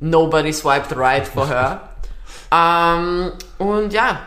nobody 0.00 0.52
swiped 0.52 0.96
right 0.96 1.26
for 1.26 1.48
her. 1.48 1.88
ähm, 2.52 3.32
und 3.58 3.92
ja, 3.92 4.20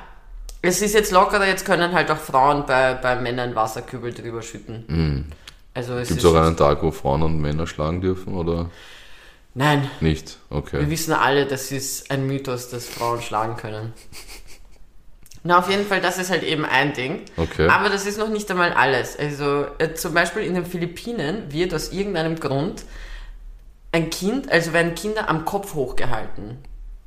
es 0.62 0.82
ist 0.82 0.94
jetzt 0.94 1.12
lockerer, 1.12 1.48
jetzt 1.48 1.66
können 1.66 1.94
halt 1.94 2.12
auch 2.12 2.18
Frauen 2.18 2.66
bei, 2.66 2.94
bei 2.94 3.16
Männern 3.16 3.56
Wasserkübel 3.56 4.14
drüber 4.14 4.42
schütten. 4.42 5.34
Also 5.74 5.96
Gibt 5.96 6.12
es 6.12 6.26
auch 6.26 6.36
einen 6.36 6.58
Tag, 6.58 6.84
wo 6.84 6.92
Frauen 6.92 7.24
und 7.24 7.40
Männer 7.40 7.66
schlagen 7.68 8.02
dürfen 8.02 8.34
oder 8.36 8.70
Nein, 9.54 9.90
nicht? 10.00 10.38
wir 10.50 10.58
Okay. 10.58 10.90
wissen 10.90 11.14
alle, 11.14 11.46
das 11.46 11.72
ist 11.72 12.10
ein 12.12 12.26
Mythos, 12.28 12.70
dass 12.70 12.88
Frauen 12.88 13.22
schlagen 13.22 13.58
können. 13.58 13.94
Na, 15.44 15.58
auf 15.60 15.70
jeden 15.70 15.86
Fall, 15.86 16.02
das 16.02 16.20
ist 16.20 16.30
halt 16.30 16.44
eben 16.44 16.66
ein 16.66 16.94
Ding. 16.94 17.22
Okay. 17.36 17.68
Aber 17.68 17.90
das 17.90 18.06
ist 18.06 18.18
noch 18.20 18.30
nicht 18.30 18.50
einmal 18.52 18.74
alles. 18.74 19.18
Also 19.18 19.66
äh, 19.80 19.94
zum 19.96 20.14
Beispiel 20.14 20.44
in 20.44 20.54
den 20.54 20.66
Philippinen 20.66 21.52
wird 21.52 21.74
aus 21.74 21.92
irgendeinem 21.92 22.36
Grund 22.40 22.84
ein 23.92 24.10
Kind, 24.10 24.52
also 24.52 24.72
werden 24.74 24.94
Kinder 24.96 25.30
am 25.30 25.44
Kopf 25.46 25.74
hochgehalten. 25.74 26.60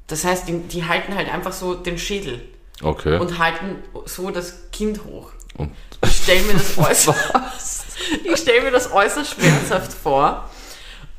Das 0.08 0.24
heißt, 0.24 0.48
die, 0.48 0.58
die 0.60 0.84
halten 0.84 1.14
halt 1.14 1.32
einfach 1.32 1.52
so 1.52 1.74
den 1.74 1.96
Schädel 1.96 2.42
Okay. 2.82 3.18
und 3.18 3.38
halten 3.38 3.76
so 4.04 4.30
das 4.30 4.70
Kind 4.72 5.04
hoch. 5.04 5.30
Und 5.56 5.72
Ich 6.02 6.16
stelle 6.16 6.42
mir 6.42 6.54
das 6.54 6.78
äußerst, 6.78 7.84
ich 8.24 8.36
stelle 8.36 8.62
mir 8.62 8.70
das 8.70 8.92
äußerst 8.92 9.34
schmerzhaft 9.34 9.92
vor. 9.92 10.48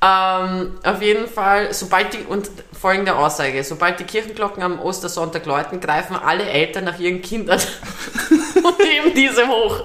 Ähm, 0.02 0.78
auf 0.84 1.02
jeden 1.02 1.28
Fall, 1.28 1.74
sobald 1.74 2.14
die, 2.14 2.20
und 2.20 2.50
folgende 2.80 3.16
Aussage, 3.16 3.64
sobald 3.64 4.00
die 4.00 4.04
Kirchenglocken 4.04 4.62
am 4.62 4.80
Ostersonntag 4.80 5.46
läuten, 5.46 5.80
greifen 5.80 6.16
alle 6.16 6.44
Eltern 6.44 6.84
nach 6.84 7.00
ihren 7.00 7.22
Kindern 7.22 7.60
und 8.64 8.80
heben 8.80 9.16
diese 9.16 9.48
hoch. 9.48 9.84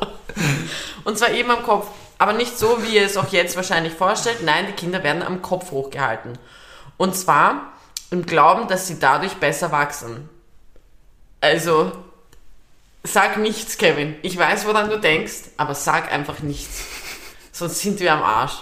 Und 1.05 1.17
zwar 1.17 1.31
eben 1.31 1.51
am 1.51 1.63
Kopf. 1.63 1.87
Aber 2.19 2.35
nicht 2.35 2.59
so, 2.59 2.83
wie 2.83 2.97
ihr 2.97 3.07
es 3.07 3.17
auch 3.17 3.29
jetzt 3.29 3.57
wahrscheinlich 3.57 3.95
vorstellt. 3.95 4.43
Nein, 4.45 4.67
die 4.67 4.73
Kinder 4.73 5.03
werden 5.03 5.23
am 5.23 5.41
Kopf 5.41 5.71
hochgehalten. 5.71 6.39
Und 6.99 7.17
zwar 7.17 7.73
im 8.11 8.27
Glauben, 8.27 8.69
dass 8.69 8.89
sie 8.89 8.99
dadurch 8.99 9.35
besser 9.37 9.73
wachsen. 9.73 10.29
Also, 11.41 11.93
sag 13.05 13.39
nichts, 13.39 13.79
Kevin. 13.79 14.15
Ich 14.23 14.37
weiß, 14.37 14.67
woran 14.67 14.91
du 14.91 14.99
denkst, 14.99 15.51
aber 15.57 15.75
sag 15.75 16.13
einfach 16.13 16.41
nichts. 16.41 16.85
Sonst 17.53 17.81
sind 17.81 18.01
wir 18.01 18.13
am 18.15 18.23
Arsch. 18.23 18.59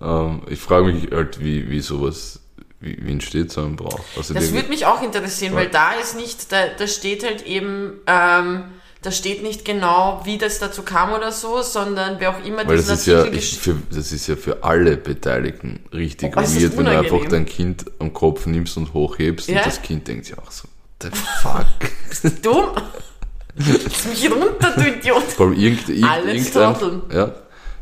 ähm, 0.00 0.42
ich 0.48 0.60
frage 0.60 0.92
mich 0.92 1.10
halt, 1.10 1.40
wie, 1.40 1.68
wie 1.70 1.80
sowas, 1.80 2.40
wie, 2.80 2.98
wie 3.04 3.12
entsteht 3.12 3.52
so 3.52 3.62
ein 3.62 3.76
Brauch? 3.76 4.00
Also 4.16 4.34
Das 4.34 4.52
würde 4.52 4.68
mich 4.68 4.86
auch 4.86 5.02
interessieren, 5.02 5.54
weil 5.54 5.68
da 5.68 5.92
ist 5.92 6.16
nicht, 6.16 6.50
da, 6.52 6.68
da 6.68 6.86
steht 6.86 7.24
halt 7.24 7.42
eben, 7.46 8.00
ähm, 8.06 8.64
da 9.02 9.10
steht 9.12 9.42
nicht 9.42 9.64
genau, 9.64 10.20
wie 10.24 10.36
das 10.38 10.58
dazu 10.58 10.82
kam 10.82 11.12
oder 11.12 11.32
so, 11.32 11.62
sondern 11.62 12.16
wer 12.20 12.30
auch 12.36 12.44
immer 12.44 12.66
Weil 12.66 12.76
das 12.76 12.88
ist 12.88 13.06
ja, 13.06 13.24
ich, 13.24 13.58
für, 13.58 13.76
das 13.90 14.12
ist 14.12 14.26
ja 14.26 14.36
für 14.36 14.62
alle 14.62 14.96
Beteiligten 14.98 15.80
richtig 15.92 16.34
Oh, 16.36 16.40
weird, 16.40 16.76
wenn 16.76 16.84
du 16.84 16.98
einfach 16.98 17.26
dein 17.28 17.46
Kind 17.46 17.86
am 17.98 18.12
Kopf 18.12 18.44
nimmst 18.46 18.76
und 18.76 18.92
hochhebst 18.94 19.48
Ja. 19.48 19.58
und 19.58 19.66
das 19.66 19.80
Kind 19.82 20.06
denkt 20.06 20.26
sich 20.26 20.38
auch 20.38 20.50
so, 20.50 20.68
the 21.02 21.08
fuck? 21.42 22.42
dumm. 22.42 22.68
Lass 23.56 24.06
mich 24.06 24.30
runter, 24.30 24.72
du 24.76 24.88
Idiot. 24.88 25.22
Vor 25.22 25.46
allem 25.46 25.58
irgend, 25.58 25.88
irgend, 25.88 26.54
irgendein, 26.54 27.02
ja, 27.12 27.34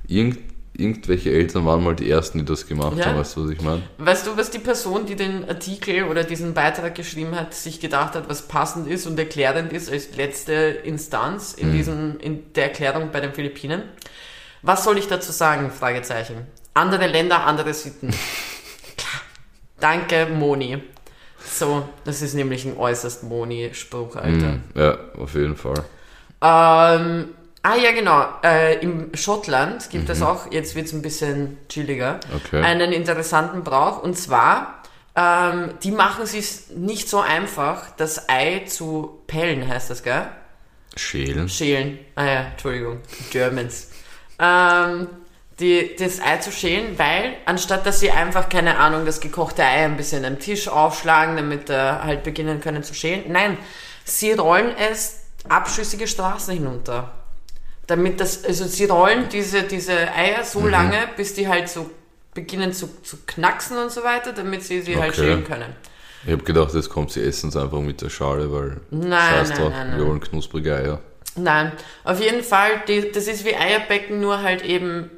irgend, 0.07 0.39
irgendwelche 0.75 1.31
Eltern 1.33 1.67
waren 1.67 1.83
mal 1.83 1.95
die 1.97 2.09
Ersten, 2.11 2.39
die 2.39 2.45
das 2.45 2.67
gemacht 2.67 2.97
Ja. 2.97 3.07
haben, 3.07 3.19
weißt 3.19 3.37
du, 3.37 3.45
was 3.45 3.51
ich 3.51 3.61
meine? 3.61 3.83
Weißt 3.99 4.27
du, 4.27 4.37
was 4.37 4.51
die 4.51 4.61
Person, 4.61 5.07
die 5.07 5.17
den 5.17 5.49
Artikel 5.49 6.05
oder 6.05 6.25
diesen 6.25 6.55
Beitrag 6.55 6.95
geschrieben 6.95 7.35
hat, 7.35 7.53
sich 7.53 7.81
gedacht 7.81 8.15
hat, 8.15 8.29
was 8.29 8.43
passend 8.49 8.87
ist 8.89 9.07
und 9.07 9.19
erklärend 9.19 9.73
ist 9.73 9.91
als 9.91 10.15
letzte 10.17 10.53
Instanz 10.53 11.53
in, 11.55 11.73
diesem, 11.73 12.19
in 12.21 12.53
der 12.55 12.65
Erklärung 12.65 13.11
bei 13.13 13.21
den 13.21 13.35
Philippinen? 13.35 13.83
Was 14.63 14.85
soll 14.85 14.99
ich 14.99 15.09
dazu 15.09 15.33
sagen? 15.33 15.71
Fragezeichen. 15.71 16.47
Andere 16.75 17.07
Länder, 17.09 17.45
andere 17.45 17.75
Sitten. 17.75 18.15
Danke, 19.81 20.27
Moni. 20.27 20.79
So, 21.51 21.89
das 22.05 22.23
ist 22.23 22.35
nämlich 22.35 22.65
ein 22.65 22.77
äußerst 22.77 23.23
Moni-Spruch, 23.25 24.17
Alter. 24.17 24.31
Mhm, 24.31 24.63
ja, 24.75 24.99
auf 25.19 25.35
jeden 25.35 25.57
Fall. 25.57 25.79
Ähm, 26.43 27.29
ah 27.63 27.75
ja, 27.77 27.93
genau. 27.93 28.27
Äh, 28.45 28.79
Im 28.81 29.11
Schottland 29.15 29.91
gibt 29.91 30.09
es 30.09 30.23
auch, 30.23 30.51
jetzt 30.53 30.75
wird 30.75 30.87
es 30.87 30.93
ein 30.93 31.03
bisschen 31.03 31.59
chilliger, 31.69 32.21
Okay. 32.37 32.63
einen 32.63 32.93
interessanten 32.93 33.65
Brauch. 33.65 34.03
Und 34.03 34.17
zwar, 34.17 34.83
ähm, 35.17 35.71
die 35.83 35.91
machen 35.91 36.23
es 36.23 36.71
nicht 36.71 37.09
so 37.09 37.21
einfach, 37.21 37.91
das 37.97 38.29
Ei 38.29 38.65
zu 38.67 39.21
pellen, 39.27 39.67
heißt 39.67 39.91
das, 39.91 40.03
gell? 40.03 40.27
Schälen. 40.97 41.49
Schälen. 41.49 41.99
Ah 42.15 42.25
ja, 42.25 42.41
Entschuldigung. 42.53 42.99
Germans. 43.31 43.91
Ähm, 44.39 45.09
die, 45.61 45.97
das 45.99 46.21
Ei 46.21 46.37
zu 46.39 46.53
schälen, 46.53 46.99
weil 46.99 47.35
anstatt 47.45 47.85
dass 47.87 48.01
sie 48.01 48.11
einfach, 48.11 48.49
keine 48.49 48.79
Ahnung, 48.79 49.05
das 49.05 49.21
gekochte 49.21 49.63
Ei 49.65 49.85
ein 49.85 49.97
bisschen 49.97 50.25
am 50.25 50.39
Tisch 50.39 50.69
aufschlagen, 50.69 51.37
damit 51.37 51.69
äh, 51.71 51.75
halt 51.77 52.23
beginnen 52.23 52.61
können 52.61 52.83
zu 52.85 52.95
schälen, 52.95 53.25
nein, 53.29 53.59
sie 54.05 54.33
rollen 54.33 54.73
es 54.79 55.23
abschüssige 55.49 56.07
Straßen 56.07 56.55
hinunter. 56.55 57.13
Damit 57.87 58.21
das, 58.21 58.45
also 58.45 58.67
sie 58.67 58.85
rollen 58.85 59.29
diese, 59.31 59.63
diese 59.63 60.13
Eier 60.13 60.45
so 60.45 60.67
lange, 60.67 61.09
bis 61.17 61.35
die 61.35 61.49
halt 61.49 61.69
so 61.69 61.91
beginnen 62.35 62.73
zu, 62.73 62.89
zu 63.03 63.17
knacksen 63.27 63.79
und 63.79 63.91
so 63.91 64.05
weiter, 64.05 64.33
damit 64.33 64.63
sie 64.63 64.83
sie 64.83 64.97
halt 64.97 65.13
Okay. 65.13 65.23
schälen 65.23 65.45
können. 65.45 65.75
Ich 66.25 66.33
habe 66.33 66.43
gedacht, 66.43 66.75
jetzt 66.75 66.91
kommt 66.91 67.11
sie 67.13 67.23
essen 67.23 67.49
es 67.49 67.57
einfach 67.57 67.81
mit 67.81 68.03
der 68.03 68.11
Schale, 68.11 68.53
weil 68.53 68.81
Nein, 68.91 69.11
scheiß 69.31 69.49
nein, 69.51 69.59
drauf, 69.59 69.71
nein, 69.73 69.91
wir 69.93 69.99
nein. 69.99 70.07
wollen 70.07 70.21
knusprige 70.21 70.75
Eier. 70.77 71.01
Nein, 71.37 71.73
auf 72.05 72.21
jeden 72.21 72.43
Fall, 72.45 72.83
die, 72.89 73.11
das 73.13 73.27
ist 73.29 73.45
wie 73.45 73.55
Eierbecken, 73.57 74.21
nur 74.21 74.43
halt 74.43 74.63
eben 74.65 75.11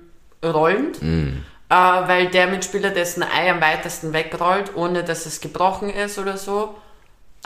rollend, 0.45 1.03
Mm. 1.03 1.38
äh, 1.68 1.74
weil 1.74 2.28
der 2.28 2.47
Mitspieler, 2.49 2.91
dessen 2.91 3.22
Ei 3.22 3.51
am 3.51 3.61
weitesten 3.61 4.12
wegrollt, 4.12 4.74
ohne 4.76 5.05
dass 5.05 5.26
es 5.26 5.41
gebrochen 5.41 5.91
ist 5.91 6.18
oder 6.18 6.36
so, 6.36 6.74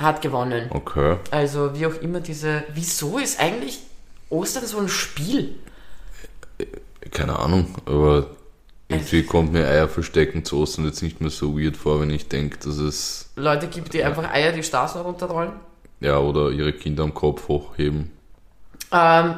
hat 0.00 0.22
gewonnen. 0.22 0.66
Okay. 0.70 1.16
Also 1.30 1.74
wie 1.78 1.86
auch 1.86 1.94
immer 2.00 2.20
diese, 2.20 2.64
wieso 2.72 3.18
ist 3.18 3.40
eigentlich 3.40 3.80
Ostern 4.30 4.66
so 4.66 4.78
ein 4.78 4.88
Spiel? 4.88 5.54
Keine 7.10 7.38
Ahnung, 7.38 7.74
aber 7.86 8.26
irgendwie 8.88 9.22
kommt 9.22 9.52
mir 9.52 9.66
Eier 9.66 9.88
verstecken 9.88 10.44
zu 10.44 10.58
Ostern 10.58 10.84
jetzt 10.84 11.02
nicht 11.02 11.20
mehr 11.20 11.30
so 11.30 11.58
weird 11.58 11.76
vor, 11.76 12.00
wenn 12.00 12.10
ich 12.10 12.28
denke, 12.28 12.58
dass 12.58 12.76
es, 12.78 13.30
Leute 13.36 13.66
gibt, 13.68 13.92
die 13.94 14.02
einfach 14.02 14.30
Eier 14.32 14.52
die 14.52 14.62
Straßen 14.62 15.00
runterrollen? 15.00 15.52
ja, 16.00 16.18
oder 16.18 16.50
ihre 16.50 16.72
Kinder 16.72 17.02
am 17.04 17.14
Kopf 17.14 17.48
hochheben. 17.48 18.10
Ähm, 18.92 19.36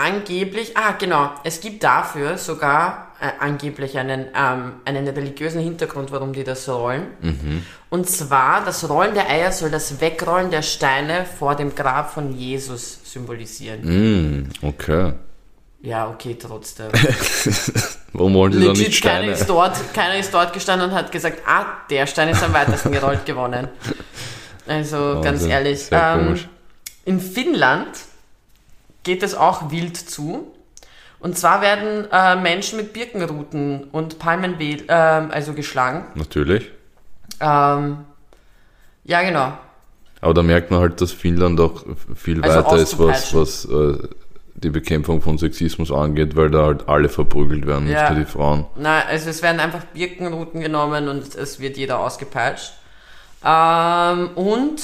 angeblich, 0.00 0.76
ah 0.76 0.92
genau, 0.92 1.30
es 1.44 1.60
gibt 1.60 1.82
dafür 1.84 2.38
sogar 2.38 3.12
äh, 3.20 3.30
angeblich 3.38 3.98
einen, 3.98 4.26
ähm, 4.34 4.72
einen 4.84 5.06
religiösen 5.08 5.60
Hintergrund, 5.60 6.10
warum 6.10 6.32
die 6.32 6.44
das 6.44 6.68
rollen. 6.68 7.06
Und 7.90 8.08
zwar, 8.08 8.64
das 8.64 8.88
Rollen 8.88 9.14
der 9.14 9.28
Eier 9.28 9.52
soll 9.52 9.70
das 9.70 10.00
Wegrollen 10.00 10.50
der 10.50 10.62
Steine 10.62 11.26
vor 11.26 11.54
dem 11.54 11.74
Grab 11.74 12.12
von 12.12 12.32
Jesus 12.36 13.00
symbolisieren. 13.04 13.80
Mm, 13.82 14.50
okay. 14.62 15.12
Ja, 15.82 16.08
okay, 16.08 16.36
trotzdem. 16.38 16.88
Warum 18.12 18.34
wollen 18.34 18.52
die 18.52 18.64
da 18.64 18.72
nicht 18.72 18.78
Legit, 18.78 19.02
keiner 19.02 19.18
Steine? 19.18 19.32
ist, 19.32 19.48
dort, 19.48 19.94
keiner 19.94 20.16
ist 20.16 20.34
dort 20.34 20.52
gestanden 20.52 20.90
und 20.90 20.94
hat 20.94 21.10
gesagt, 21.10 21.42
ah, 21.46 21.64
der 21.88 22.06
Stein 22.06 22.28
ist 22.28 22.42
am 22.42 22.52
weitesten 22.52 22.92
gerollt 22.92 23.24
gewonnen. 23.26 23.68
Also, 24.66 25.20
ganz 25.22 25.24
Wahnsinn, 25.24 25.50
ehrlich. 25.50 25.80
Sehr 25.80 26.18
ähm. 26.20 26.38
In 27.06 27.18
Finnland 27.18 27.88
geht 29.02 29.22
es 29.22 29.34
auch 29.34 29.70
wild 29.70 29.96
zu. 29.96 30.52
Und 31.18 31.36
zwar 31.36 31.60
werden 31.60 32.06
äh, 32.10 32.36
Menschen 32.36 32.78
mit 32.78 32.92
Birkenruten 32.94 33.84
und 33.92 34.18
Palmenwedel, 34.18 34.86
ähm, 34.88 35.30
also 35.30 35.52
geschlagen. 35.52 36.04
Natürlich. 36.14 36.70
Ähm, 37.40 37.98
ja, 39.04 39.22
genau. 39.22 39.52
Aber 40.22 40.34
da 40.34 40.42
merkt 40.42 40.70
man 40.70 40.80
halt, 40.80 41.00
dass 41.00 41.12
Finnland 41.12 41.60
auch 41.60 41.84
viel 42.14 42.42
Also 42.42 42.58
weiter 42.58 42.76
ist, 42.76 42.98
was, 42.98 43.34
was 43.34 43.64
äh, 43.66 43.98
die 44.54 44.70
Bekämpfung 44.70 45.22
von 45.22 45.38
Sexismus 45.38 45.90
angeht, 45.90 46.36
weil 46.36 46.50
da 46.50 46.64
halt 46.66 46.88
alle 46.88 47.08
verprügelt 47.08 47.66
werden, 47.66 47.88
Ja. 47.88 48.02
nicht 48.02 48.10
nur 48.16 48.24
die 48.26 48.30
Frauen. 48.30 48.66
Na, 48.76 49.00
also 49.06 49.30
es 49.30 49.42
werden 49.42 49.60
einfach 49.60 49.84
Birkenruten 49.94 50.60
genommen 50.60 51.08
und 51.08 51.34
es 51.34 51.60
wird 51.60 51.76
jeder 51.76 52.00
ausgepeitscht. 52.00 52.72
Ähm, 53.44 54.30
und 54.34 54.82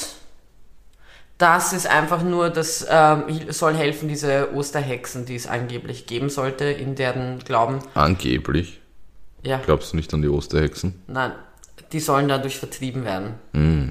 das 1.38 1.72
ist 1.72 1.86
einfach 1.86 2.22
nur, 2.22 2.48
das 2.50 2.86
ähm, 2.88 3.24
soll 3.50 3.74
helfen, 3.74 4.08
diese 4.08 4.54
Osterhexen, 4.54 5.26
die 5.26 5.34
es 5.36 5.46
angeblich 5.46 6.06
geben 6.06 6.30
sollte, 6.30 6.64
in 6.64 6.94
deren 6.94 7.40
Glauben. 7.40 7.80
Angeblich. 7.94 8.80
Ja, 9.42 9.60
Glaubst 9.64 9.92
du 9.92 9.96
nicht 9.96 10.12
an 10.14 10.22
die 10.22 10.28
Osterhexen? 10.28 11.02
nein, 11.06 11.32
die 11.92 12.00
sollen 12.00 12.28
dadurch 12.28 12.58
vertrieben 12.58 13.04
werden. 13.04 13.34
Hm, 13.52 13.90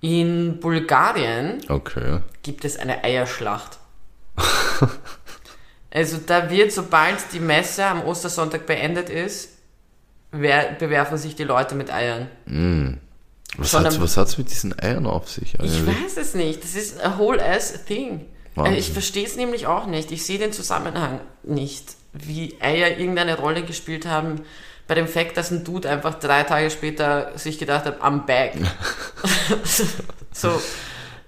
In 0.00 0.60
Bulgarien 0.60 1.60
okay. 1.68 2.18
gibt 2.42 2.64
es 2.64 2.76
eine 2.76 3.02
Eierschlacht. 3.04 3.78
also 5.90 6.18
da 6.26 6.50
wird, 6.50 6.72
sobald 6.72 7.32
die 7.32 7.40
Messe 7.40 7.84
am 7.86 8.02
Ostersonntag 8.02 8.66
beendet 8.66 9.08
ist, 9.08 9.50
wer, 10.30 10.72
bewerfen 10.72 11.16
sich 11.16 11.36
die 11.36 11.44
Leute 11.44 11.74
mit 11.74 11.92
Eiern. 11.92 12.28
Was 13.58 13.74
hat's, 13.74 13.96
am- 13.96 14.02
was 14.02 14.16
hat's 14.16 14.38
mit 14.38 14.50
diesen 14.50 14.78
Eiern 14.78 15.06
auf 15.06 15.28
sich 15.30 15.54
Ich 15.54 15.60
eigentlich? 15.60 15.86
weiß 15.86 16.16
es 16.16 16.34
nicht. 16.34 16.62
Das 16.64 16.74
ist 16.74 17.02
a 17.04 17.18
whole 17.18 17.44
ass 17.44 17.84
thing. 17.84 18.26
Wahnsinn. 18.54 18.74
Äh, 18.74 18.78
Ich 18.78 18.92
verstehe 18.92 19.26
es 19.26 19.36
nämlich 19.36 19.66
auch 19.66 19.86
nicht. 19.86 20.10
Ich 20.10 20.24
sehe 20.24 20.38
den 20.38 20.52
Zusammenhang 20.52 21.20
nicht, 21.42 21.96
wie 22.12 22.56
Eier 22.60 22.98
irgendeine 22.98 23.38
Rolle 23.38 23.62
gespielt 23.62 24.06
haben 24.06 24.42
bei 24.88 24.94
dem 24.94 25.06
Fakt, 25.08 25.36
dass 25.36 25.50
ein 25.50 25.64
Dude 25.64 25.88
einfach 25.88 26.14
drei 26.14 26.42
Tage 26.42 26.70
später 26.70 27.32
sich 27.36 27.58
gedacht 27.58 27.84
hat, 27.84 28.02
I'm 28.02 28.26
back. 28.26 28.54
so. 30.32 30.60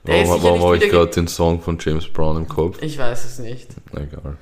Der 0.06 0.26
Warum, 0.28 0.42
warum 0.42 0.62
habe 0.62 0.76
ich 0.76 0.90
gerade 0.90 1.10
den 1.10 1.28
Song 1.28 1.62
von 1.62 1.78
James 1.80 2.06
Brown 2.08 2.36
im 2.36 2.48
Kopf? 2.48 2.78
Ich 2.82 2.98
weiß 2.98 3.24
es 3.24 3.38
nicht. 3.38 3.68
Egal. 3.92 4.36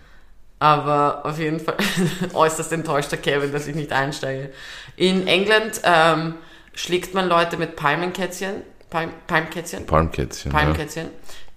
Aber 0.59 1.25
auf 1.25 1.39
jeden 1.39 1.61
Fall 1.61 1.77
äußerst 2.35 2.73
enttäuschter 2.73 3.17
Kevin, 3.17 3.53
dass 3.53 3.67
ich 3.69 3.75
nicht 3.77 3.93
einsteige. 3.93 4.51
In 4.97 5.27
England 5.29 5.81
ähm, 5.85 6.35
schlägt 6.75 7.15
man 7.15 7.29
Leute 7.29 7.57
mit 7.57 7.77
Palmenkätzchen. 7.77 8.63
Palm, 8.91 9.11
Palmkätzchen? 9.27 9.87
Palmkätzchen. 9.87 10.53
Ja. 10.53 10.59
Palmkätzchen. 10.59 11.09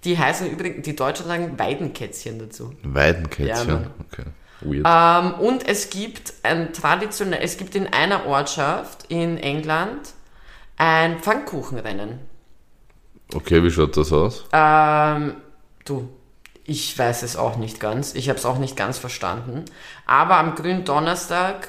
Die 0.04 0.18
heißen 0.18 0.50
übrigens, 0.50 0.84
die 0.84 0.96
Deutschen 0.96 1.26
sagen 1.26 1.58
Weidenkätzchen 1.58 2.38
dazu. 2.38 2.72
Weidenkätzchen. 2.82 3.68
Ja, 3.68 3.90
okay. 4.00 4.24
Weird. 4.60 4.86
Ähm, 4.86 5.34
und 5.40 5.68
es 5.68 5.90
gibt 5.90 6.32
ein 6.42 6.72
traditionell, 6.72 7.40
es 7.42 7.58
gibt 7.58 7.74
in 7.74 7.92
einer 7.92 8.26
Ortschaft 8.26 9.04
in 9.08 9.36
England 9.36 10.14
ein 10.78 11.18
Pfannkuchenrennen. 11.18 12.20
Okay, 13.34 13.62
wie 13.62 13.70
schaut 13.70 13.96
das 13.96 14.12
aus? 14.12 14.46
Ähm, 14.52 15.34
du, 15.84 16.08
ich 16.64 16.98
weiß 16.98 17.22
es 17.22 17.36
auch 17.36 17.56
nicht 17.56 17.80
ganz. 17.80 18.14
Ich 18.14 18.28
habe 18.28 18.38
es 18.38 18.46
auch 18.46 18.58
nicht 18.58 18.76
ganz 18.76 18.98
verstanden. 18.98 19.64
Aber 20.06 20.38
am 20.38 20.54
grünen 20.54 20.84
Donnerstag 20.84 21.68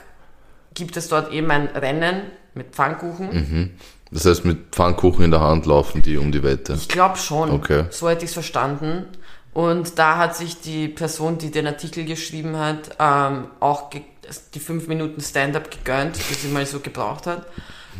gibt 0.73 0.97
es 0.97 1.09
dort 1.09 1.31
eben 1.31 1.49
ein 1.51 1.67
Rennen 1.67 2.21
mit 2.57 2.73
Pfannkuchen. 2.73 3.77
Das 4.11 4.25
heißt, 4.25 4.45
mit 4.45 4.73
Pfannkuchen 4.73 5.25
in 5.25 5.31
der 5.31 5.41
Hand 5.41 5.65
laufen 5.65 6.01
die 6.01 6.17
um 6.17 6.31
die 6.31 6.43
Wette. 6.43 6.73
Ich 6.73 6.87
glaube 6.87 7.17
schon. 7.17 7.51
Okay. 7.51 7.85
So 7.89 8.09
hätte 8.09 8.23
ich 8.23 8.29
es 8.29 8.33
verstanden. 8.33 9.05
Und 9.53 9.97
da 9.97 10.17
hat 10.17 10.35
sich 10.35 10.61
die 10.61 10.87
Person, 10.87 11.37
die 11.39 11.51
den 11.51 11.65
Artikel 11.67 12.05
geschrieben 12.05 12.57
hat, 12.57 12.95
ähm, 12.99 13.47
auch 13.59 13.89
die 14.53 14.59
fünf 14.59 14.87
Minuten 14.87 15.19
Stand-up 15.19 15.71
gegönnt, 15.71 16.17
die 16.29 16.33
sie 16.35 16.49
mal 16.49 16.65
so 16.65 16.79
gebraucht 16.79 17.25
hat. 17.25 17.47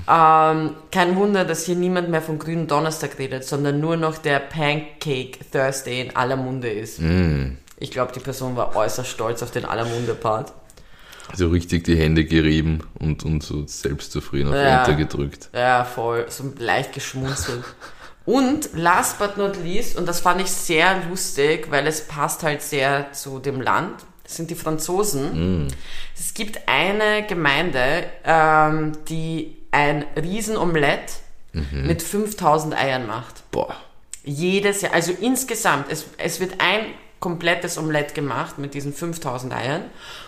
Ähm, 0.08 0.76
kein 0.92 1.16
Wunder, 1.16 1.44
dass 1.46 1.66
hier 1.66 1.76
niemand 1.76 2.10
mehr 2.10 2.22
vom 2.22 2.38
grünen 2.38 2.68
Donnerstag 2.68 3.18
redet, 3.18 3.44
sondern 3.44 3.80
nur 3.80 3.98
noch 3.98 4.20
der 4.20 4.40
Pancake 4.40 5.40
Thursday 5.52 6.02
in 6.02 6.16
aller 6.16 6.36
Munde 6.36 6.70
ist. 6.70 7.00
Ich 7.80 7.92
glaube, 7.92 8.12
die 8.14 8.20
Person 8.20 8.56
war 8.56 8.76
äußerst 8.76 9.10
stolz 9.10 9.42
auf 9.42 9.52
den 9.52 9.66
aller 9.66 9.86
Munde-Part. 9.86 10.54
So 11.34 11.50
richtig 11.50 11.84
die 11.84 11.98
Hände 11.98 12.26
gerieben 12.26 12.84
und, 13.00 13.24
und 13.24 13.44
so 13.44 13.66
selbstzufrieden 13.68 14.50
auf 14.50 14.56
Ja. 14.56 14.80
Enter 14.80 14.96
gedrückt. 14.96 15.50
Ja, 15.54 15.84
voll. 15.84 16.26
So 16.30 16.54
leicht 16.58 16.94
geschmunzelt. 16.94 17.64
Und 18.26 18.70
last 18.74 19.20
but 19.20 19.38
not 19.38 19.58
least, 19.64 19.98
und 19.98 20.06
das 20.06 20.20
fand 20.20 20.42
ich 20.42 20.52
sehr 20.52 21.02
lustig, 21.10 21.68
weil 21.70 21.88
es 21.88 22.08
passt 22.08 22.44
halt 22.44 22.62
sehr 22.62 23.14
zu 23.14 23.40
dem 23.40 23.62
Land, 23.62 23.94
sind 24.26 24.50
die 24.50 24.56
Franzosen. 24.56 25.68
Es 26.18 26.34
gibt 26.34 26.60
eine 26.68 27.26
Gemeinde, 27.26 28.04
ähm, 28.26 28.92
die 29.08 29.56
ein 29.72 30.06
Riesenomelett 30.22 31.14
mit 31.72 32.02
5000 32.04 32.76
Eiern 32.76 33.08
macht. 33.08 33.50
Boah. 33.52 33.76
Jedes 34.24 34.82
Jahr, 34.82 34.94
also 34.94 35.14
insgesamt, 35.14 35.90
es, 35.90 36.06
es 36.18 36.40
wird 36.42 36.56
ein 36.60 36.82
komplettes 37.20 37.78
Omelett 37.78 38.14
gemacht 38.14 38.58
mit 38.58 38.74
diesen 38.74 38.94
5000 38.94 39.54
Eiern 39.54 39.84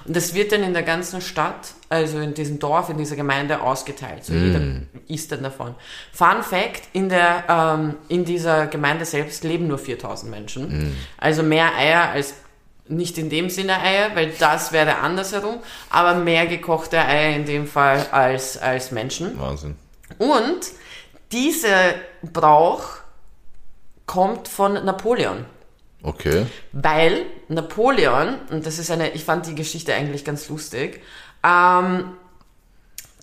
und 0.05 0.15
das 0.15 0.33
wird 0.33 0.51
dann 0.51 0.63
in 0.63 0.73
der 0.73 0.83
ganzen 0.83 1.21
Stadt, 1.21 1.73
also 1.89 2.19
in 2.19 2.33
diesem 2.33 2.59
Dorf, 2.59 2.89
in 2.89 2.97
dieser 2.97 3.15
Gemeinde 3.15 3.61
ausgeteilt. 3.61 4.25
So 4.25 4.33
jeder 4.33 4.61
isst 5.07 5.31
dann 5.31 5.43
davon. 5.43 5.75
Fun 6.11 6.41
Fact, 6.41 6.83
in, 6.93 7.09
der, 7.09 7.43
ähm, 7.47 7.95
in 8.07 8.25
dieser 8.25 8.67
Gemeinde 8.67 9.05
selbst 9.05 9.43
leben 9.43 9.67
nur 9.67 9.77
4000 9.77 10.31
Menschen. 10.31 10.97
Also 11.17 11.43
mehr 11.43 11.75
Eier 11.75 12.09
als, 12.09 12.33
nicht 12.87 13.17
in 13.19 13.29
dem 13.29 13.49
Sinne 13.49 13.79
Eier, 13.79 14.15
weil 14.15 14.31
das 14.39 14.71
wäre 14.71 14.97
andersherum, 14.97 15.59
aber 15.91 16.15
mehr 16.15 16.47
gekochte 16.47 16.99
Eier 16.99 17.35
in 17.35 17.45
dem 17.45 17.67
Fall 17.67 18.07
als, 18.11 18.57
als 18.57 18.91
Menschen. 18.91 19.39
Wahnsinn. 19.39 19.75
Und 20.17 20.71
dieser 21.31 21.93
Brauch 22.23 22.83
kommt 24.07 24.47
von 24.47 24.73
Napoleon. 24.73 25.45
Okay. 26.01 26.45
Weil 26.71 27.25
Napoleon, 27.49 28.35
und 28.49 28.65
das 28.65 28.79
ist 28.79 28.89
eine, 28.91 29.11
ich 29.11 29.25
fand 29.25 29.47
die 29.47 29.55
Geschichte 29.55 29.93
eigentlich 29.93 30.23
ganz 30.23 30.47
lustig, 30.49 31.01
ähm, 31.43 32.13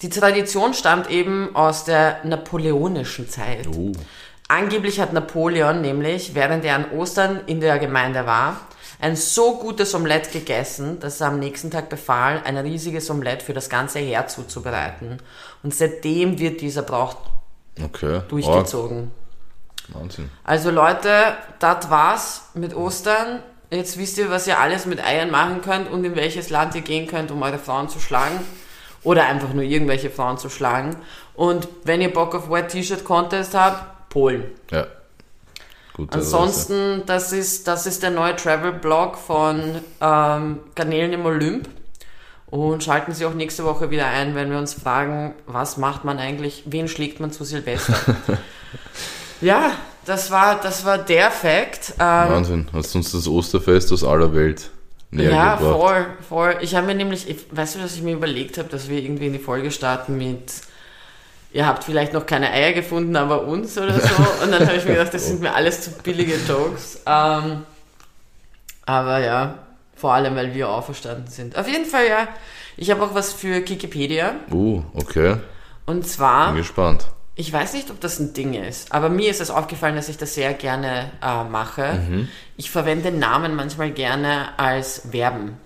die 0.03 0.11
Tradition 0.11 0.75
stammt 0.75 1.11
eben 1.11 1.57
aus 1.57 1.85
der 1.85 2.21
napoleonischen 2.25 3.29
Zeit. 3.29 3.67
Uh. 3.67 3.93
Angeblich 4.49 5.01
hat 5.01 5.13
Napoleon 5.13 5.81
nämlich, 5.81 6.35
während 6.35 6.65
er 6.65 6.77
an 6.77 6.91
Ostern 6.93 7.41
in 7.47 7.61
der 7.61 7.79
Gemeinde 7.79 8.27
war, 8.27 8.61
ein 9.01 9.17
so 9.17 9.59
gutes 9.59 9.95
Omelett 9.95 10.33
gegessen, 10.33 11.01
dass 11.01 11.21
er 11.21 11.29
am 11.29 11.39
nächsten 11.39 11.71
Tag 11.71 11.89
befahl, 11.89 12.43
ein 12.45 12.57
riesiges 12.57 13.11
Omelett 13.11 13.43
für 13.43 13.53
das 13.53 13.69
ganze 13.69 13.99
Heer 13.99 14.27
zuzubereiten. 14.27 15.19
Und 15.63 15.75
seitdem 15.75 16.39
wird 16.39 16.61
dieser 16.61 16.83
Brauch 16.83 17.17
Okay. 17.83 18.23
durchgezogen. 18.29 19.11
Oh, 19.15 19.26
Wahnsinn. 19.89 20.31
Also 20.45 20.71
Leute, 20.71 21.37
das 21.59 21.91
war's 21.91 22.51
mit 22.55 22.75
Ostern. 22.75 23.43
Jetzt 23.71 23.99
wisst 23.99 24.19
ihr, 24.19 24.31
was 24.31 24.47
ihr 24.47 24.59
alles 24.59 24.87
mit 24.87 25.05
Eiern 25.05 25.31
machen 25.31 25.61
könnt 25.63 25.91
und 25.91 26.05
in 26.05 26.17
welches 26.17 26.51
Land 26.51 26.75
ihr 26.75 26.83
gehen 26.83 27.07
könnt, 27.07 27.31
um 27.31 27.43
eure 27.43 27.59
Frauen 27.59 27.89
zu 27.89 27.99
schlagen. 27.99 28.41
Oder 29.03 29.27
einfach 29.27 29.53
nur 29.53 29.63
irgendwelche 29.63 30.11
Frauen 30.11 30.39
zu 30.39 30.51
schlagen. 30.51 30.97
Und 31.35 31.69
wenn 31.85 32.01
ihr 32.01 32.13
Bock 32.13 32.35
auf 32.35 32.51
White 32.51 32.69
T-Shirt 32.69 33.05
Contest 33.05 33.55
habt, 33.55 34.09
Polen. 34.09 34.45
Ja. 34.71 34.87
Gut. 35.95 36.13
Ansonsten, 36.13 37.05
das 37.07 37.33
ist, 37.33 37.69
das 37.69 37.87
ist 37.87 38.03
der 38.03 38.11
neue 38.11 38.37
Travel-Blog 38.37 39.17
von 39.17 39.81
ähm, 40.01 40.61
Garnelen 40.75 41.13
im 41.13 41.25
Olymp. 41.25 41.69
Und 42.49 42.85
schalten 42.85 43.13
Sie 43.13 43.27
auch 43.27 43.35
nächste 43.35 43.65
Woche 43.65 43.91
wieder 43.91 44.07
ein, 44.07 44.35
wenn 44.35 44.51
wir 44.51 44.59
uns 44.59 44.75
fragen, 44.75 45.35
was 45.47 45.79
macht 45.79 46.05
man 46.05 46.19
eigentlich, 46.19 46.63
wen 46.67 46.87
schlägt 46.87 47.19
man 47.19 47.33
zu 47.33 47.45
Silvester? 47.45 47.95
ja, 49.41 49.73
das 50.05 50.31
war, 50.31 50.61
das 50.61 50.85
war 50.85 50.99
der 50.99 51.31
Fakt. 51.31 51.95
Ähm, 51.99 51.99
Wahnsinn. 51.99 52.69
Hast 52.73 52.95
uns 52.95 53.13
das 53.13 53.27
Osterfest 53.27 53.93
aus 53.93 54.05
aller 54.05 54.35
Welt 54.35 54.71
näher 55.11 55.31
ja, 55.31 55.57
gebracht. 55.57 55.81
voll, 55.81 56.07
voll. 56.29 56.59
Ich 56.61 56.75
habe 56.75 56.87
mir 56.87 56.95
nämlich, 56.95 57.29
ich, 57.29 57.47
weißt 57.51 57.77
du, 57.77 57.83
was 57.83 57.95
ich 57.95 58.03
mir 58.03 58.15
überlegt 58.15 58.59
habe, 58.59 58.69
dass 58.69 58.89
wir 58.89 59.03
irgendwie 59.03 59.27
in 59.27 59.33
die 59.33 59.39
Folge 59.39 59.71
starten 59.71 60.17
mit, 60.17 60.53
ihr 61.53 61.67
habt 61.67 61.85
vielleicht 61.85 62.13
noch 62.13 62.27
keine 62.27 62.51
Eier 62.51 62.73
gefunden, 62.73 63.17
aber 63.17 63.45
uns 63.47 63.77
oder 63.79 63.99
so. 63.99 64.15
Und 64.43 64.53
dann 64.53 64.67
habe 64.67 64.77
ich 64.77 64.85
mir 64.85 64.95
gedacht, 64.95 65.15
das 65.15 65.27
sind 65.27 65.41
mir 65.41 65.55
alles 65.55 65.83
zu 65.83 65.91
billige 66.03 66.35
Jokes. 66.49 67.01
Ähm, 67.07 67.63
aber 68.85 69.19
ja, 69.19 69.59
vor 69.97 70.13
allem, 70.13 70.37
weil 70.37 70.55
wir 70.55 70.69
auferstanden 70.69 71.29
sind. 71.29 71.57
Auf 71.57 71.67
jeden 71.67 71.87
Fall, 71.87 72.07
ja. 72.07 72.29
Ich 72.77 72.91
habe 72.91 73.03
auch 73.03 73.15
was 73.15 73.33
für 73.33 73.57
Wikipedia. 73.69 74.35
Uh, 74.51 74.83
okay. 74.95 75.37
Und 75.87 76.07
zwar, 76.07 76.49
Bin 76.49 76.59
gespannt. 76.59 77.07
Ich 77.37 77.53
weiß 77.53 77.75
nicht, 77.75 77.91
ob 77.91 78.01
das 78.01 78.19
ein 78.19 78.33
Ding 78.33 78.55
ist, 78.55 78.93
aber 78.93 79.11
mir 79.11 79.31
ist 79.31 79.41
es 79.41 79.51
aufgefallen, 79.51 79.95
dass 79.95 80.09
ich 80.09 80.17
das 80.17 80.35
sehr 80.35 80.55
gerne 80.55 81.11
äh, 81.23 81.45
mache. 81.45 82.27
Ich 82.57 82.71
verwende 82.71 83.13
Namen 83.13 83.55
manchmal 83.55 83.91
gerne 83.91 84.59
als 84.59 85.03
Verben. 85.11 85.59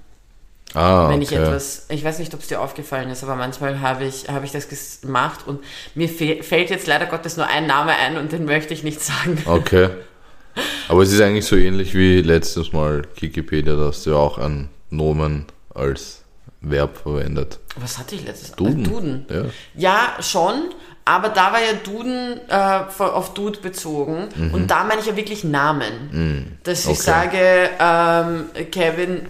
Ah, 0.74 1.08
wenn 1.08 1.22
ich 1.22 1.32
okay. 1.32 1.42
etwas, 1.42 1.86
ich 1.88 2.04
weiß 2.04 2.18
nicht, 2.20 2.32
ob 2.34 2.40
es 2.40 2.46
dir 2.46 2.60
aufgefallen 2.60 3.10
ist, 3.10 3.24
aber 3.24 3.34
manchmal 3.34 3.80
habe 3.80 4.04
ich, 4.04 4.28
habe 4.28 4.44
ich 4.44 4.52
das 4.52 5.00
gemacht 5.00 5.40
und 5.46 5.60
mir 5.94 6.08
fällt 6.08 6.70
jetzt 6.70 6.86
leider 6.86 7.06
Gottes 7.06 7.36
nur 7.36 7.46
ein 7.46 7.66
Name 7.66 7.92
ein 7.92 8.16
und 8.16 8.30
den 8.32 8.44
möchte 8.44 8.72
ich 8.72 8.84
nicht 8.84 9.00
sagen. 9.00 9.42
Okay. 9.46 9.90
Aber 10.88 11.02
es 11.02 11.12
ist 11.12 11.20
eigentlich 11.20 11.46
so 11.46 11.54
ähnlich 11.54 11.94
wie 11.94 12.22
letztes 12.22 12.72
Mal 12.72 13.02
Wikipedia, 13.20 13.76
da 13.76 13.86
hast 13.86 14.04
du 14.06 14.16
auch 14.16 14.38
einen 14.38 14.68
Nomen 14.90 15.46
als 15.72 16.24
Verb 16.60 16.98
verwendet. 16.98 17.60
Was 17.76 17.98
hatte 17.98 18.16
ich 18.16 18.24
letztes 18.24 18.52
Duden. 18.52 18.84
Duden. 18.84 19.26
Ja. 19.30 19.44
Ja, 19.76 20.22
schon, 20.22 20.70
Aber 21.04 21.30
da 21.30 21.52
war 21.52 21.60
ja 21.60 21.72
Duden 21.82 22.40
äh, 22.48 23.02
auf 23.02 23.34
Dude 23.34 23.58
bezogen 23.60 24.28
und 24.52 24.70
da 24.70 24.84
meine 24.84 25.00
ich 25.00 25.06
ja 25.06 25.16
wirklich 25.16 25.42
Namen. 25.44 26.58
Dass 26.62 26.84
ich 26.84 26.90
Okay. 26.90 27.00
sage, 27.00 27.70
ähm, 27.80 28.70
Kevin, 28.70 29.26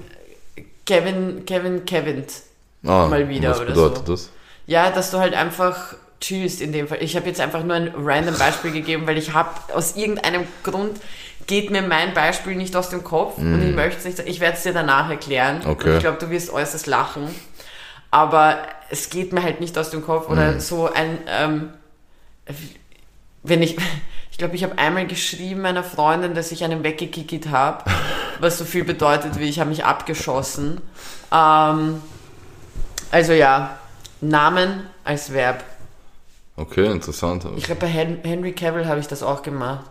Kevin, 0.85 1.45
Kevin, 1.47 1.85
Kevin. 1.85 2.25
Ah, 2.85 3.07
Mal 3.09 3.29
wieder 3.29 3.51
Was 3.51 3.59
oder 3.61 3.66
bedeutet 3.68 4.07
so. 4.07 4.12
das? 4.14 4.31
Ja, 4.66 4.91
dass 4.91 5.11
du 5.11 5.18
halt 5.18 5.35
einfach 5.35 5.95
chillst 6.21 6.61
in 6.61 6.73
dem 6.73 6.89
Fall. 6.89 6.99
Ich 7.03 7.16
habe 7.16 7.27
jetzt 7.27 7.41
einfach 7.41 7.62
nur 7.62 7.77
ein 7.77 7.93
random 7.97 8.37
Beispiel 8.39 8.73
gegeben, 8.73 9.07
weil 9.07 9.16
ich 9.18 9.33
habe 9.33 9.51
aus 9.75 9.97
irgendeinem 9.97 10.47
Grund 10.62 10.99
geht 11.47 11.71
mir 11.71 11.83
mein 11.83 12.14
Beispiel 12.14 12.55
nicht 12.55 12.77
aus 12.77 12.91
dem 12.91 13.03
Kopf 13.03 13.39
und 13.39 13.62
ich 13.66 13.75
möchte 13.75 13.99
es 13.99 14.05
nicht. 14.18 14.29
Ich 14.29 14.41
werde 14.41 14.57
es 14.57 14.62
dir 14.62 14.73
danach 14.73 15.09
erklären. 15.11 15.62
Okay. 15.66 15.89
Und 15.91 15.95
ich 15.97 16.01
glaube, 16.01 16.18
du 16.21 16.31
wirst 16.31 16.51
äußerst 16.53 16.87
lachen. 16.87 17.23
Aber 18.11 18.58
es 18.90 19.11
geht 19.11 19.32
mir 19.32 19.42
halt 19.42 19.61
nicht 19.61 19.76
aus 19.78 19.90
dem 19.90 20.04
Kopf 20.04 20.28
oder 20.28 20.61
so 20.61 20.90
ein 20.92 21.18
ähm, 21.28 21.70
wenn 23.42 23.62
ich, 23.62 23.76
ich 24.30 24.38
glaube, 24.38 24.54
ich 24.54 24.64
habe 24.64 24.78
einmal 24.78 25.06
geschrieben 25.06 25.62
meiner 25.62 25.84
Freundin, 25.84 26.34
dass 26.34 26.52
ich 26.52 26.64
einen 26.64 26.84
weggekickt 26.84 27.48
habe, 27.48 27.84
was 28.40 28.58
so 28.58 28.64
viel 28.64 28.84
bedeutet 28.84 29.38
wie 29.38 29.44
ich 29.44 29.61
habe 29.61 29.70
mich 29.70 29.84
abgeschossen. 29.84 30.80
Ähm, 31.32 32.02
also 33.11 33.32
ja, 33.32 33.78
Namen 34.20 34.86
als 35.04 35.32
Verb. 35.32 35.64
Okay, 36.56 36.90
interessant. 36.90 37.46
Ich 37.56 37.64
glaube, 37.64 37.80
bei 37.82 37.86
Hen 37.86 38.18
Henry 38.22 38.52
Cavill 38.52 38.86
habe 38.86 39.00
ich 39.00 39.08
das 39.08 39.22
auch 39.22 39.42
gemacht. 39.42 39.86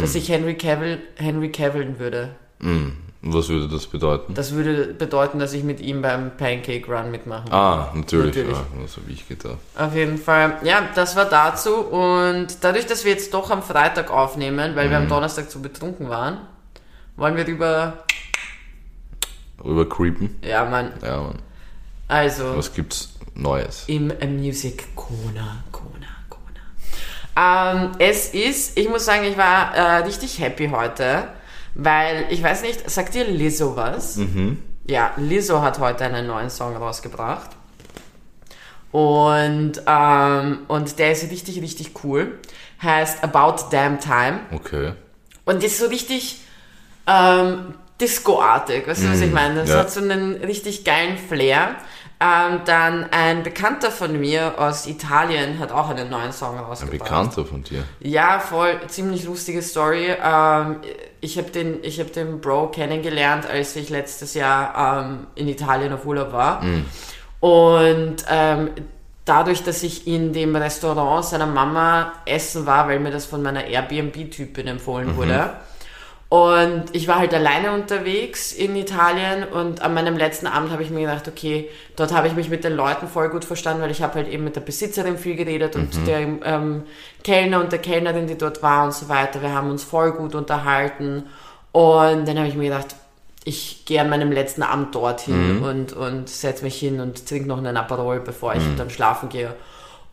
Dass 0.00 0.16
ich 0.16 0.28
Henry 0.28 0.56
Cavill 0.56 1.00
Henry 1.14 1.52
Cavillen 1.52 2.00
würde. 2.00 2.34
Hm. 2.58 2.96
Was 3.28 3.48
würde 3.48 3.68
das 3.68 3.86
bedeuten? 3.86 4.34
Das 4.34 4.52
würde 4.52 4.94
bedeuten, 4.94 5.38
dass 5.38 5.52
ich 5.52 5.64
mit 5.64 5.80
ihm 5.80 6.00
beim 6.00 6.36
Pancake 6.36 6.86
Run 6.86 7.10
mitmachen 7.10 7.52
ah, 7.52 7.90
natürlich. 7.94 8.36
Natürlich. 8.36 8.56
Ah, 8.56 8.64
das 8.82 8.96
habe 8.96 9.10
ich 9.10 9.26
gedacht. 9.26 9.56
Auf 9.76 9.94
jeden 9.94 10.16
Fall. 10.16 10.58
Ja, 10.62 10.88
das 10.94 11.16
war 11.16 11.24
dazu. 11.24 11.74
Und 11.74 12.48
dadurch, 12.60 12.86
dass 12.86 13.04
wir 13.04 13.12
jetzt 13.12 13.34
doch 13.34 13.50
am 13.50 13.62
Freitag 13.62 14.10
aufnehmen, 14.10 14.76
weil 14.76 14.90
wir 14.90 14.98
am 14.98 15.08
Donnerstag 15.08 15.50
zu 15.50 15.60
betrunken 15.60 16.08
waren, 16.08 16.38
wollen 17.16 17.36
wir 17.36 17.46
über. 17.46 18.04
Rüber 19.64 19.88
creepen? 19.88 20.38
Ja, 20.42 20.64
Mann. 20.64 20.92
Ja, 21.02 21.22
Mann. 21.22 21.38
Also, 22.08 22.56
Was 22.56 22.72
gibt's 22.72 23.14
Neues? 23.34 23.84
im 23.88 24.12
Music 24.36 24.94
Corner. 24.94 25.64
Corner, 25.72 26.06
Corner. 26.28 27.82
Ähm, 27.84 27.90
es 27.98 28.28
ist, 28.32 28.78
ich 28.78 28.88
muss 28.88 29.04
sagen, 29.04 29.24
ich 29.24 29.36
war 29.36 29.74
äh, 29.74 29.96
richtig 30.04 30.38
happy 30.38 30.68
heute, 30.68 31.24
weil, 31.76 32.26
ich 32.30 32.42
weiß 32.42 32.62
nicht, 32.62 32.88
sagt 32.88 33.14
dir 33.14 33.24
Lizzo 33.24 33.76
was? 33.76 34.16
Ja, 34.88 35.12
Lizzo 35.16 35.60
hat 35.62 35.78
heute 35.78 36.04
einen 36.04 36.26
neuen 36.26 36.48
Song 36.48 36.74
rausgebracht. 36.76 37.50
Und, 38.92 39.82
ähm, 39.86 40.60
und 40.68 40.98
der 40.98 41.12
ist 41.12 41.30
richtig, 41.30 41.60
richtig 41.60 41.92
cool. 42.02 42.38
Heißt 42.82 43.22
About 43.22 43.68
Damn 43.70 44.00
Time. 44.00 44.40
Okay. 44.52 44.94
Und 45.44 45.62
ist 45.62 45.78
so 45.78 45.86
richtig 45.86 46.40
ähm, 47.06 47.74
Disco-artig, 48.00 48.86
weißt 48.86 49.04
du, 49.04 49.10
was 49.10 49.20
ich 49.20 49.32
meine? 49.32 49.56
Das 49.56 49.70
ja. 49.70 49.78
hat 49.78 49.90
so 49.90 50.00
einen 50.00 50.36
richtig 50.36 50.84
geilen 50.84 51.18
Flair. 51.18 51.76
Ähm, 52.18 52.60
dann 52.64 53.08
ein 53.10 53.42
Bekannter 53.42 53.90
von 53.90 54.18
mir 54.18 54.58
aus 54.58 54.86
Italien 54.86 55.58
hat 55.58 55.70
auch 55.70 55.90
einen 55.90 56.08
neuen 56.08 56.32
Song 56.32 56.56
Ein 56.56 56.64
rausgebracht. 56.64 56.98
Bekannter 56.98 57.44
von 57.44 57.62
dir. 57.62 57.84
Ja, 58.00 58.38
voll, 58.38 58.80
ziemlich 58.88 59.24
lustige 59.24 59.60
Story. 59.60 60.08
Ähm, 60.22 60.76
ich 61.20 61.36
habe 61.36 61.50
den, 61.50 61.84
ich 61.84 62.00
hab 62.00 62.12
den 62.14 62.40
Bro 62.40 62.68
kennengelernt, 62.68 63.44
als 63.46 63.76
ich 63.76 63.90
letztes 63.90 64.32
Jahr 64.32 65.04
ähm, 65.04 65.26
in 65.34 65.46
Italien 65.46 65.92
auf 65.92 66.06
Urlaub 66.06 66.32
war. 66.32 66.62
Und 67.40 68.16
ähm, 68.30 68.70
dadurch, 69.26 69.62
dass 69.62 69.82
ich 69.82 70.06
in 70.06 70.32
dem 70.32 70.56
Restaurant 70.56 71.24
seiner 71.24 71.46
Mama 71.46 72.12
essen 72.24 72.64
war, 72.64 72.88
weil 72.88 72.98
mir 72.98 73.10
das 73.10 73.26
von 73.26 73.42
meiner 73.42 73.64
Airbnb-Typin 73.66 74.66
empfohlen 74.68 75.16
wurde. 75.16 75.50
Und 76.28 76.86
ich 76.92 77.06
war 77.06 77.20
halt 77.20 77.32
alleine 77.32 77.70
unterwegs 77.72 78.52
in 78.52 78.74
Italien 78.74 79.44
und 79.44 79.80
an 79.82 79.94
meinem 79.94 80.16
letzten 80.16 80.48
Abend 80.48 80.72
habe 80.72 80.82
ich 80.82 80.90
mir 80.90 81.02
gedacht, 81.06 81.28
okay, 81.28 81.68
dort 81.94 82.12
habe 82.12 82.26
ich 82.26 82.34
mich 82.34 82.48
mit 82.48 82.64
den 82.64 82.74
Leuten 82.74 83.06
voll 83.06 83.28
gut 83.28 83.44
verstanden, 83.44 83.80
weil 83.80 83.92
ich 83.92 84.02
habe 84.02 84.14
halt 84.14 84.28
eben 84.28 84.42
mit 84.42 84.56
der 84.56 84.60
Besitzerin 84.60 85.18
viel 85.18 85.36
geredet 85.36 85.76
und 85.76 86.04
der 86.04 86.18
ähm, 86.44 86.82
Kellner 87.22 87.60
und 87.60 87.70
der 87.70 87.78
Kellnerin, 87.78 88.26
die 88.26 88.36
dort 88.36 88.60
war 88.60 88.84
und 88.84 88.92
so 88.92 89.08
weiter. 89.08 89.40
Wir 89.40 89.52
haben 89.52 89.70
uns 89.70 89.84
voll 89.84 90.10
gut 90.12 90.34
unterhalten 90.34 91.22
und 91.70 92.26
dann 92.26 92.38
habe 92.38 92.48
ich 92.48 92.56
mir 92.56 92.70
gedacht, 92.70 92.96
ich 93.44 93.84
gehe 93.84 94.00
an 94.00 94.10
meinem 94.10 94.32
letzten 94.32 94.64
Abend 94.64 94.92
dorthin 94.96 95.62
und, 95.62 95.92
und 95.92 96.28
setze 96.28 96.64
mich 96.64 96.76
hin 96.76 96.98
und 96.98 97.28
trinke 97.28 97.46
noch 97.46 97.58
einen 97.58 97.76
Aperol, 97.76 98.18
bevor 98.18 98.56
ich 98.56 98.62
dann 98.76 98.90
schlafen 98.90 99.28
gehe. 99.28 99.54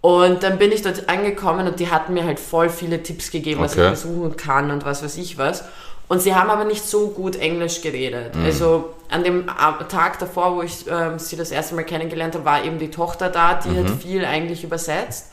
Und 0.01 0.43
dann 0.43 0.59
bin 0.59 0.71
ich 0.71 0.83
dort 0.83 1.09
angekommen 1.09 1.65
und 1.65 1.79
die 1.79 1.89
hatten 1.89 2.13
mir 2.13 2.25
halt 2.25 2.39
voll 2.39 2.69
viele 2.69 3.01
Tipps 3.01 3.31
gegeben, 3.31 3.61
was 3.61 3.71
Okay. 3.73 3.85
ich 3.85 3.89
besuchen 3.91 4.37
kann 4.37 4.69
und 4.69 4.85
was 4.85 5.01
weiß 5.03 5.17
ich 5.17 5.39
was. 5.39 5.63
Und 6.09 6.21
sie 6.21 6.35
haben 6.35 6.49
aber 6.49 6.65
nicht 6.65 6.85
so 6.85 7.07
gut 7.07 7.35
Englisch 7.37 7.81
geredet. 7.81 8.35
Also 8.35 8.93
an 9.09 9.23
dem 9.23 9.49
Ab- 9.49 9.89
Tag 9.89 10.19
davor, 10.19 10.57
wo 10.57 10.61
ich 10.61 10.85
ähm, 10.87 11.17
sie 11.17 11.35
das 11.35 11.49
erste 11.49 11.73
Mal 11.75 11.83
kennengelernt 11.85 12.35
habe, 12.35 12.45
war 12.45 12.63
eben 12.63 12.77
die 12.77 12.91
Tochter 12.91 13.29
da, 13.29 13.55
die 13.55 13.77
hat 13.77 13.89
viel 14.01 14.23
eigentlich 14.25 14.63
übersetzt. 14.63 15.31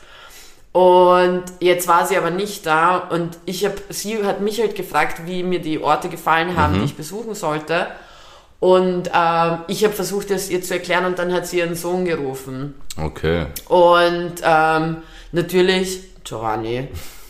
Und 0.71 1.43
jetzt 1.59 1.87
war 1.87 2.07
sie 2.07 2.17
aber 2.17 2.29
nicht 2.29 2.65
da 2.65 2.97
und 2.97 3.37
ich 3.45 3.65
hab, 3.65 3.73
sie 3.89 4.23
hat 4.23 4.39
mich 4.39 4.61
halt 4.61 4.75
gefragt, 4.75 5.23
wie 5.25 5.43
mir 5.43 5.59
die 5.59 5.81
Orte 5.83 6.07
gefallen 6.07 6.55
haben, 6.55 6.75
die 6.79 6.85
ich 6.85 6.95
besuchen 6.95 7.35
sollte. 7.35 7.87
Und 8.61 9.09
ähm, 9.13 9.57
ich 9.67 9.83
habe 9.83 9.93
versucht, 9.93 10.31
es 10.31 10.49
ihr 10.49 10.61
zu 10.61 10.73
erklären 10.75 11.05
und 11.05 11.19
dann 11.19 11.33
hat 11.33 11.45
sie 11.45 11.57
ihren 11.59 11.75
Sohn 11.75 12.05
gerufen. 12.05 12.75
Okay. 12.97 13.47
Und 13.67 14.35
ähm, 14.43 14.97
natürlich 15.33 16.03
Giovanni. 16.23 16.87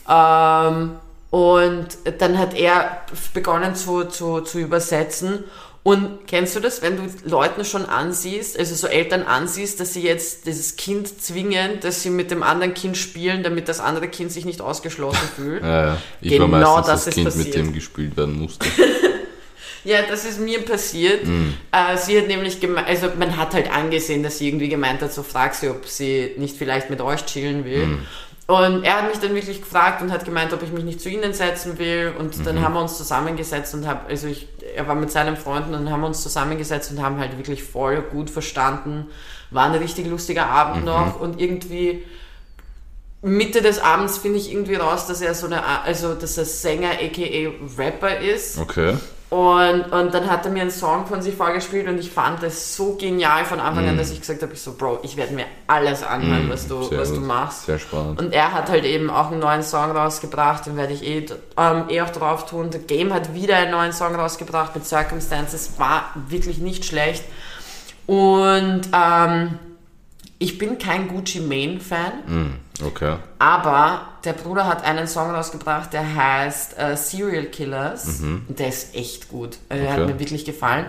Ähm, 0.07 0.91
und 1.31 1.87
dann 2.19 2.37
hat 2.37 2.53
er 2.53 3.03
begonnen 3.33 3.73
zu, 3.73 4.03
zu, 4.03 4.41
zu 4.41 4.59
übersetzen. 4.59 5.45
Und 5.83 6.27
kennst 6.27 6.55
du 6.55 6.59
das, 6.59 6.83
wenn 6.83 6.95
du 6.97 7.03
Leuten 7.27 7.65
schon 7.65 7.85
ansiehst, 7.85 8.59
also 8.59 8.75
so 8.75 8.85
Eltern 8.85 9.23
ansiehst, 9.23 9.79
dass 9.79 9.93
sie 9.93 10.03
jetzt 10.03 10.45
dieses 10.45 10.75
Kind 10.75 11.19
zwingen, 11.21 11.79
dass 11.79 12.03
sie 12.03 12.11
mit 12.11 12.29
dem 12.29 12.43
anderen 12.43 12.75
Kind 12.75 12.97
spielen, 12.97 13.41
damit 13.41 13.67
das 13.67 13.79
andere 13.79 14.07
Kind 14.07 14.31
sich 14.31 14.45
nicht 14.45 14.61
ausgeschlossen 14.61 15.27
fühlt? 15.35 15.63
Ja, 15.63 15.85
ja. 15.85 15.97
Ich 16.19 16.33
Genau 16.33 16.51
war 16.51 16.59
meistens 16.59 16.85
das 16.85 16.85
das, 16.85 17.07
ist 17.07 17.13
Kind, 17.15 17.25
passiert. 17.25 17.45
mit 17.47 17.55
dem 17.55 17.73
gespielt 17.73 18.15
werden 18.17 18.37
musste. 18.39 18.67
Ja, 19.83 20.03
das 20.07 20.25
ist 20.25 20.39
mir 20.39 20.61
passiert. 20.61 21.23
Äh, 21.71 21.97
sie 21.97 22.15
hat 22.15 22.27
nämlich 22.27 22.59
gemeint, 22.59 22.87
also 22.87 23.07
man 23.17 23.35
hat 23.35 23.55
halt 23.55 23.71
angesehen, 23.71 24.21
dass 24.21 24.37
sie 24.37 24.47
irgendwie 24.47 24.69
gemeint 24.69 25.01
hat, 25.01 25.11
so 25.11 25.23
frag 25.23 25.55
sie, 25.55 25.69
ob 25.69 25.87
sie 25.87 26.33
nicht 26.37 26.55
vielleicht 26.55 26.91
mit 26.91 27.01
euch 27.01 27.25
chillen 27.25 27.65
will. 27.65 27.97
Und 28.51 28.83
er 28.83 28.97
hat 28.97 29.07
mich 29.07 29.19
dann 29.19 29.33
wirklich 29.33 29.61
gefragt 29.61 30.01
und 30.01 30.11
hat 30.11 30.25
gemeint, 30.25 30.51
ob 30.51 30.61
ich 30.61 30.71
mich 30.71 30.83
nicht 30.83 30.99
zu 30.99 31.09
ihnen 31.09 31.33
setzen 31.33 31.79
will. 31.79 32.13
Und 32.17 32.45
dann 32.45 32.61
haben 32.61 32.73
wir 32.73 32.81
uns 32.81 32.97
zusammengesetzt 32.97 33.73
und 33.73 33.87
hab, 33.87 34.09
also 34.09 34.27
ich, 34.27 34.47
er 34.75 34.87
war 34.87 34.95
mit 34.95 35.11
seinen 35.11 35.37
Freunden 35.37 35.73
und 35.73 35.89
haben 35.89 36.03
uns 36.03 36.21
zusammengesetzt 36.21 36.91
und 36.91 37.01
haben 37.01 37.19
halt 37.19 37.37
wirklich 37.37 37.63
voll 37.63 38.01
gut 38.01 38.29
verstanden. 38.29 39.07
War 39.51 39.65
ein 39.65 39.75
richtig 39.75 40.07
lustiger 40.07 40.47
Abend 40.47 40.85
noch 40.85 41.19
und 41.19 41.39
irgendwie 41.39 42.03
Mitte 43.21 43.61
des 43.61 43.79
Abends 43.79 44.17
finde 44.17 44.39
ich 44.39 44.51
irgendwie 44.51 44.75
raus, 44.75 45.05
dass 45.07 45.21
er 45.21 45.35
so 45.35 45.45
eine, 45.45 45.63
also 45.83 46.15
dass 46.15 46.37
er 46.37 46.45
Sänger 46.45 46.91
aka 46.91 47.51
Rapper 47.77 48.19
ist. 48.19 48.57
Okay. 48.57 48.95
Und, 49.31 49.93
und 49.93 50.13
dann 50.13 50.29
hat 50.29 50.43
er 50.43 50.51
mir 50.51 50.63
einen 50.63 50.71
Song 50.71 51.05
von 51.05 51.21
sich 51.21 51.35
vorgespielt 51.35 51.87
und 51.87 51.97
ich 51.97 52.11
fand 52.11 52.43
das 52.43 52.75
so 52.75 52.97
genial 52.97 53.45
von 53.45 53.61
Anfang 53.61 53.87
an, 53.87 53.97
dass 53.97 54.11
ich 54.11 54.19
gesagt 54.19 54.41
habe, 54.41 54.51
ich 54.51 54.61
so, 54.61 54.73
Bro, 54.73 54.99
ich 55.03 55.15
werde 55.15 55.33
mir 55.33 55.45
alles 55.67 56.03
anhören, 56.03 56.49
was 56.49 56.67
du, 56.67 56.91
was 56.91 57.13
du 57.13 57.21
machst. 57.21 57.65
Sehr 57.65 57.79
spannend. 57.79 58.19
Und 58.19 58.33
er 58.33 58.51
hat 58.51 58.69
halt 58.69 58.83
eben 58.83 59.09
auch 59.09 59.31
einen 59.31 59.39
neuen 59.39 59.63
Song 59.63 59.91
rausgebracht, 59.91 60.65
den 60.65 60.75
werde 60.75 60.91
ich 60.91 61.07
eh, 61.07 61.27
ähm, 61.55 61.85
eh 61.87 62.01
auch 62.01 62.09
drauf 62.09 62.45
tun. 62.45 62.73
The 62.73 62.79
Game 62.79 63.13
hat 63.13 63.33
wieder 63.33 63.55
einen 63.55 63.71
neuen 63.71 63.93
Song 63.93 64.13
rausgebracht 64.15 64.75
mit 64.75 64.85
Circumstances, 64.85 65.75
war 65.77 66.11
wirklich 66.27 66.57
nicht 66.57 66.83
schlecht. 66.83 67.23
Und 68.07 68.81
ähm, 68.91 69.59
ich 70.39 70.57
bin 70.57 70.77
kein 70.77 71.07
Gucci 71.07 71.39
Mane-Fan. 71.39 72.11
Hm, 72.25 72.53
Okay. 72.85 73.17
Aber 73.39 74.01
der 74.23 74.33
Bruder 74.33 74.67
hat 74.67 74.83
einen 74.83 75.07
Song 75.07 75.31
rausgebracht, 75.31 75.93
der 75.93 76.15
heißt 76.15 76.77
äh, 76.79 76.95
Serial 76.97 77.45
Killers. 77.45 78.19
Und 78.21 78.45
der 78.59 78.67
ist 78.69 78.95
echt 78.95 79.29
gut. 79.29 79.57
Also 79.69 79.83
Der 79.83 79.91
hat 79.93 79.99
Mhm. 79.99 80.03
Okay. 80.05 80.13
mir 80.13 80.19
wirklich 80.19 80.45
gefallen. 80.45 80.85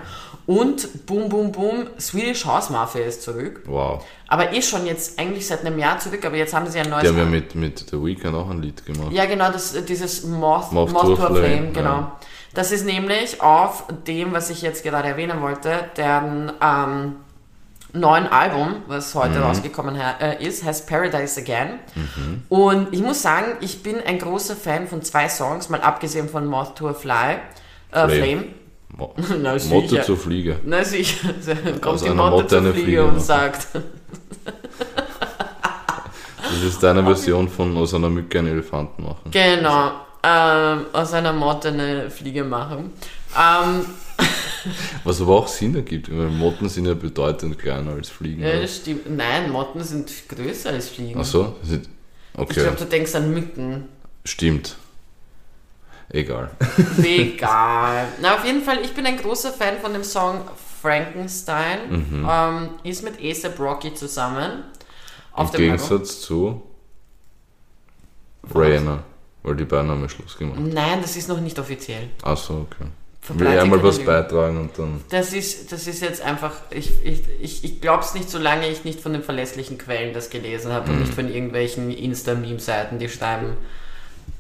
Und 0.47 1.07
Boom 1.07 1.29
Boom 1.29 1.53
Boom, 1.53 1.87
Swedish 2.01 2.45
House 2.45 2.69
Mafia 2.71 3.03
ist 3.05 3.23
zurück. 3.23 3.63
Wow. 3.67 4.05
Aber 4.29 4.53
eh 4.53 4.61
schon 4.61 4.87
jetzt 4.87 5.19
eigentlich 5.19 5.47
seit 5.47 5.65
einem 5.65 5.79
Jahr 5.79 5.99
zurück, 5.99 6.25
aber 6.25 6.37
jetzt 6.37 6.53
haben 6.53 6.67
sie 6.67 6.81
ein 6.81 6.91
neues. 6.91 7.03
Die 7.03 7.09
haben 7.09 7.19
ja 7.19 7.25
mit, 7.25 7.55
mit 7.55 7.79
The 7.91 8.03
Weeknd 8.03 8.35
auch 8.35 8.51
ein 8.51 8.61
Lied 8.61 8.85
gemacht. 8.85 9.13
Ja, 9.13 9.27
genau, 9.27 9.53
das, 9.53 9.73
dieses 9.85 10.25
Moth, 10.25 10.73
Moth 10.73 10.93
Moth, 10.93 11.03
to 11.05 11.17
Flame, 11.17 11.37
Flame, 11.39 11.73
genau. 11.73 11.91
ja. 11.91 12.17
Das 12.55 12.73
ist 12.73 12.85
nämlich 12.85 13.41
auf 13.41 13.85
dem, 14.07 14.33
was 14.33 14.51
ich 14.51 14.61
jetzt 14.63 14.83
gerade 14.83 15.09
erwähnen 15.09 15.41
wollte, 15.41 15.85
deren 15.97 16.53
ähm, 16.61 17.17
neuen 17.93 18.27
Album, 18.27 18.77
was 18.87 19.15
heute 19.15 19.39
Mhm. 19.39 19.45
rausgekommen 19.45 19.97
äh, 19.97 20.43
ist, 20.45 20.65
heißt 20.65 20.89
Paradise 20.89 21.41
Again. 21.41 21.79
Und 22.49 22.89
ich 22.93 23.01
muss 23.03 23.23
sagen, 23.23 23.57
ich 23.61 23.83
bin 23.83 23.97
ein 24.07 24.19
großer 24.19 24.57
Fan 24.57 24.87
von 24.89 25.03
zwei 25.03 25.29
Songs, 25.29 25.69
mal 25.69 25.81
abgesehen 25.81 26.29
von 26.29 26.47
Moth 26.47 26.77
to 26.77 26.89
a 26.89 26.95
Fly, 26.95 27.13
äh, 27.91 28.09
Flame. 28.09 28.09
Flame. 28.09 28.45
Mo- 28.97 29.15
Na, 29.43 29.57
Motte 29.71 30.03
zur 30.03 30.17
Fliege. 30.17 30.59
Na 30.65 30.85
sicher, 30.85 31.29
kommt 31.81 31.87
Aus 31.87 32.03
die 32.03 32.11
einer 32.11 32.17
Motte 32.31 32.43
Motte 32.43 32.49
zur 32.49 32.61
Fliege 32.63 32.73
Fliege 32.85 33.05
und 33.05 33.21
sagt, 33.21 33.67
Das 36.43 36.63
ist 36.63 36.83
deine 36.83 37.03
Version 37.03 37.49
von 37.49 37.75
aus 37.79 37.95
einer 37.95 38.11
Mücke 38.11 38.39
einen 38.39 38.49
Elefanten 38.49 39.03
machen. 39.05 39.31
Genau. 39.31 39.93
Ähm, 40.23 40.87
aus 40.93 41.13
einer 41.15 41.33
Motte 41.33 41.69
eine 41.69 42.11
Fliege 42.11 42.45
machen. 42.45 42.93
Ähm, 43.37 43.87
Was 45.05 45.21
aber 45.21 45.33
auch 45.37 45.49
Sinn 45.49 45.75
ergibt, 45.75 46.11
weil 46.11 46.29
Motten 46.29 46.69
sind 46.69 46.87
ja 46.87 46.95
bedeutend 46.95 47.59
kleiner 47.59 47.93
als 47.93 48.09
Fliegen. 48.11 48.43
ja, 48.43 48.61
das 48.61 48.77
stimmt. 48.77 49.11
Nein, 49.11 49.51
Motten 49.51 49.83
sind 49.83 50.11
größer 50.29 50.71
als 50.71 50.89
Fliegen. 50.91 51.19
Ach 51.21 51.25
so? 51.25 51.57
Ist- 51.63 51.73
Ich 52.35 52.39
Okay, 52.39 52.61
glaube, 52.63 52.77
du 52.77 52.85
denkst 52.87 53.15
an 53.15 53.33
Mücken. 53.35 53.89
stimmt. 54.25 54.77
Egal. 56.11 56.51
Egal. 57.03 58.07
Na, 58.21 58.35
auf 58.37 58.45
jeden 58.45 58.63
Fall, 58.63 58.79
ich 58.85 58.93
bin 58.93 59.07
ein 59.07 59.17
großer 59.17 59.51
Fan 59.53 59.79
von 59.81 59.93
dem 59.95 60.05
Song 60.05 60.43
Frankenstein. 60.83 61.79
Mhm. 61.91 62.29
Ähm, 62.31 62.69
ist 62.85 63.03
mit 63.03 63.15
A$AP 63.19 63.59
Rocky 63.59 63.95
zusammen. 63.95 64.65
Auf 65.33 65.55
Im 65.55 65.61
dem 65.61 65.73
Album. 65.73 65.89
Gegensatz 65.89 66.21
zu 66.21 66.63
Rihanna, 68.55 69.03
weil 69.43 69.57
die 69.57 69.65
beiden 69.65 69.91
haben 69.91 70.07
Schluss 70.09 70.37
gemacht. 70.37 70.61
Nein, 70.61 71.01
das 71.01 71.17
ist 71.17 71.29
noch 71.29 71.41
nicht 71.41 71.59
offiziell. 71.59 72.09
Ach 72.23 72.37
so, 72.37 72.67
okay. 72.71 72.87
Will 73.29 73.47
einmal 73.47 73.79
keine 73.79 73.83
was 73.85 73.99
beitragen 74.01 74.59
und 74.59 74.77
dann. 74.79 75.01
Das 75.11 75.33
ist, 75.33 75.71
das 75.71 75.87
ist 75.87 76.03
jetzt 76.03 76.23
einfach, 76.23 76.53
ich, 76.71 76.91
ich, 77.05 77.21
ich, 77.41 77.65
ich 77.65 77.81
glaube 77.81 78.03
es 78.03 78.15
nicht, 78.15 78.29
solange 78.29 78.69
ich 78.69 78.85
nicht 78.85 79.01
von 79.01 79.13
den 79.13 79.23
verlässlichen 79.23 79.79
Quellen 79.79 80.13
das 80.13 80.29
gelesen 80.31 80.73
habe 80.73 80.91
und 80.91 80.97
Mhm. 80.97 81.03
nicht 81.03 81.15
von 81.15 81.33
irgendwelchen 81.33 81.91
Insta-Meme-Seiten, 81.93 82.99
die 82.99 83.09
schreiben. 83.09 83.57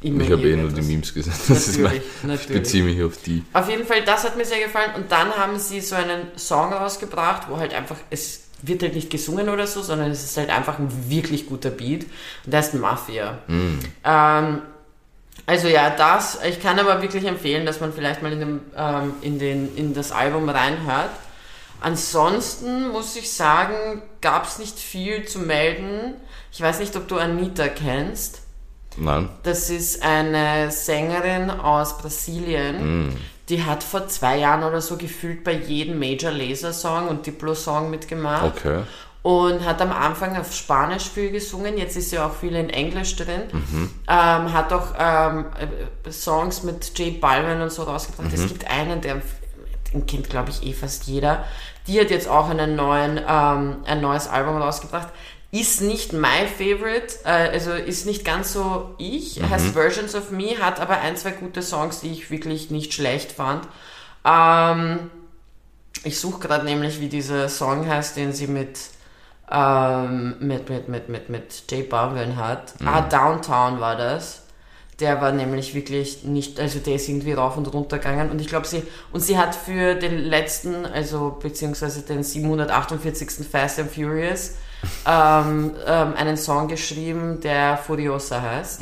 immer 0.02 0.24
Ich 0.24 0.32
habe 0.32 0.42
eh 0.50 0.56
nur 0.56 0.70
die 0.70 0.82
Memes 0.82 1.14
gesehen. 1.14 1.32
Das 1.48 1.68
ist 1.68 1.78
mein, 1.78 1.92
Natürlich, 1.92 2.02
ich 2.22 2.24
natürlich. 2.24 2.62
beziehe 2.62 2.84
mich 2.84 3.02
auf 3.04 3.16
die. 3.24 3.44
Auf 3.52 3.68
jeden 3.70 3.86
Fall, 3.86 4.02
das 4.04 4.24
hat 4.24 4.36
mir 4.36 4.44
sehr 4.44 4.60
gefallen. 4.64 4.90
Und 4.96 5.12
dann 5.12 5.30
haben 5.30 5.58
sie 5.60 5.80
so 5.80 5.94
einen 5.94 6.26
Song 6.36 6.72
rausgebracht, 6.72 7.48
wo 7.48 7.58
halt 7.58 7.72
einfach, 7.74 7.96
es 8.10 8.40
wird 8.62 8.82
halt 8.82 8.94
nicht 8.96 9.10
gesungen 9.10 9.48
oder 9.48 9.66
so, 9.68 9.82
sondern 9.82 10.10
es 10.10 10.24
ist 10.24 10.36
halt 10.36 10.50
einfach 10.50 10.78
ein 10.80 10.88
wirklich 11.08 11.46
guter 11.46 11.70
Beat. 11.70 12.02
Und 12.44 12.52
der 12.52 12.58
heißt 12.58 12.74
Mafia. 12.74 13.38
Ähm, 14.04 14.62
also 15.46 15.68
ja, 15.68 15.90
das, 15.90 16.38
ich 16.44 16.62
kann 16.62 16.78
aber 16.78 17.02
wirklich 17.02 17.24
empfehlen, 17.24 17.66
dass 17.66 17.80
man 17.80 17.92
vielleicht 17.92 18.22
mal 18.22 18.32
in, 18.32 18.40
dem, 18.40 18.60
ähm, 18.76 19.14
in, 19.22 19.38
den, 19.38 19.76
in 19.76 19.94
das 19.94 20.12
Album 20.12 20.48
reinhört. 20.48 21.10
Ansonsten 21.80 22.88
muss 22.90 23.16
ich 23.16 23.32
sagen, 23.32 24.02
gab 24.20 24.46
es 24.46 24.58
nicht 24.58 24.78
viel 24.78 25.26
zu 25.26 25.40
melden. 25.40 26.14
Ich 26.52 26.60
weiß 26.60 26.78
nicht, 26.78 26.94
ob 26.96 27.08
du 27.08 27.18
Anita 27.18 27.66
kennst. 27.68 28.42
Nein. 28.96 29.28
Das 29.42 29.68
ist 29.68 30.02
eine 30.02 30.70
Sängerin 30.70 31.50
aus 31.50 31.98
Brasilien. 31.98 33.08
Mm. 33.08 33.16
Die 33.48 33.64
hat 33.64 33.82
vor 33.82 34.06
zwei 34.06 34.38
Jahren 34.38 34.62
oder 34.62 34.80
so 34.80 34.96
gefühlt 34.96 35.42
bei 35.42 35.52
jedem 35.52 35.98
Major 35.98 36.30
Laser 36.30 36.72
Song 36.72 37.08
und 37.08 37.26
Diplo-Song 37.26 37.90
mitgemacht. 37.90 38.44
Okay. 38.44 38.82
Und 39.22 39.64
hat 39.64 39.80
am 39.80 39.92
Anfang 39.92 40.36
auf 40.36 40.52
Spanisch 40.52 41.08
viel 41.08 41.30
gesungen, 41.30 41.78
jetzt 41.78 41.96
ist 41.96 42.10
sie 42.10 42.18
auch 42.18 42.34
viel 42.34 42.56
in 42.56 42.70
Englisch 42.70 43.14
drin. 43.14 43.42
Mhm. 43.52 43.90
Ähm, 44.08 44.52
hat 44.52 44.72
auch 44.72 44.88
ähm, 44.98 45.44
äh, 46.04 46.10
Songs 46.10 46.64
mit 46.64 46.98
J 46.98 47.20
Balvin 47.20 47.60
und 47.60 47.70
so 47.70 47.84
rausgebracht. 47.84 48.28
Mhm. 48.28 48.34
Es 48.34 48.48
gibt 48.48 48.68
einen, 48.68 49.00
der, 49.00 49.22
den 49.92 50.06
kennt 50.06 50.28
glaube 50.28 50.50
ich 50.50 50.64
eh 50.66 50.72
fast 50.72 51.04
jeder. 51.04 51.44
Die 51.86 52.00
hat 52.00 52.10
jetzt 52.10 52.26
auch 52.26 52.48
einen 52.50 52.74
neuen, 52.74 53.18
ähm, 53.18 53.76
ein 53.84 54.00
neues 54.00 54.26
Album 54.26 54.56
rausgebracht. 54.60 55.08
Ist 55.52 55.82
nicht 55.82 56.12
my 56.12 56.48
favorite, 56.58 57.14
äh, 57.24 57.50
also 57.52 57.72
ist 57.72 58.06
nicht 58.06 58.24
ganz 58.24 58.52
so 58.52 58.94
ich, 58.98 59.38
Mhm. 59.38 59.50
heißt 59.50 59.66
Versions 59.66 60.14
of 60.16 60.32
Me, 60.32 60.56
hat 60.58 60.80
aber 60.80 60.98
ein, 60.98 61.16
zwei 61.16 61.30
gute 61.30 61.62
Songs, 61.62 62.00
die 62.00 62.10
ich 62.10 62.30
wirklich 62.32 62.70
nicht 62.70 62.92
schlecht 62.92 63.30
fand. 63.30 63.68
Ähm, 64.24 65.10
ich 66.04 66.18
suche 66.18 66.40
gerade 66.40 66.64
nämlich, 66.64 67.00
wie 67.00 67.08
dieser 67.08 67.48
Song 67.48 67.86
heißt, 67.88 68.16
den 68.16 68.32
sie 68.32 68.46
mit, 68.46 68.78
ähm, 69.52 70.36
mit, 70.40 70.70
mit, 70.70 70.88
mit, 70.88 71.08
mit, 71.08 71.28
mit 71.28 71.70
J 71.70 71.88
Balvin 71.88 72.36
hat. 72.36 72.74
Ah, 72.84 73.02
Downtown 73.02 73.80
war 73.80 73.96
das. 73.96 74.42
Der 74.98 75.20
war 75.20 75.32
nämlich 75.32 75.74
wirklich 75.74 76.24
nicht, 76.24 76.60
also 76.60 76.78
der 76.78 76.94
ist 76.94 77.08
irgendwie 77.08 77.32
rauf 77.32 77.56
und 77.56 77.66
runter 77.72 77.98
gegangen 77.98 78.30
und 78.30 78.40
ich 78.40 78.46
glaube 78.46 78.66
sie, 78.66 78.82
und 79.10 79.20
sie 79.20 79.36
hat 79.36 79.54
für 79.54 79.94
den 79.94 80.16
letzten, 80.18 80.86
also 80.86 81.36
beziehungsweise 81.42 82.02
den 82.02 82.22
748. 82.22 83.46
Fast 83.50 83.80
and 83.80 83.90
Furious, 83.90 84.56
ähm, 85.06 85.72
ähm, 85.86 86.14
einen 86.14 86.36
Song 86.36 86.68
geschrieben, 86.68 87.40
der 87.40 87.78
Furiosa 87.78 88.40
heißt. 88.40 88.80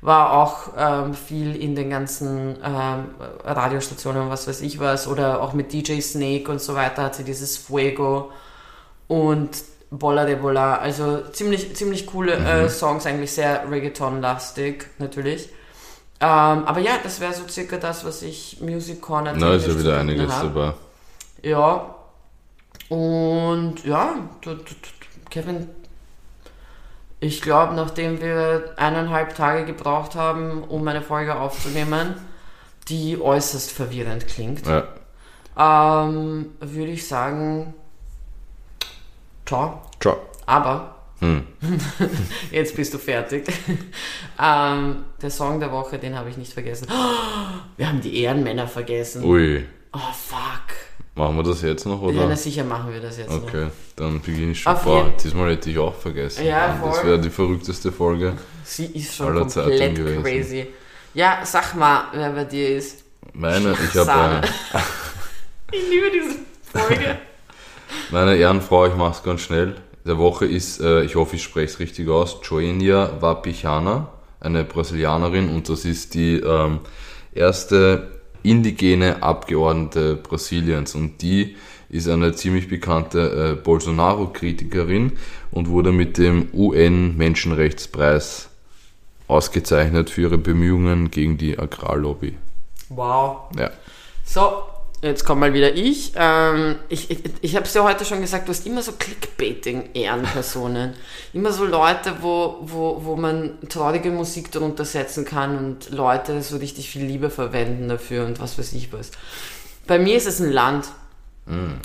War 0.00 0.32
auch 0.32 0.72
ähm, 0.76 1.14
viel 1.14 1.54
in 1.54 1.76
den 1.76 1.90
ganzen 1.90 2.56
ähm, 2.64 3.14
Radiostationen, 3.44 4.30
was 4.30 4.48
weiß 4.48 4.62
ich 4.62 4.80
was, 4.80 5.06
oder 5.06 5.42
auch 5.42 5.52
mit 5.52 5.72
DJ 5.72 6.00
Snake 6.00 6.50
und 6.50 6.60
so 6.60 6.74
weiter 6.74 7.04
hat 7.04 7.14
sie 7.14 7.24
dieses 7.24 7.56
Fuego 7.56 8.32
und 9.06 9.50
Bola 9.92 10.24
de 10.24 10.36
Bola. 10.36 10.76
Also 10.76 11.20
ziemlich, 11.32 11.76
ziemlich 11.76 12.06
coole 12.06 12.32
äh, 12.34 12.68
Songs, 12.68 13.04
eigentlich 13.06 13.32
sehr 13.32 13.70
Reggaeton-lastig, 13.70 14.86
natürlich. 14.98 15.50
Ähm, 16.20 16.28
aber 16.64 16.80
ja, 16.80 16.92
das 17.02 17.20
wäre 17.20 17.32
so 17.34 17.46
circa 17.48 17.76
das, 17.76 18.04
was 18.04 18.22
ich 18.22 18.60
Music 18.60 19.00
Corner 19.02 19.34
Na, 19.36 19.54
ist 19.54 19.66
ja 19.66 19.78
wieder 19.78 20.00
einiges 20.00 20.30
dabei. 20.30 20.72
Ja. 21.42 21.94
Und 22.88 23.84
ja, 23.84 24.14
Kevin, 25.30 25.68
ich 27.20 27.42
glaube, 27.42 27.74
nachdem 27.74 28.20
wir 28.20 28.72
eineinhalb 28.76 29.34
Tage 29.36 29.64
gebraucht 29.64 30.14
haben, 30.14 30.64
um 30.64 30.86
eine 30.88 31.02
Folge 31.02 31.36
aufzunehmen, 31.36 32.14
die 32.88 33.20
äußerst 33.20 33.70
verwirrend 33.70 34.26
klingt, 34.26 34.62
Ja. 34.66 34.84
ähm, 35.56 36.52
würde 36.60 36.92
ich 36.92 37.06
sagen, 37.06 37.74
ciao. 39.46 39.82
Ciao. 40.00 40.16
Aber, 40.46 40.88
Hm. 41.20 41.46
jetzt 42.50 42.74
bist 42.74 42.92
du 42.94 42.98
fertig. 42.98 43.44
ähm, 44.42 45.04
der 45.22 45.30
Song 45.30 45.60
der 45.60 45.70
Woche, 45.70 45.96
den 45.98 46.18
habe 46.18 46.28
ich 46.30 46.36
nicht 46.36 46.52
vergessen. 46.52 46.88
Wir 47.76 47.88
haben 47.88 48.00
die 48.00 48.22
Ehrenmänner 48.22 48.66
vergessen. 48.66 49.22
Ui. 49.24 49.64
Oh, 49.92 49.98
fuck. 50.12 50.74
Machen 51.14 51.36
wir 51.36 51.42
das 51.44 51.60
jetzt 51.62 51.84
noch, 51.86 52.00
Ja, 52.02 52.08
oder? 52.08 52.26
na 52.28 52.34
sicher 52.36 52.64
machen 52.64 52.90
wir 52.90 53.00
das 53.00 53.18
jetzt 53.18 53.30
noch. 53.30 53.42
Okay, 53.42 53.66
dann 53.96 54.20
beginne 54.22 54.52
ich 54.52 54.60
schon 54.62 54.72
Auf 54.72 54.82
vor. 54.82 55.12
Diesmal 55.22 55.50
hätte 55.52 55.68
ich 55.70 55.78
auch 55.78 55.94
vergessen. 55.94 56.46
Ja, 56.46 56.68
Das 56.82 56.96
voll. 56.98 57.06
wäre 57.06 57.20
die 57.20 57.28
verrückteste 57.28 57.92
Folge. 57.92 58.32
Sie 58.64 58.86
ist 58.86 59.14
schon 59.14 59.26
Aller 59.28 59.46
Zeiten 59.46 59.68
komplett 59.68 59.94
gewesen. 59.94 60.22
crazy. 60.22 60.66
Ja, 61.12 61.40
sag 61.44 61.74
mal, 61.74 62.04
wer 62.14 62.30
bei 62.30 62.44
dir 62.44 62.76
ist. 62.78 63.04
Meine, 63.34 63.72
ich 63.84 63.94
habe 63.94 64.42
äh, 64.46 64.78
Ich 65.76 65.88
liebe 65.90 66.06
diese 66.10 66.38
Folge. 66.86 67.18
Meine 68.10 68.36
Ehrenfrau, 68.36 68.86
ich 68.86 68.96
mache 68.96 69.12
es 69.12 69.22
ganz 69.22 69.40
schnell. 69.42 69.76
Der 70.04 70.18
Woche 70.18 70.46
ist, 70.46 70.80
äh, 70.80 71.02
ich 71.02 71.14
hoffe, 71.14 71.36
ich 71.36 71.42
spreche 71.42 71.66
es 71.66 71.78
richtig 71.78 72.08
aus, 72.08 72.38
Joenia 72.42 73.20
Wapichana, 73.20 74.08
eine 74.40 74.64
Brasilianerin 74.64 75.48
und 75.48 75.68
das 75.68 75.84
ist 75.84 76.14
die 76.14 76.36
ähm, 76.36 76.80
erste 77.32 78.10
indigene 78.42 79.22
Abgeordnete 79.22 80.16
Brasiliens 80.16 80.94
und 80.94 81.22
die 81.22 81.56
ist 81.88 82.08
eine 82.08 82.34
ziemlich 82.34 82.68
bekannte 82.68 83.52
äh, 83.52 83.62
Bolsonaro-Kritikerin 83.62 85.12
und 85.50 85.68
wurde 85.68 85.92
mit 85.92 86.18
dem 86.18 86.48
UN-Menschenrechtspreis 86.52 88.48
ausgezeichnet 89.28 90.10
für 90.10 90.22
ihre 90.22 90.38
Bemühungen 90.38 91.10
gegen 91.10 91.38
die 91.38 91.58
Agrarlobby. 91.58 92.34
Wow. 92.88 93.50
Ja. 93.58 93.70
So, 94.24 94.64
jetzt 95.02 95.24
kommt 95.24 95.40
mal 95.40 95.52
wieder 95.52 95.74
ich. 95.74 96.12
Ähm, 96.16 96.76
ich 96.88 97.10
ich, 97.10 97.18
ich 97.40 97.56
habe 97.56 97.66
es 97.66 97.72
dir 97.72 97.82
heute 97.82 98.04
schon 98.04 98.20
gesagt, 98.20 98.48
du 98.48 98.52
hast 98.52 98.66
immer 98.66 98.82
so 98.82 98.92
Clickbaiting-Ehrenpersonen. 98.92 100.94
immer 101.32 101.52
so 101.52 101.64
Leute, 101.64 102.14
wo, 102.20 102.58
wo, 102.62 103.04
wo 103.04 103.16
man 103.16 103.58
traurige 103.68 104.10
Musik 104.10 104.52
darunter 104.52 104.84
setzen 104.84 105.24
kann 105.24 105.58
und 105.58 105.90
Leute 105.90 106.42
so 106.42 106.56
richtig 106.56 106.88
viel 106.88 107.04
Liebe 107.04 107.30
verwenden 107.30 107.88
dafür 107.88 108.24
und 108.24 108.40
was 108.40 108.58
weiß 108.58 108.72
ich 108.72 108.92
was. 108.92 109.10
Bei 109.86 109.98
mir 109.98 110.16
ist 110.16 110.26
es 110.26 110.40
ein 110.40 110.52
Land. 110.52 110.86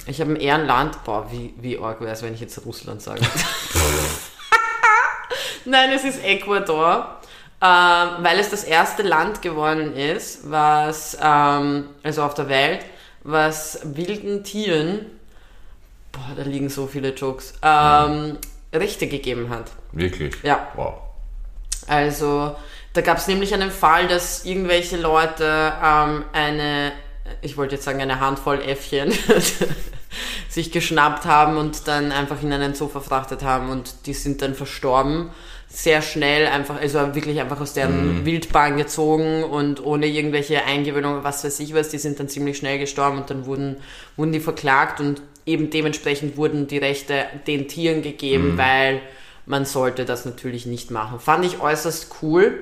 Ich 0.06 0.22
habe 0.22 0.34
ein 0.34 0.36
Ehrenland. 0.36 1.04
Boah, 1.04 1.32
wie, 1.32 1.54
wie 1.60 1.80
arg 1.80 2.00
wäre 2.00 2.12
es, 2.12 2.22
wenn 2.22 2.34
ich 2.34 2.40
jetzt 2.40 2.64
Russland 2.64 3.02
sage. 3.02 3.22
Nein, 5.66 5.92
es 5.92 6.04
ist 6.04 6.24
Ecuador, 6.24 7.18
ähm, 7.62 8.10
weil 8.20 8.40
es 8.40 8.50
das 8.50 8.64
erste 8.64 9.02
Land 9.02 9.42
geworden 9.42 9.96
ist, 9.96 10.50
was, 10.50 11.18
ähm, 11.22 11.90
also 12.04 12.24
auf 12.24 12.36
der 12.36 12.50
Welt, 12.50 12.86
was 13.28 13.80
wilden 13.84 14.46
Tieren, 14.46 15.06
boah, 16.14 16.34
da 16.36 16.44
liegen 16.44 16.70
so 16.70 16.88
viele 16.88 17.14
Jokes, 17.14 17.54
ähm, 17.62 18.38
Rechte 18.74 19.08
gegeben 19.08 19.50
hat. 19.50 19.70
Wirklich? 19.92 20.34
Ja. 20.44 20.70
Wow. 20.76 20.94
Also, 21.88 22.56
da 22.94 23.02
gab 23.02 23.18
es 23.18 23.28
nämlich 23.28 23.54
einen 23.54 23.70
Fall, 23.70 24.08
dass 24.08 24.46
irgendwelche 24.46 24.96
Leute 24.96 25.74
ähm, 25.84 26.24
eine, 26.32 26.94
ich 27.42 27.58
wollte 27.58 27.76
jetzt 27.76 27.84
sagen, 27.84 28.02
eine 28.02 28.22
Handvoll 28.22 28.62
Äffchen 28.62 29.12
sich 30.50 30.72
geschnappt 30.72 31.26
haben 31.26 31.58
und 31.58 31.86
dann 31.90 32.14
einfach 32.14 32.42
in 32.42 32.54
einen 32.54 32.76
Zoo 32.76 32.88
verfrachtet 32.88 33.44
haben 33.44 33.70
und 33.70 34.06
die 34.06 34.14
sind 34.14 34.42
dann 34.42 34.56
verstorben. 34.56 35.32
Sehr 35.70 36.02
schnell, 36.02 36.48
einfach, 36.48 36.80
also 36.80 37.14
wirklich 37.14 37.40
einfach 37.40 37.60
aus 37.60 37.74
deren 37.74 38.26
Wildbahn 38.26 38.78
gezogen 38.78 39.44
und 39.44 39.86
ohne 39.86 40.08
irgendwelche 40.08 40.64
Eingewöhnung, 40.64 41.24
was 41.24 41.44
weiß 41.44 41.60
ich 41.60 41.74
was, 41.74 41.90
die 41.90 41.98
sind 41.98 42.20
dann 42.20 42.30
ziemlich 42.30 42.58
schnell 42.58 42.80
gestorben 42.80 43.18
und 43.18 43.30
dann 43.30 43.46
wurden, 43.46 43.78
wurden 44.16 44.32
die 44.32 44.40
verklagt 44.40 45.02
und 45.02 45.22
eben 45.46 45.70
dementsprechend 45.70 46.38
wurden 46.38 46.68
die 46.68 46.78
Rechte 46.78 47.26
den 47.48 47.68
Tieren 47.68 48.02
gegeben, 48.02 48.58
weil 48.58 49.02
man 49.46 49.66
sollte 49.66 50.06
das 50.06 50.26
natürlich 50.26 50.66
nicht 50.66 50.92
machen. 50.92 51.20
Fand 51.20 51.46
ich 51.46 51.60
äußerst 51.60 52.16
cool. 52.22 52.60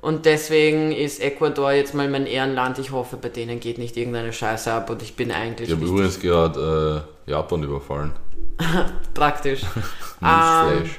Und 0.00 0.26
deswegen 0.26 0.92
ist 0.92 1.20
Ecuador 1.20 1.72
jetzt 1.72 1.94
mal 1.94 2.08
mein 2.08 2.26
Ehrenland. 2.26 2.78
Ich 2.78 2.92
hoffe, 2.92 3.16
bei 3.16 3.28
denen 3.28 3.60
geht 3.60 3.78
nicht 3.78 3.96
irgendeine 3.96 4.32
Scheiße 4.32 4.72
ab 4.72 4.90
und 4.90 5.02
ich 5.02 5.16
bin 5.16 5.32
eigentlich. 5.32 5.68
Ich 5.68 5.74
habe 5.74 5.86
übrigens 5.86 6.20
gerade 6.20 7.06
äh, 7.26 7.30
Japan 7.30 7.62
überfallen. 7.62 8.12
praktisch. 9.14 9.62
ähm, 10.22 10.90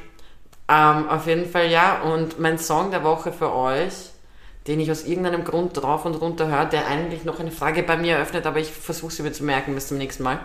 ähm, 0.70 1.10
auf 1.10 1.28
jeden 1.28 1.50
Fall 1.50 1.68
ja. 1.70 2.02
Und 2.02 2.40
mein 2.40 2.58
Song 2.58 2.92
der 2.92 3.04
Woche 3.04 3.32
für 3.32 3.54
euch, 3.54 4.12
den 4.68 4.80
ich 4.80 4.92
aus 4.92 5.06
irgendeinem 5.06 5.44
Grund 5.44 5.82
drauf 5.82 6.06
und 6.06 6.16
runter 6.16 6.48
höre, 6.48 6.66
der 6.66 6.88
eigentlich 6.88 7.24
noch 7.24 7.40
eine 7.40 7.52
Frage 7.52 7.84
bei 7.84 7.98
mir 7.98 8.16
eröffnet, 8.16 8.46
aber 8.46 8.60
ich 8.60 8.72
versuche 8.72 9.12
sie 9.12 9.24
mir 9.24 9.32
zu 9.32 9.44
merken 9.44 9.76
bis 9.76 9.88
zum 9.88 9.98
nächsten 9.98 10.24
Mal, 10.24 10.40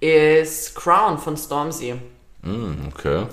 ist 0.00 0.74
Crown 0.74 1.18
von 1.18 1.36
Stormzy. 1.36 1.94
Mm, 2.42 2.88
okay. 2.88 3.26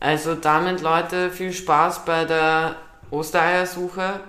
Also 0.00 0.34
damit, 0.34 0.80
Leute, 0.80 1.30
viel 1.30 1.52
Spaß 1.52 2.04
bei 2.04 2.24
der 2.24 2.76
Ostereiersuche. 3.10 4.20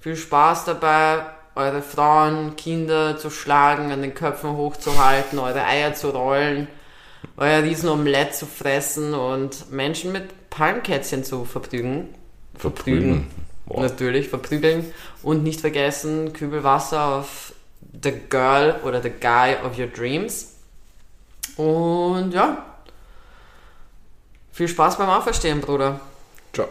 Viel 0.00 0.16
Spaß 0.16 0.64
dabei, 0.64 1.26
eure 1.54 1.82
Frauen, 1.82 2.56
Kinder 2.56 3.16
zu 3.16 3.30
schlagen, 3.30 3.92
an 3.92 4.02
den 4.02 4.14
Köpfen 4.14 4.56
hochzuhalten, 4.56 5.38
eure 5.38 5.64
Eier 5.64 5.94
zu 5.94 6.10
rollen, 6.10 6.66
euer 7.36 7.62
Riesenomelett 7.62 8.34
zu 8.34 8.46
fressen 8.46 9.14
und 9.14 9.70
Menschen 9.70 10.10
mit 10.10 10.30
Palmkätzchen 10.52 11.24
zu 11.24 11.46
verprügen. 11.46 12.14
Verprügen. 12.54 13.30
Wow. 13.64 13.80
Natürlich, 13.80 14.28
verprügeln. 14.28 14.92
Und 15.22 15.42
nicht 15.42 15.60
vergessen, 15.60 16.34
Kübel 16.34 16.62
Wasser 16.62 17.06
auf 17.06 17.54
the 18.02 18.12
girl 18.28 18.76
oder 18.84 19.02
the 19.02 19.10
guy 19.10 19.56
of 19.64 19.78
your 19.78 19.86
dreams. 19.86 20.56
Und 21.56 22.32
ja, 22.32 22.64
viel 24.52 24.68
Spaß 24.68 24.98
beim 24.98 25.08
Auferstehen, 25.08 25.60
Bruder. 25.60 26.00
Ciao. 26.52 26.68